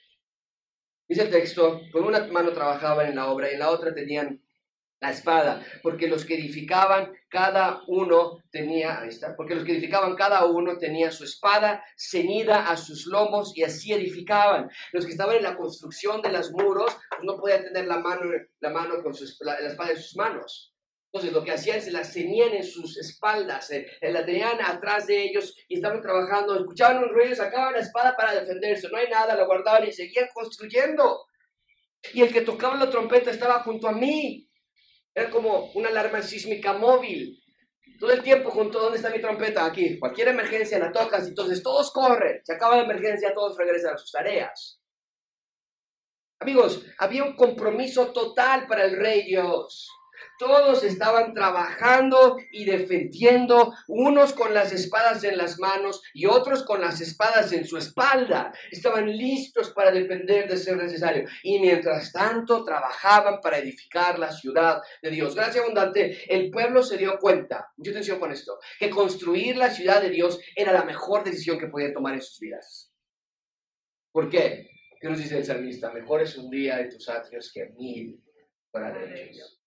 Dice 1.09 1.23
el 1.23 1.31
texto, 1.31 1.81
con 1.91 2.03
una 2.03 2.27
mano 2.27 2.53
trabajaban 2.53 3.07
en 3.07 3.15
la 3.15 3.31
obra 3.31 3.49
y 3.49 3.55
en 3.55 3.59
la 3.59 3.71
otra 3.71 3.95
tenían 3.95 4.43
la 5.01 5.09
espada, 5.09 5.65
porque 5.81 6.07
los 6.07 6.23
que 6.23 6.35
edificaban 6.35 7.11
cada 7.29 7.81
uno 7.87 8.43
tenía, 8.51 9.01
porque 9.35 9.55
los 9.55 9.63
que 9.63 9.71
edificaban 9.71 10.15
cada 10.15 10.45
uno 10.45 10.77
tenía 10.77 11.09
su 11.09 11.23
espada 11.23 11.83
ceñida 11.97 12.69
a 12.69 12.77
sus 12.77 13.07
lomos 13.07 13.57
y 13.57 13.63
así 13.63 13.91
edificaban. 13.91 14.69
Los 14.91 15.05
que 15.05 15.13
estaban 15.13 15.37
en 15.37 15.43
la 15.43 15.57
construcción 15.57 16.21
de 16.21 16.31
los 16.31 16.51
muros 16.51 16.95
pues 17.09 17.23
no 17.23 17.37
podían 17.37 17.63
tener 17.63 17.87
la 17.87 17.97
mano, 17.97 18.29
la 18.59 18.69
mano 18.69 19.01
con 19.01 19.13
la, 19.39 19.55
espada 19.55 19.91
en 19.91 19.97
sus 19.97 20.15
manos. 20.15 20.68
Entonces 21.11 21.33
lo 21.33 21.43
que 21.43 21.51
hacían 21.51 21.81
se 21.81 21.91
la 21.91 22.03
ceñían 22.03 22.53
en 22.53 22.63
sus 22.63 22.97
espaldas, 22.97 23.71
eh, 23.71 23.87
eh, 23.99 24.11
la 24.11 24.23
tenían 24.23 24.61
atrás 24.61 25.07
de 25.07 25.23
ellos 25.23 25.55
y 25.67 25.75
estaban 25.75 26.01
trabajando, 26.01 26.55
escuchaban 26.55 27.03
un 27.03 27.09
ruido, 27.09 27.35
sacaban 27.35 27.73
la 27.73 27.79
espada 27.79 28.15
para 28.15 28.39
defenderse, 28.39 28.89
no 28.89 28.97
hay 28.97 29.09
nada, 29.09 29.35
la 29.35 29.45
guardaban 29.45 29.87
y 29.87 29.91
seguían 29.91 30.27
construyendo. 30.33 31.25
Y 32.13 32.21
el 32.21 32.31
que 32.31 32.41
tocaba 32.41 32.75
la 32.75 32.91
trompeta 32.91 33.31
estaba 33.31 33.63
junto 33.63 33.87
a 33.87 33.91
mí 33.91 34.49
era 35.15 35.29
como 35.31 35.71
una 35.73 35.89
alarma 35.89 36.21
sísmica 36.21 36.73
móvil. 36.73 37.43
Todo 37.99 38.11
el 38.11 38.21
tiempo 38.21 38.51
junto, 38.51 38.79
¿dónde 38.79 38.97
está 38.97 39.09
mi 39.09 39.19
trompeta? 39.19 39.65
Aquí. 39.65 39.99
Cualquier 39.99 40.29
emergencia 40.29 40.79
la 40.79 40.91
tocas, 40.91 41.27
entonces 41.27 41.61
todos 41.61 41.91
corren. 41.91 42.39
Se 42.43 42.53
acaba 42.53 42.77
la 42.77 42.83
emergencia, 42.83 43.33
todos 43.33 43.57
regresan 43.57 43.95
a 43.95 43.97
sus 43.97 44.11
tareas. 44.11 44.79
Amigos, 46.39 46.85
había 46.97 47.23
un 47.23 47.35
compromiso 47.35 48.13
total 48.13 48.67
para 48.67 48.85
el 48.85 48.95
rey 48.95 49.23
Dios. 49.23 49.89
Todos 50.39 50.85
estaban 50.85 51.33
trabajando 51.33 52.37
y 52.49 52.63
defendiendo, 52.63 53.73
unos 53.89 54.31
con 54.31 54.53
las 54.53 54.71
espadas 54.71 55.25
en 55.25 55.37
las 55.37 55.59
manos 55.59 56.01
y 56.13 56.27
otros 56.27 56.63
con 56.63 56.79
las 56.79 57.01
espadas 57.01 57.51
en 57.51 57.65
su 57.65 57.75
espalda. 57.75 58.53
Estaban 58.71 59.05
listos 59.17 59.71
para 59.71 59.91
defender 59.91 60.47
de 60.47 60.55
ser 60.55 60.77
necesario. 60.77 61.27
Y 61.43 61.59
mientras 61.59 62.13
tanto 62.13 62.63
trabajaban 62.63 63.41
para 63.41 63.57
edificar 63.57 64.17
la 64.17 64.31
ciudad 64.31 64.81
de 65.01 65.09
Dios. 65.09 65.35
Gracias 65.35 65.61
abundante, 65.61 66.17
el 66.33 66.49
pueblo 66.49 66.83
se 66.83 66.97
dio 66.97 67.19
cuenta, 67.19 67.73
mucha 67.75 67.91
atención 67.91 68.17
con 68.17 68.31
esto, 68.31 68.59
que 68.79 68.89
construir 68.89 69.57
la 69.57 69.69
ciudad 69.69 70.01
de 70.01 70.09
Dios 70.09 70.39
era 70.55 70.71
la 70.71 70.85
mejor 70.85 71.25
decisión 71.25 71.59
que 71.59 71.67
podían 71.67 71.91
tomar 71.91 72.13
en 72.13 72.21
sus 72.21 72.39
vidas. 72.39 72.93
¿Por 74.13 74.29
qué? 74.29 74.69
¿Qué 75.01 75.09
nos 75.09 75.17
dice 75.17 75.37
el 75.37 75.45
salmista? 75.45 75.91
Mejor 75.91 76.21
es 76.21 76.37
un 76.37 76.49
día 76.49 76.79
en 76.79 76.89
tus 76.89 77.09
atrios 77.09 77.51
que 77.53 77.65
mil 77.77 78.23
para 78.71 79.03
ellos. 79.03 79.58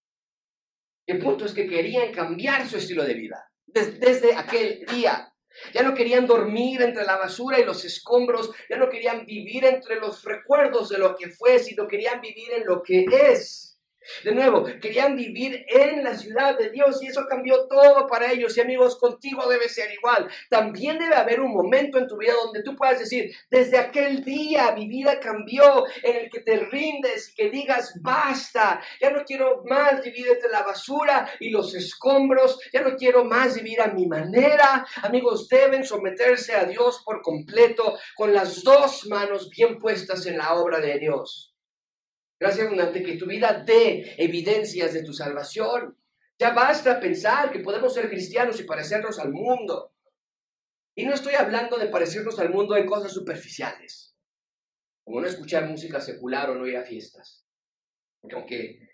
El 1.13 1.19
punto 1.19 1.45
es 1.45 1.53
que 1.53 1.67
querían 1.67 2.11
cambiar 2.11 2.67
su 2.67 2.79
estilo 2.79 3.05
de 3.05 3.13
vida 3.13 3.47
desde, 3.67 4.35
aquel 4.35 4.83
día. 4.87 5.31
Ya 5.75 5.83
no 5.83 5.93
querían 5.95 6.27
dormir 6.27 6.81
entre 6.81 7.05
la 7.05 7.19
basura 7.19 7.61
y 7.61 7.67
los 7.67 7.85
escombros, 7.85 8.51
ya 8.71 8.79
no 8.79 8.89
querían 8.89 9.27
vivir 9.27 9.67
entre 9.67 9.97
los 9.97 10.25
recuerdos 10.25 10.89
de 10.89 10.97
lo 10.97 11.15
que 11.15 11.29
fue, 11.29 11.59
sino 11.59 11.87
querían 11.87 12.23
vivir 12.23 12.53
en 12.57 12.65
lo 12.65 12.83
que 12.83 13.05
es. 13.11 13.72
De 14.25 14.33
nuevo, 14.33 14.65
querían 14.81 15.17
vivir 15.17 15.65
en 15.69 16.03
la 16.05 16.17
ciudad 16.17 16.59
de 16.59 16.71
Dios 16.71 17.03
y 17.03 17.07
eso 17.07 17.27
cambió 17.29 17.67
todo 17.69 18.07
para 18.07 18.33
ellos. 18.33 18.57
Y 18.57 18.61
amigos, 18.61 18.97
contigo 18.99 19.49
debe 19.49 19.69
ser 19.69 19.93
igual. 19.93 20.29
También 20.49 20.99
debe 20.99 21.15
haber 21.15 21.41
un 21.41 21.53
momento 21.53 21.99
en 21.99 22.07
tu 22.07 22.17
vida 22.17 22.33
donde 22.45 22.63
tú 22.63 22.77
puedas 22.77 22.99
decir, 22.99 23.35
desde 23.51 23.79
aquel 23.79 24.25
día 24.25 24.73
mi 24.73 24.89
vida 24.89 25.21
cambió, 25.21 25.85
en 26.03 26.17
el 26.17 26.31
que 26.31 26.41
te 26.41 26.57
rindes 26.57 27.31
y 27.31 27.35
que 27.35 27.51
digas, 27.51 27.95
basta, 28.01 28.81
ya 29.01 29.11
no 29.11 29.25
quiero 29.25 29.63
más 29.65 30.03
vivir 30.03 30.29
entre 30.29 30.51
la 30.51 30.63
basura 30.63 31.29
y 31.41 31.51
los 31.51 31.75
escombros, 31.75 32.59
ya 32.73 32.83
no 32.83 32.97
quiero 32.97 33.25
más 33.25 33.55
vivir 33.55 33.81
a 33.81 33.89
mi 33.89 34.07
manera. 34.07 34.87
Amigos, 35.03 35.49
deben 35.49 35.85
someterse 35.85 36.55
a 36.55 36.65
Dios 36.65 37.03
por 37.05 37.23
completo 37.23 37.99
con 38.17 38.33
las 38.33 38.63
dos 38.63 39.07
manos 39.07 39.49
bien 39.51 39.79
puestas 39.79 40.27
en 40.27 40.39
la 40.39 40.55
obra 40.55 40.81
de 40.81 40.99
Dios. 40.99 41.52
Gracias 42.43 42.67
abundante 42.67 43.05
que 43.05 43.17
tu 43.17 43.27
vida 43.27 43.63
dé 43.65 44.17
evidencias 44.19 44.93
de 44.93 45.05
tu 45.05 45.13
salvación. 45.13 45.97
Ya 46.41 46.51
basta 46.51 46.99
pensar 46.99 47.53
que 47.53 47.61
podemos 47.61 47.95
ser 47.95 48.11
cristianos 48.11 48.59
y 48.59 48.65
parecernos 48.65 49.21
al 49.21 49.31
mundo. 49.31 49.95
Y 50.97 51.05
no 51.05 51.15
estoy 51.15 51.35
hablando 51.35 51.79
de 51.79 51.87
parecernos 51.87 52.41
al 52.41 52.51
mundo 52.51 52.77
en 52.77 52.85
cosas 52.85 53.13
superficiales, 53.13 54.17
como 55.05 55.21
no 55.21 55.29
escuchar 55.29 55.69
música 55.69 56.01
secular 56.01 56.51
o 56.51 56.57
no 56.57 56.67
ir 56.67 56.77
a 56.77 56.83
fiestas. 56.83 57.47
Porque 58.21 58.35
aunque 58.35 58.91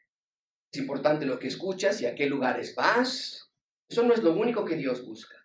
es 0.70 0.78
importante 0.78 1.24
lo 1.24 1.38
que 1.38 1.48
escuchas 1.48 2.02
y 2.02 2.06
a 2.06 2.14
qué 2.14 2.26
lugares 2.26 2.74
vas, 2.74 3.50
eso 3.88 4.02
no 4.02 4.12
es 4.12 4.22
lo 4.22 4.34
único 4.34 4.66
que 4.66 4.76
Dios 4.76 5.06
busca. 5.06 5.37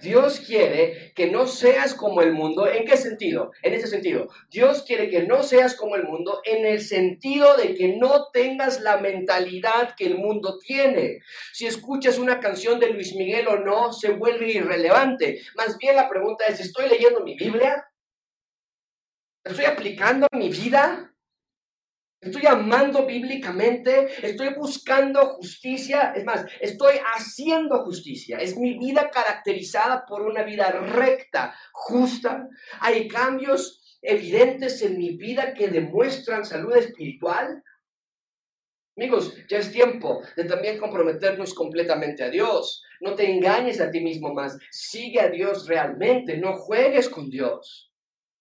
Dios 0.00 0.40
quiere 0.40 1.12
que 1.16 1.30
no 1.30 1.46
seas 1.46 1.94
como 1.94 2.20
el 2.22 2.32
mundo. 2.32 2.70
¿En 2.70 2.84
qué 2.84 2.96
sentido? 2.96 3.50
En 3.62 3.74
ese 3.74 3.88
sentido. 3.88 4.28
Dios 4.50 4.82
quiere 4.82 5.08
que 5.08 5.22
no 5.22 5.42
seas 5.42 5.74
como 5.74 5.96
el 5.96 6.04
mundo 6.04 6.40
en 6.44 6.64
el 6.64 6.80
sentido 6.80 7.56
de 7.56 7.74
que 7.74 7.96
no 7.96 8.30
tengas 8.32 8.80
la 8.80 8.98
mentalidad 8.98 9.94
que 9.96 10.06
el 10.06 10.18
mundo 10.18 10.58
tiene. 10.58 11.20
Si 11.52 11.66
escuchas 11.66 12.18
una 12.18 12.38
canción 12.38 12.78
de 12.78 12.90
Luis 12.90 13.14
Miguel 13.14 13.48
o 13.48 13.58
no, 13.58 13.92
se 13.92 14.10
vuelve 14.10 14.52
irrelevante. 14.52 15.40
Más 15.56 15.76
bien 15.78 15.96
la 15.96 16.08
pregunta 16.08 16.44
es, 16.46 16.60
¿estoy 16.60 16.88
leyendo 16.88 17.20
mi 17.20 17.36
Biblia? 17.36 17.84
¿Estoy 19.44 19.64
aplicando 19.64 20.28
mi 20.32 20.48
vida? 20.50 21.13
Estoy 22.24 22.46
amando 22.46 23.04
bíblicamente, 23.04 24.08
estoy 24.26 24.54
buscando 24.54 25.34
justicia, 25.34 26.12
es 26.16 26.24
más, 26.24 26.46
estoy 26.60 26.94
haciendo 27.14 27.84
justicia. 27.84 28.38
Es 28.38 28.56
mi 28.56 28.78
vida 28.78 29.10
caracterizada 29.10 30.06
por 30.06 30.22
una 30.22 30.42
vida 30.42 30.70
recta, 30.70 31.54
justa. 31.72 32.48
Hay 32.80 33.08
cambios 33.08 33.98
evidentes 34.00 34.80
en 34.82 34.96
mi 34.98 35.16
vida 35.16 35.54
que 35.54 35.68
demuestran 35.68 36.44
salud 36.44 36.74
espiritual. 36.76 37.62
Amigos, 38.96 39.36
ya 39.48 39.58
es 39.58 39.72
tiempo 39.72 40.22
de 40.36 40.44
también 40.44 40.78
comprometernos 40.78 41.52
completamente 41.52 42.22
a 42.22 42.30
Dios. 42.30 42.82
No 43.00 43.14
te 43.14 43.30
engañes 43.30 43.80
a 43.80 43.90
ti 43.90 44.00
mismo 44.00 44.32
más. 44.32 44.56
Sigue 44.70 45.20
a 45.20 45.28
Dios 45.28 45.66
realmente. 45.66 46.38
No 46.38 46.54
juegues 46.54 47.08
con 47.08 47.28
Dios. 47.28 47.93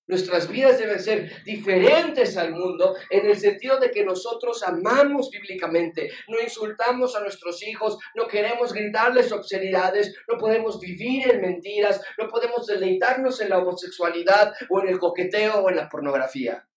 Nuestras 0.05 0.49
vidas 0.49 0.79
deben 0.79 0.99
ser 0.99 1.43
diferentes 1.45 2.35
al 2.35 2.51
mundo 2.51 2.93
en 3.09 3.25
el 3.25 3.37
sentido 3.37 3.79
de 3.79 3.89
que 3.89 4.03
nosotros 4.03 4.61
amamos 4.63 5.29
bíblicamente, 5.29 6.11
no 6.27 6.41
insultamos 6.41 7.15
a 7.15 7.21
nuestros 7.21 7.63
hijos, 7.63 7.97
no 8.13 8.27
queremos 8.27 8.73
gritarles 8.73 9.31
obscenidades, 9.31 10.13
no 10.27 10.37
podemos 10.37 10.79
vivir 10.81 11.29
en 11.31 11.41
mentiras, 11.41 12.01
no 12.17 12.27
podemos 12.27 12.67
deleitarnos 12.67 13.39
en 13.39 13.49
la 13.49 13.59
homosexualidad 13.59 14.53
o 14.69 14.81
en 14.81 14.89
el 14.89 14.99
coqueteo 14.99 15.61
o 15.61 15.69
en 15.69 15.77
la 15.77 15.87
pornografía. 15.87 16.67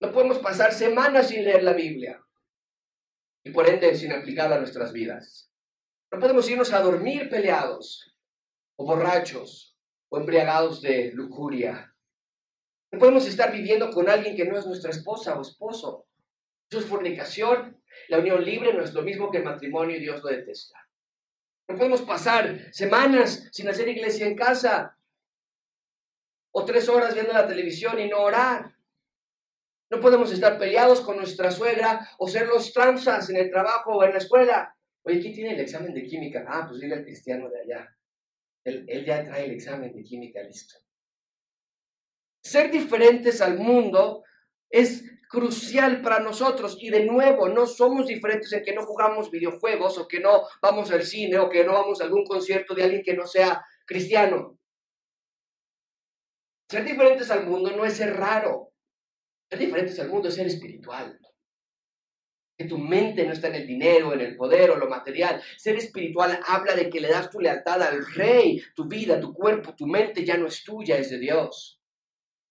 No 0.00 0.12
podemos 0.12 0.40
pasar 0.40 0.74
semanas 0.74 1.28
sin 1.28 1.42
leer 1.42 1.62
la 1.62 1.72
Biblia 1.72 2.22
y 3.44 3.50
por 3.50 3.66
ende 3.66 3.94
sin 3.94 4.12
aplicarla 4.12 4.56
a 4.56 4.58
nuestras 4.58 4.92
vidas. 4.92 5.50
No 6.12 6.20
podemos 6.20 6.48
irnos 6.50 6.70
a 6.74 6.80
dormir 6.80 7.30
peleados 7.30 8.14
o 8.76 8.84
borrachos 8.84 9.71
o 10.12 10.18
embriagados 10.18 10.82
de 10.82 11.10
lujuria. 11.12 11.96
No 12.90 12.98
podemos 12.98 13.26
estar 13.26 13.50
viviendo 13.50 13.90
con 13.90 14.10
alguien 14.10 14.36
que 14.36 14.44
no 14.44 14.58
es 14.58 14.66
nuestra 14.66 14.90
esposa 14.90 15.38
o 15.38 15.40
esposo. 15.40 16.06
Eso 16.70 16.80
es 16.80 16.84
fornicación. 16.84 17.82
La 18.08 18.18
unión 18.18 18.44
libre 18.44 18.74
no 18.74 18.84
es 18.84 18.92
lo 18.92 19.00
mismo 19.00 19.30
que 19.30 19.38
el 19.38 19.44
matrimonio 19.44 19.96
y 19.96 20.00
Dios 20.00 20.22
lo 20.22 20.28
detesta. 20.28 20.78
No 21.66 21.78
podemos 21.78 22.02
pasar 22.02 22.70
semanas 22.74 23.48
sin 23.52 23.68
hacer 23.68 23.88
iglesia 23.88 24.26
en 24.26 24.36
casa 24.36 24.98
o 26.50 26.62
tres 26.66 26.90
horas 26.90 27.14
viendo 27.14 27.32
la 27.32 27.48
televisión 27.48 27.98
y 27.98 28.06
no 28.10 28.20
orar. 28.20 28.76
No 29.90 29.98
podemos 29.98 30.30
estar 30.30 30.58
peleados 30.58 31.00
con 31.00 31.16
nuestra 31.16 31.50
suegra 31.50 32.06
o 32.18 32.28
ser 32.28 32.48
los 32.48 32.70
tranzas 32.74 33.30
en 33.30 33.36
el 33.36 33.50
trabajo 33.50 33.92
o 33.92 34.04
en 34.04 34.10
la 34.10 34.18
escuela. 34.18 34.76
Oye, 35.04 35.20
¿quién 35.20 35.32
tiene 35.32 35.54
el 35.54 35.60
examen 35.60 35.94
de 35.94 36.04
química? 36.04 36.44
Ah, 36.46 36.66
pues 36.68 36.82
dile 36.82 36.96
al 36.96 37.04
cristiano 37.04 37.48
de 37.48 37.60
allá. 37.62 37.96
Él, 38.64 39.04
ya 39.04 39.24
trae 39.24 39.46
el 39.46 39.52
examen 39.52 39.92
de 39.92 40.02
química 40.02 40.42
listo. 40.42 40.78
Ser 42.42 42.70
diferentes 42.70 43.40
al 43.40 43.58
mundo 43.58 44.24
es 44.70 45.04
crucial 45.28 46.02
para 46.02 46.20
nosotros 46.20 46.76
y 46.80 46.90
de 46.90 47.04
nuevo 47.04 47.48
no 47.48 47.66
somos 47.66 48.06
diferentes 48.06 48.52
en 48.52 48.62
que 48.62 48.74
no 48.74 48.82
jugamos 48.82 49.30
videojuegos 49.30 49.98
o 49.98 50.06
que 50.06 50.20
no 50.20 50.42
vamos 50.60 50.90
al 50.90 51.02
cine 51.02 51.38
o 51.38 51.48
que 51.48 51.64
no 51.64 51.72
vamos 51.72 52.00
a 52.00 52.04
algún 52.04 52.24
concierto 52.24 52.74
de 52.74 52.84
alguien 52.84 53.02
que 53.02 53.14
no 53.14 53.26
sea 53.26 53.64
cristiano. 53.86 54.58
Ser 56.68 56.84
diferentes 56.84 57.30
al 57.30 57.46
mundo 57.46 57.70
no 57.76 57.84
es 57.84 57.94
ser 57.94 58.14
raro. 58.16 58.72
Ser 59.50 59.58
diferentes 59.58 59.98
al 60.00 60.08
mundo 60.08 60.28
es 60.28 60.34
ser 60.34 60.46
espiritual 60.46 61.18
tu 62.68 62.78
mente 62.78 63.24
no 63.24 63.32
está 63.32 63.48
en 63.48 63.56
el 63.56 63.66
dinero, 63.66 64.12
en 64.12 64.20
el 64.20 64.36
poder 64.36 64.70
o 64.70 64.76
lo 64.76 64.88
material. 64.88 65.42
Ser 65.56 65.76
espiritual 65.76 66.40
habla 66.46 66.74
de 66.74 66.88
que 66.90 67.00
le 67.00 67.08
das 67.08 67.30
tu 67.30 67.40
lealtad 67.40 67.82
al 67.82 68.06
rey, 68.14 68.62
tu 68.74 68.86
vida, 68.86 69.20
tu 69.20 69.32
cuerpo, 69.32 69.74
tu 69.74 69.86
mente 69.86 70.24
ya 70.24 70.36
no 70.36 70.46
es 70.46 70.62
tuya, 70.62 70.98
es 70.98 71.10
de 71.10 71.18
Dios. 71.18 71.80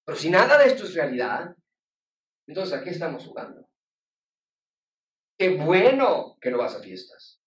Pero 0.06 0.18
si 0.18 0.30
nada 0.30 0.58
de 0.58 0.68
esto 0.68 0.84
es 0.84 0.94
realidad, 0.94 1.56
entonces 2.48 2.78
¿a 2.78 2.84
qué 2.84 2.90
estamos 2.90 3.26
jugando? 3.26 3.68
Qué 5.38 5.50
bueno 5.56 6.38
que 6.40 6.52
no 6.52 6.58
vas 6.58 6.76
a 6.76 6.82
fiestas. 6.82 7.42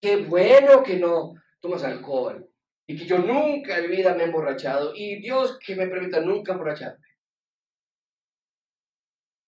Qué 0.00 0.16
bueno 0.16 0.82
que 0.82 0.96
no 0.96 1.34
tomas 1.60 1.84
alcohol. 1.84 2.50
Y 2.86 2.96
que 2.96 3.06
yo 3.06 3.18
nunca 3.18 3.78
en 3.78 3.90
mi 3.90 3.96
vida 3.96 4.14
me 4.14 4.22
he 4.22 4.26
emborrachado. 4.26 4.92
Y 4.94 5.20
Dios 5.20 5.58
que 5.64 5.76
me 5.76 5.86
permita 5.86 6.20
nunca 6.20 6.52
emborracharme. 6.52 7.06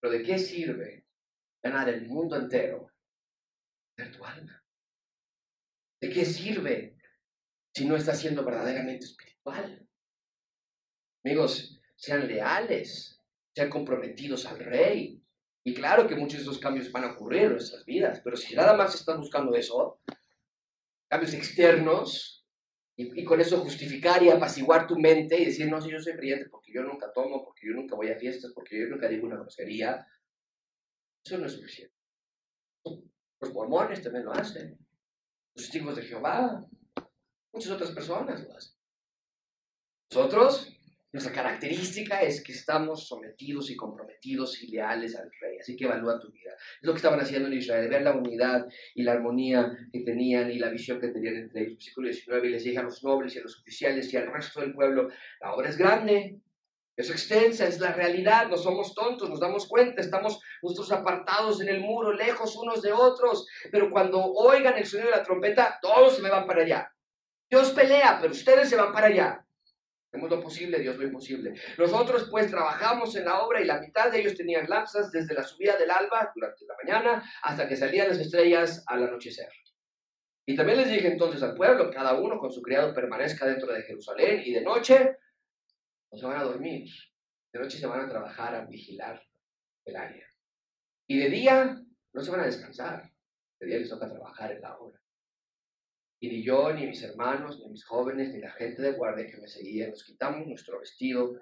Pero 0.01 0.13
¿de 0.13 0.23
qué 0.23 0.39
sirve 0.39 1.06
ganar 1.63 1.89
el 1.89 2.07
mundo 2.07 2.37
entero 2.37 2.91
de 3.97 4.07
tu 4.07 4.25
alma. 4.25 4.63
¿De 6.01 6.11
qué 6.11 6.25
sirve 6.25 6.97
si 7.75 7.87
no 7.87 7.97
estás 7.97 8.21
siendo 8.21 8.45
verdaderamente 8.45 9.07
espiritual? 9.07 9.89
Amigos, 11.25 11.81
sean 11.97 12.29
leales, 12.29 13.21
sean 13.55 13.71
comprometidos 13.71 14.47
al 14.47 14.59
rey. 14.59 15.23
Y 15.65 15.75
claro 15.75 16.07
que 16.07 16.15
muchos 16.15 16.39
de 16.39 16.43
esos 16.43 16.59
cambios 16.59 16.93
van 16.93 17.05
a 17.05 17.13
ocurrir 17.13 17.43
en 17.43 17.53
nuestras 17.53 17.85
vidas, 17.85 18.21
pero 18.23 18.37
si 18.37 18.55
nada 18.55 18.77
más 18.77 18.95
estás 18.95 19.17
buscando 19.17 19.55
eso, 19.55 20.01
cambios 21.09 21.35
externos, 21.35 22.37
y, 22.99 23.25
con 23.25 23.41
eso 23.41 23.59
justificar 23.59 24.23
y 24.23 24.31
apaciguar 24.31 24.87
tu 24.87 24.99
mente 24.99 25.39
y 25.39 25.45
decir, 25.45 25.69
no, 25.69 25.81
si 25.81 25.91
yo 25.91 26.01
soy 26.01 26.15
creyente 26.15 26.49
porque 26.49 26.73
yo 26.73 26.83
nunca 26.83 27.13
tomo, 27.13 27.45
porque 27.45 27.67
yo 27.67 27.75
nunca 27.75 27.95
voy 27.95 28.09
a 28.09 28.17
fiestas, 28.17 28.53
porque 28.55 28.81
yo 28.81 28.87
nunca 28.87 29.09
digo 29.09 29.27
una 29.27 29.37
grosería, 29.37 30.07
eso 31.27 31.39
no 31.39 31.47
es 31.47 31.53
suficiente. 31.53 31.95
Los 33.41 33.53
mormones 33.53 34.03
también 34.03 34.25
lo 34.25 34.33
hacen, 34.33 34.79
los 35.55 35.75
hijos 35.75 35.97
de 35.97 36.03
Jehová, 36.03 36.65
muchas 37.53 37.73
otras 37.73 37.91
personas 37.91 38.45
lo 38.45 38.57
hacen. 38.57 38.77
Nosotros 40.11 40.73
nuestra 41.13 41.33
característica 41.33 42.21
es 42.21 42.43
que 42.43 42.53
estamos 42.53 43.09
sometidos 43.09 43.71
y 43.71 43.77
comprometidos 43.77 44.63
y 44.63 44.71
leales 44.71 45.17
al 45.17 45.31
rey. 45.41 45.59
Así 45.59 45.75
que 45.75 45.87
evalúa 45.87 46.21
tu 46.21 46.31
vida. 46.31 46.53
Es 46.53 46.87
lo 46.87 46.93
que 46.93 46.99
estaban 46.99 47.21
haciendo 47.21 47.49
en 47.49 47.55
Israel, 47.55 47.89
ver 47.89 48.03
la 48.03 48.15
unidad 48.15 48.67
y 48.95 49.03
la 49.03 49.13
armonía 49.13 49.73
que 49.91 50.01
tenían 50.01 50.51
y 50.51 50.59
la 50.59 50.69
visión 50.69 51.01
que 51.01 51.09
tenían 51.09 51.37
entre 51.37 51.63
ellos. 51.63 51.75
Versículo 51.77 52.09
19, 52.09 52.49
y 52.49 52.51
les 52.51 52.65
dije 52.65 52.79
a 52.79 52.83
los 52.83 53.03
nobles 53.03 53.35
y 53.35 53.39
a 53.39 53.43
los 53.43 53.59
oficiales 53.59 54.13
y 54.13 54.17
al 54.17 54.31
resto 54.31 54.61
del 54.61 54.75
pueblo, 54.75 55.09
la 55.41 55.55
obra 55.55 55.71
es 55.71 55.79
grande, 55.79 56.41
es 56.97 57.11
extensa, 57.11 57.67
es 57.67 57.79
la 57.79 57.93
realidad, 57.93 58.49
no 58.49 58.57
somos 58.57 58.95
tontos, 58.95 59.29
nos 59.29 59.41
damos 59.41 59.69
cuenta, 59.69 60.01
estamos 60.01 60.41
nosotros 60.63 60.91
apartados 60.93 61.61
en 61.61 61.69
el 61.69 61.81
muro, 61.81 62.13
lejos 62.13 62.57
unos 62.57 62.81
de 62.81 62.93
otros, 62.93 63.47
pero 63.71 63.91
cuando 63.91 64.25
oigan 64.25 64.79
el 64.79 64.87
sonido 64.87 65.11
de 65.11 65.17
la 65.17 65.23
trompeta, 65.23 65.79
todos 65.81 66.17
se 66.17 66.23
me 66.23 66.31
van 66.31 66.47
para 66.47 66.63
allá. 66.63 66.93
Dios 67.51 67.71
pelea, 67.71 68.19
pero 68.21 68.33
ustedes 68.33 68.69
se 68.69 68.77
van 68.77 68.93
para 68.93 69.09
allá. 69.09 69.47
Hacemos 70.09 70.31
lo 70.31 70.41
posible, 70.41 70.79
Dios 70.79 70.97
lo 70.97 71.05
imposible. 71.05 71.55
Nosotros 71.77 72.29
pues 72.31 72.51
trabajamos 72.51 73.15
en 73.17 73.27
la 73.27 73.41
obra 73.43 73.61
y 73.61 73.67
la 73.67 73.81
mitad 73.81 74.11
de 74.11 74.21
ellos 74.21 74.35
tenían 74.35 74.69
lanzas 74.69 75.11
desde 75.13 75.35
la 75.35 75.43
subida 75.43 75.77
del 75.77 75.91
alba 75.91 76.33
durante 76.35 76.65
la 76.65 76.75
mañana 76.83 77.31
hasta 77.43 77.69
que 77.69 77.77
salían 77.77 78.09
las 78.09 78.19
estrellas 78.19 78.83
al 78.87 79.05
anochecer. 79.05 79.49
Y 80.47 80.57
también 80.57 80.79
les 80.79 80.89
dije 80.89 81.09
entonces 81.09 81.43
al 81.43 81.55
pueblo, 81.55 81.91
cada 81.91 82.15
uno 82.15 82.39
con 82.39 82.53
su 82.53 82.63
criado 82.63 82.95
permanezca 82.95 83.47
dentro 83.47 83.73
de 83.73 83.83
Jerusalén 83.83 84.43
y 84.45 84.55
de 84.55 84.63
noche 84.63 85.17
no 86.11 86.19
se 86.19 86.27
van 86.27 86.41
a 86.41 86.45
dormir, 86.45 86.89
de 87.53 87.61
noche 87.61 87.79
se 87.79 87.87
van 87.87 88.01
a 88.01 88.09
trabajar, 88.09 88.55
a 88.55 88.65
vigilar 88.67 89.23
el 89.85 89.97
área. 89.97 90.27
Y 91.09 91.19
de 91.19 91.31
día 91.31 91.83
no 92.13 92.21
se 92.21 92.31
van 92.31 92.41
a 92.41 92.47
descansar, 92.47 93.11
de 93.61 93.67
día 93.67 93.79
les 93.79 93.89
toca 93.89 94.09
trabajar 94.09 94.53
en 94.53 94.61
la 94.61 94.77
obra. 94.79 95.01
Y 96.19 96.29
ni 96.29 96.43
yo, 96.43 96.73
ni 96.73 96.87
mis 96.87 97.03
hermanos, 97.03 97.61
ni 97.61 97.71
mis 97.71 97.85
jóvenes, 97.85 98.33
ni 98.33 98.41
la 98.41 98.51
gente 98.53 98.81
de 98.83 98.93
guardia 98.93 99.27
que 99.27 99.37
me 99.37 99.49
seguía, 99.49 99.89
nos 99.89 100.03
quitamos 100.03 100.47
nuestro 100.47 100.81
vestido. 100.81 101.39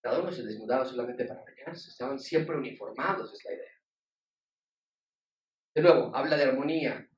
Cada 0.00 0.20
uno 0.20 0.32
se 0.32 0.42
desnudaba 0.42 0.84
solamente 0.84 1.26
para 1.26 1.44
bañarse. 1.44 1.90
Estaban 1.90 2.18
siempre 2.18 2.56
uniformados, 2.56 3.32
es 3.32 3.44
la 3.44 3.52
idea. 3.52 3.72
De 5.74 5.82
nuevo, 5.82 6.16
habla 6.16 6.36
de 6.36 6.44
armonía. 6.44 7.08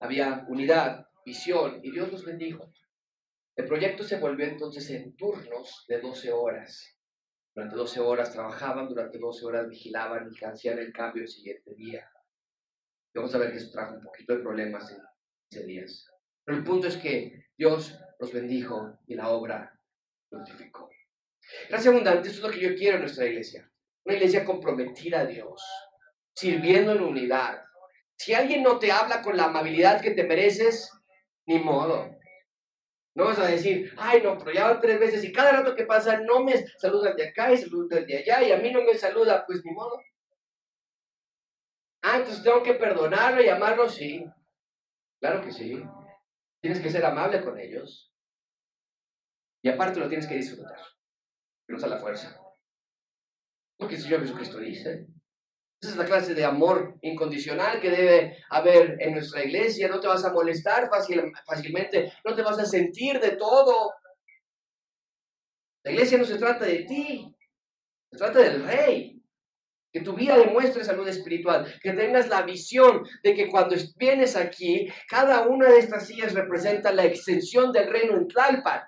Había 0.00 0.44
unidad, 0.48 1.06
visión, 1.24 1.80
y 1.84 1.92
Dios 1.92 2.10
los 2.10 2.24
bendijo. 2.24 2.72
El 3.58 3.66
proyecto 3.66 4.04
se 4.04 4.20
volvió 4.20 4.46
entonces 4.46 4.88
en 4.90 5.16
turnos 5.16 5.84
de 5.88 6.00
12 6.00 6.30
horas. 6.30 6.96
Durante 7.52 7.74
12 7.74 7.98
horas 7.98 8.32
trabajaban, 8.32 8.88
durante 8.88 9.18
12 9.18 9.44
horas 9.44 9.68
vigilaban 9.68 10.30
y 10.30 10.44
hacían 10.44 10.78
el 10.78 10.92
cambio 10.92 11.24
el 11.24 11.28
siguiente 11.28 11.74
día. 11.74 12.08
vamos 13.16 13.34
a 13.34 13.38
ver 13.38 13.50
que 13.50 13.56
eso 13.56 13.72
trajo 13.72 13.96
un 13.96 14.02
poquito 14.02 14.36
de 14.36 14.44
problemas 14.44 14.88
en 14.92 14.98
ese 15.50 15.66
días. 15.66 16.06
Pero 16.44 16.56
el 16.56 16.62
punto 16.62 16.86
es 16.86 16.98
que 16.98 17.46
Dios 17.56 17.98
los 18.20 18.32
bendijo 18.32 18.96
y 19.08 19.16
la 19.16 19.30
obra 19.30 19.76
fructificó. 20.30 20.88
Gracias 21.68 21.92
abundante, 21.92 22.28
esto 22.28 22.46
es 22.46 22.46
lo 22.46 22.56
que 22.56 22.64
yo 22.64 22.76
quiero 22.76 22.94
en 22.94 23.02
nuestra 23.02 23.26
iglesia. 23.26 23.68
Una 24.04 24.14
iglesia 24.14 24.44
comprometida 24.44 25.22
a 25.22 25.26
Dios, 25.26 25.60
sirviendo 26.32 26.92
en 26.92 27.02
unidad. 27.02 27.64
Si 28.16 28.34
alguien 28.34 28.62
no 28.62 28.78
te 28.78 28.92
habla 28.92 29.20
con 29.20 29.36
la 29.36 29.46
amabilidad 29.46 30.00
que 30.00 30.12
te 30.12 30.22
mereces, 30.22 30.92
ni 31.44 31.58
modo. 31.58 32.17
No 33.18 33.24
vas 33.24 33.38
a 33.40 33.48
decir, 33.48 33.92
ay 33.96 34.22
no, 34.22 34.38
pero 34.38 34.52
ya 34.52 34.68
van 34.68 34.80
tres 34.80 35.00
veces 35.00 35.24
y 35.24 35.32
cada 35.32 35.50
rato 35.50 35.74
que 35.74 35.84
pasa 35.84 36.20
no 36.20 36.44
me 36.44 36.64
saludan 36.78 37.16
de 37.16 37.26
acá 37.26 37.52
y 37.52 37.56
saludan 37.56 38.06
de 38.06 38.18
allá 38.18 38.44
y 38.44 38.52
a 38.52 38.58
mí 38.58 38.70
no 38.70 38.80
me 38.82 38.94
saluda, 38.94 39.44
pues 39.44 39.64
ni 39.64 39.72
modo. 39.72 40.00
Ah, 42.00 42.18
entonces 42.18 42.44
tengo 42.44 42.62
que 42.62 42.74
perdonarlo 42.74 43.42
y 43.42 43.48
amarlo, 43.48 43.88
sí. 43.88 44.24
Claro 45.20 45.42
que 45.42 45.50
sí. 45.50 45.82
Tienes 46.60 46.80
que 46.80 46.90
ser 46.90 47.04
amable 47.04 47.42
con 47.42 47.58
ellos. 47.58 48.14
Y 49.64 49.68
aparte 49.68 49.98
lo 49.98 50.08
tienes 50.08 50.28
que 50.28 50.36
disfrutar. 50.36 50.78
No 51.66 51.76
sea 51.76 51.88
la 51.88 51.98
fuerza. 51.98 52.40
Porque 53.76 53.96
el 53.96 54.00
Señor 54.00 54.20
Jesucristo 54.20 54.58
dice. 54.58 55.08
Esa 55.80 55.92
es 55.92 55.96
la 55.96 56.06
clase 56.06 56.34
de 56.34 56.44
amor 56.44 56.98
incondicional 57.02 57.80
que 57.80 57.90
debe 57.90 58.36
haber 58.50 58.96
en 59.00 59.12
nuestra 59.12 59.44
iglesia. 59.44 59.88
No 59.88 60.00
te 60.00 60.08
vas 60.08 60.24
a 60.24 60.32
molestar 60.32 60.90
fácilmente. 60.90 62.12
No 62.24 62.34
te 62.34 62.42
vas 62.42 62.58
a 62.58 62.64
sentir 62.66 63.20
de 63.20 63.36
todo. 63.36 63.92
La 65.84 65.92
iglesia 65.92 66.18
no 66.18 66.24
se 66.24 66.36
trata 66.36 66.64
de 66.64 66.80
ti. 66.82 67.32
Se 68.10 68.18
trata 68.18 68.40
del 68.40 68.64
rey. 68.64 69.22
Que 69.92 70.00
tu 70.00 70.14
vida 70.14 70.36
demuestre 70.36 70.84
salud 70.84 71.08
espiritual, 71.08 71.66
que 71.80 71.92
tengas 71.92 72.28
la 72.28 72.42
visión 72.42 73.08
de 73.22 73.34
que 73.34 73.48
cuando 73.48 73.74
vienes 73.96 74.36
aquí, 74.36 74.86
cada 75.08 75.46
una 75.46 75.70
de 75.70 75.78
estas 75.78 76.06
sillas 76.06 76.34
representa 76.34 76.92
la 76.92 77.04
extensión 77.04 77.72
del 77.72 77.88
reino 77.88 78.16
en 78.16 78.28
Tlalpan. 78.28 78.82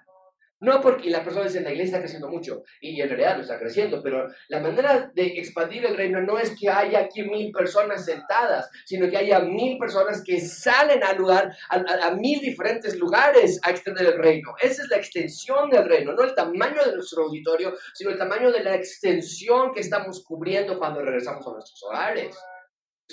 No 0.60 0.82
porque 0.82 1.08
la 1.08 1.24
persona 1.24 1.46
dice, 1.46 1.62
la 1.62 1.70
iglesia 1.70 1.96
está 1.96 2.00
creciendo 2.00 2.28
mucho, 2.28 2.64
y 2.82 3.00
en 3.00 3.08
realidad 3.08 3.36
no 3.36 3.42
está 3.42 3.58
creciendo, 3.58 4.02
pero 4.02 4.28
la 4.48 4.60
manera 4.60 5.10
de 5.14 5.26
expandir 5.38 5.86
el 5.86 5.96
reino 5.96 6.20
no 6.20 6.38
es 6.38 6.54
que 6.54 6.68
haya 6.68 7.00
aquí 7.00 7.22
mil 7.22 7.50
personas 7.50 8.04
sentadas, 8.04 8.68
sino 8.84 9.08
que 9.08 9.16
haya 9.16 9.40
mil 9.40 9.78
personas 9.78 10.22
que 10.22 10.38
salen 10.38 11.02
a, 11.02 11.14
lugar, 11.14 11.50
a, 11.70 12.10
mil 12.10 12.40
diferentes 12.40 12.98
lugares 12.98 13.58
a 13.62 13.70
extender 13.70 14.06
el 14.06 14.18
reino. 14.18 14.54
Esa 14.60 14.82
es 14.82 14.88
la 14.90 14.98
extensión 14.98 15.70
del 15.70 15.86
reino, 15.86 16.12
no 16.12 16.22
el 16.24 16.34
tamaño 16.34 16.84
de 16.84 16.94
nuestro 16.94 17.22
auditorio, 17.22 17.72
sino 17.94 18.10
el 18.10 18.18
tamaño 18.18 18.52
de 18.52 18.62
la 18.62 18.74
extensión 18.74 19.72
que 19.72 19.80
estamos 19.80 20.22
cubriendo 20.22 20.78
cuando 20.78 21.00
regresamos 21.00 21.46
a 21.46 21.52
nuestros 21.52 21.82
hogares. 21.84 22.36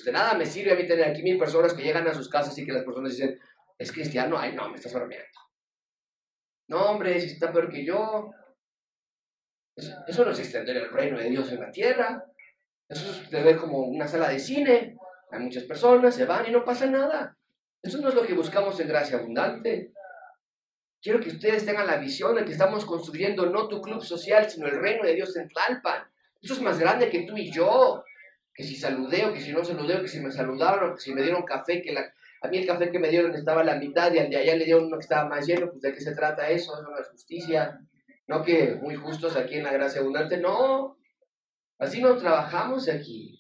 De 0.04 0.12
nada 0.12 0.34
me 0.34 0.46
sirve 0.46 0.74
a 0.74 0.76
mí 0.76 0.86
tener 0.86 1.06
aquí 1.06 1.24
mil 1.24 1.38
personas 1.38 1.74
que 1.74 1.82
llegan 1.82 2.08
a 2.08 2.14
sus 2.14 2.28
casas 2.28 2.58
y 2.58 2.66
que 2.66 2.74
las 2.74 2.84
personas 2.84 3.12
dicen, 3.12 3.40
es 3.78 3.92
cristiano, 3.92 4.38
ay 4.38 4.54
no, 4.54 4.70
me 4.70 4.76
estás 4.76 4.94
bromeando. 4.94 5.47
No, 6.68 6.92
hombre, 6.92 7.20
si 7.20 7.28
está 7.28 7.52
peor 7.52 7.70
que 7.70 7.86
yo. 7.86 8.32
Eso, 9.76 10.26
no 10.26 10.32
es 10.32 10.40
extender 10.40 10.76
el 10.76 10.90
reino 10.90 11.18
de 11.18 11.30
Dios 11.30 11.52
en 11.52 11.62
la 11.62 11.72
tierra. 11.72 12.26
Eso 12.90 13.12
es 13.12 13.30
de 13.30 13.44
ver 13.44 13.58
como 13.58 13.80
una 13.80 14.08
sala 14.08 14.30
de 14.30 14.40
cine. 14.40 14.98
Hay 15.32 15.40
muchas 15.40 15.64
personas, 15.64 16.16
se 16.16 16.26
van 16.26 16.48
y 16.48 16.52
no 16.52 16.66
pasa 16.66 16.88
nada. 16.88 17.38
Eso 17.82 18.00
no 18.00 18.10
es 18.10 18.16
lo 18.16 18.26
que 18.26 18.34
buscamos 18.34 18.80
en 18.80 18.88
Gracia 18.88 19.18
Abundante. 19.18 19.94
Quiero 21.02 21.20
que 21.20 21.30
ustedes 21.30 21.66
tengan 21.66 21.86
la 21.86 21.98
visión 21.98 22.36
de 22.36 22.44
que 22.44 22.52
estamos 22.52 22.86
construyendo 22.86 23.46
no 23.46 23.68
tu 23.68 23.82
club 23.82 24.02
social, 24.02 24.50
sino 24.50 24.68
el 24.68 24.80
reino 24.80 25.04
de 25.04 25.14
Dios 25.14 25.36
en 25.38 25.48
Tlalpan. 25.48 26.04
Eso 26.42 26.54
es 26.54 26.62
más 26.62 26.80
grande 26.80 27.10
que 27.10 27.24
tú 27.24 27.38
y 27.38 27.52
yo. 27.52 28.04
Que 28.54 28.64
si 28.64 28.76
saludé 28.76 29.26
o 29.26 29.34
que 29.34 29.40
si 29.40 29.54
no 29.54 29.64
saludé 29.64 29.98
o 29.98 30.02
que 30.02 30.08
si 30.08 30.20
me 30.20 30.32
saludaron 30.32 30.96
que 30.96 31.02
si 31.02 31.14
me 31.14 31.22
dieron 31.22 31.44
café, 31.44 31.82
que 31.82 31.94
la, 31.94 32.12
a 32.42 32.48
mí 32.48 32.58
el 32.58 32.68
café 32.68 32.92
que 32.92 33.00
me 33.00 33.10
dieron 33.10 33.34
estaba 33.34 33.62
a 33.62 33.66
la 33.66 33.76
mitad 33.76 34.14
y 34.14 34.20
al 34.20 34.30
de 34.30 34.38
allá 34.38 34.56
le 34.56 34.66
dieron 34.66 34.86
uno 34.86 34.98
que 34.98 35.04
estaba 35.04 35.28
más 35.28 35.46
lleno. 35.46 35.70
Pues 35.70 35.82
de 35.82 35.94
qué 35.94 36.02
se 36.02 36.16
trata 36.16 36.50
eso, 36.50 36.74
eso 36.74 36.84
no 36.84 36.98
es 36.98 37.10
justicia. 37.10 37.80
No 38.28 38.44
que 38.44 38.76
muy 38.76 38.96
justos 38.96 39.36
aquí 39.36 39.56
en 39.56 39.64
la 39.64 39.74
gracia 39.74 40.02
abundante, 40.02 40.38
no. 40.38 40.98
Así 41.80 42.02
no 42.02 42.16
trabajamos 42.16 42.90
aquí. 42.90 43.40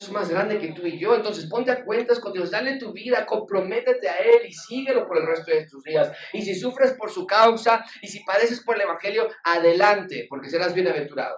Es 0.00 0.10
más 0.10 0.28
grande 0.28 0.58
que 0.58 0.72
tú 0.72 0.86
y 0.86 0.98
yo. 0.98 1.14
Entonces 1.14 1.46
ponte 1.46 1.70
a 1.70 1.84
cuentas 1.84 2.20
con 2.20 2.32
Dios, 2.32 2.50
dale 2.50 2.78
tu 2.78 2.92
vida, 2.92 3.24
comprométete 3.24 4.08
a 4.08 4.16
Él 4.18 4.46
y 4.46 4.52
síguelo 4.52 5.06
por 5.06 5.18
el 5.18 5.26
resto 5.26 5.50
de 5.50 5.66
tus 5.66 5.82
días. 5.82 6.12
Y 6.32 6.42
si 6.42 6.54
sufres 6.54 6.92
por 6.92 7.10
su 7.10 7.26
causa 7.26 7.84
y 8.02 8.08
si 8.08 8.22
padeces 8.24 8.62
por 8.62 8.76
el 8.76 8.82
Evangelio, 8.82 9.28
adelante, 9.42 10.26
porque 10.28 10.50
serás 10.50 10.74
bienaventurado. 10.74 11.36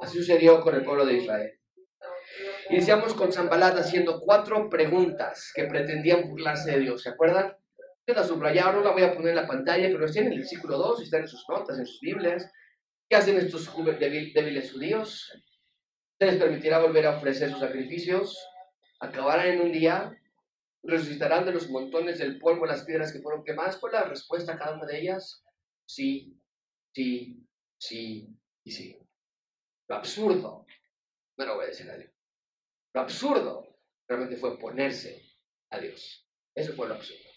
Así 0.00 0.18
sucedió 0.18 0.60
con 0.60 0.74
el 0.74 0.84
pueblo 0.84 1.04
de 1.04 1.14
Israel. 1.14 1.59
Iniciamos 2.70 3.14
con 3.14 3.32
Zambalat 3.32 3.78
haciendo 3.78 4.20
cuatro 4.20 4.70
preguntas 4.70 5.52
que 5.54 5.64
pretendían 5.64 6.28
burlarse 6.28 6.70
de 6.70 6.80
Dios, 6.80 7.02
¿se 7.02 7.08
acuerdan? 7.08 7.56
La 8.06 8.24
subrayaron, 8.24 8.82
la 8.82 8.90
voy 8.90 9.02
a 9.02 9.12
poner 9.12 9.30
en 9.30 9.36
la 9.36 9.46
pantalla, 9.46 9.88
pero 9.88 10.04
están 10.04 10.26
en 10.26 10.32
el 10.32 10.38
versículo 10.38 10.78
2, 10.78 11.02
están 11.02 11.22
en 11.22 11.28
sus 11.28 11.48
notas, 11.48 11.78
en 11.78 11.86
sus 11.86 12.00
Biblias. 12.00 12.50
¿Qué 13.08 13.16
hacen 13.16 13.36
estos 13.38 13.72
débiles 13.98 14.72
judíos? 14.72 15.32
¿Se 16.18 16.26
les 16.26 16.36
permitirá 16.36 16.80
volver 16.80 17.06
a 17.06 17.16
ofrecer 17.16 17.50
sus 17.50 17.60
sacrificios? 17.60 18.36
¿Acabarán 18.98 19.48
en 19.48 19.60
un 19.60 19.72
día? 19.72 20.16
¿Resucitarán 20.82 21.44
de 21.44 21.52
los 21.52 21.70
montones 21.70 22.18
del 22.18 22.38
polvo 22.38 22.66
las 22.66 22.84
piedras 22.84 23.12
que 23.12 23.20
fueron 23.20 23.44
quemadas? 23.44 23.76
¿Cuál 23.76 23.92
la 23.92 24.04
respuesta 24.04 24.54
a 24.54 24.58
cada 24.58 24.74
una 24.74 24.86
de 24.86 25.00
ellas? 25.00 25.44
Sí, 25.86 26.36
sí, 26.92 27.46
sí 27.78 28.28
y 28.64 28.70
sí. 28.72 28.98
Lo 29.88 29.96
absurdo 29.96 30.66
no 31.46 31.58
decir 31.58 31.90
a 31.90 31.96
Dios. 31.96 32.19
Lo 32.92 33.02
absurdo 33.02 33.78
realmente 34.08 34.36
fue 34.36 34.58
ponerse 34.58 35.22
a 35.70 35.78
Dios. 35.78 36.28
Eso 36.56 36.72
fue 36.74 36.88
lo 36.88 36.94
absurdo. 36.94 37.30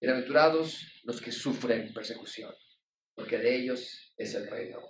Bienaventurados 0.00 1.02
los 1.04 1.20
que 1.20 1.30
sufren 1.30 1.92
persecución, 1.92 2.54
porque 3.14 3.36
de 3.36 3.54
ellos 3.54 4.14
es 4.16 4.34
el 4.34 4.48
reino. 4.48 4.80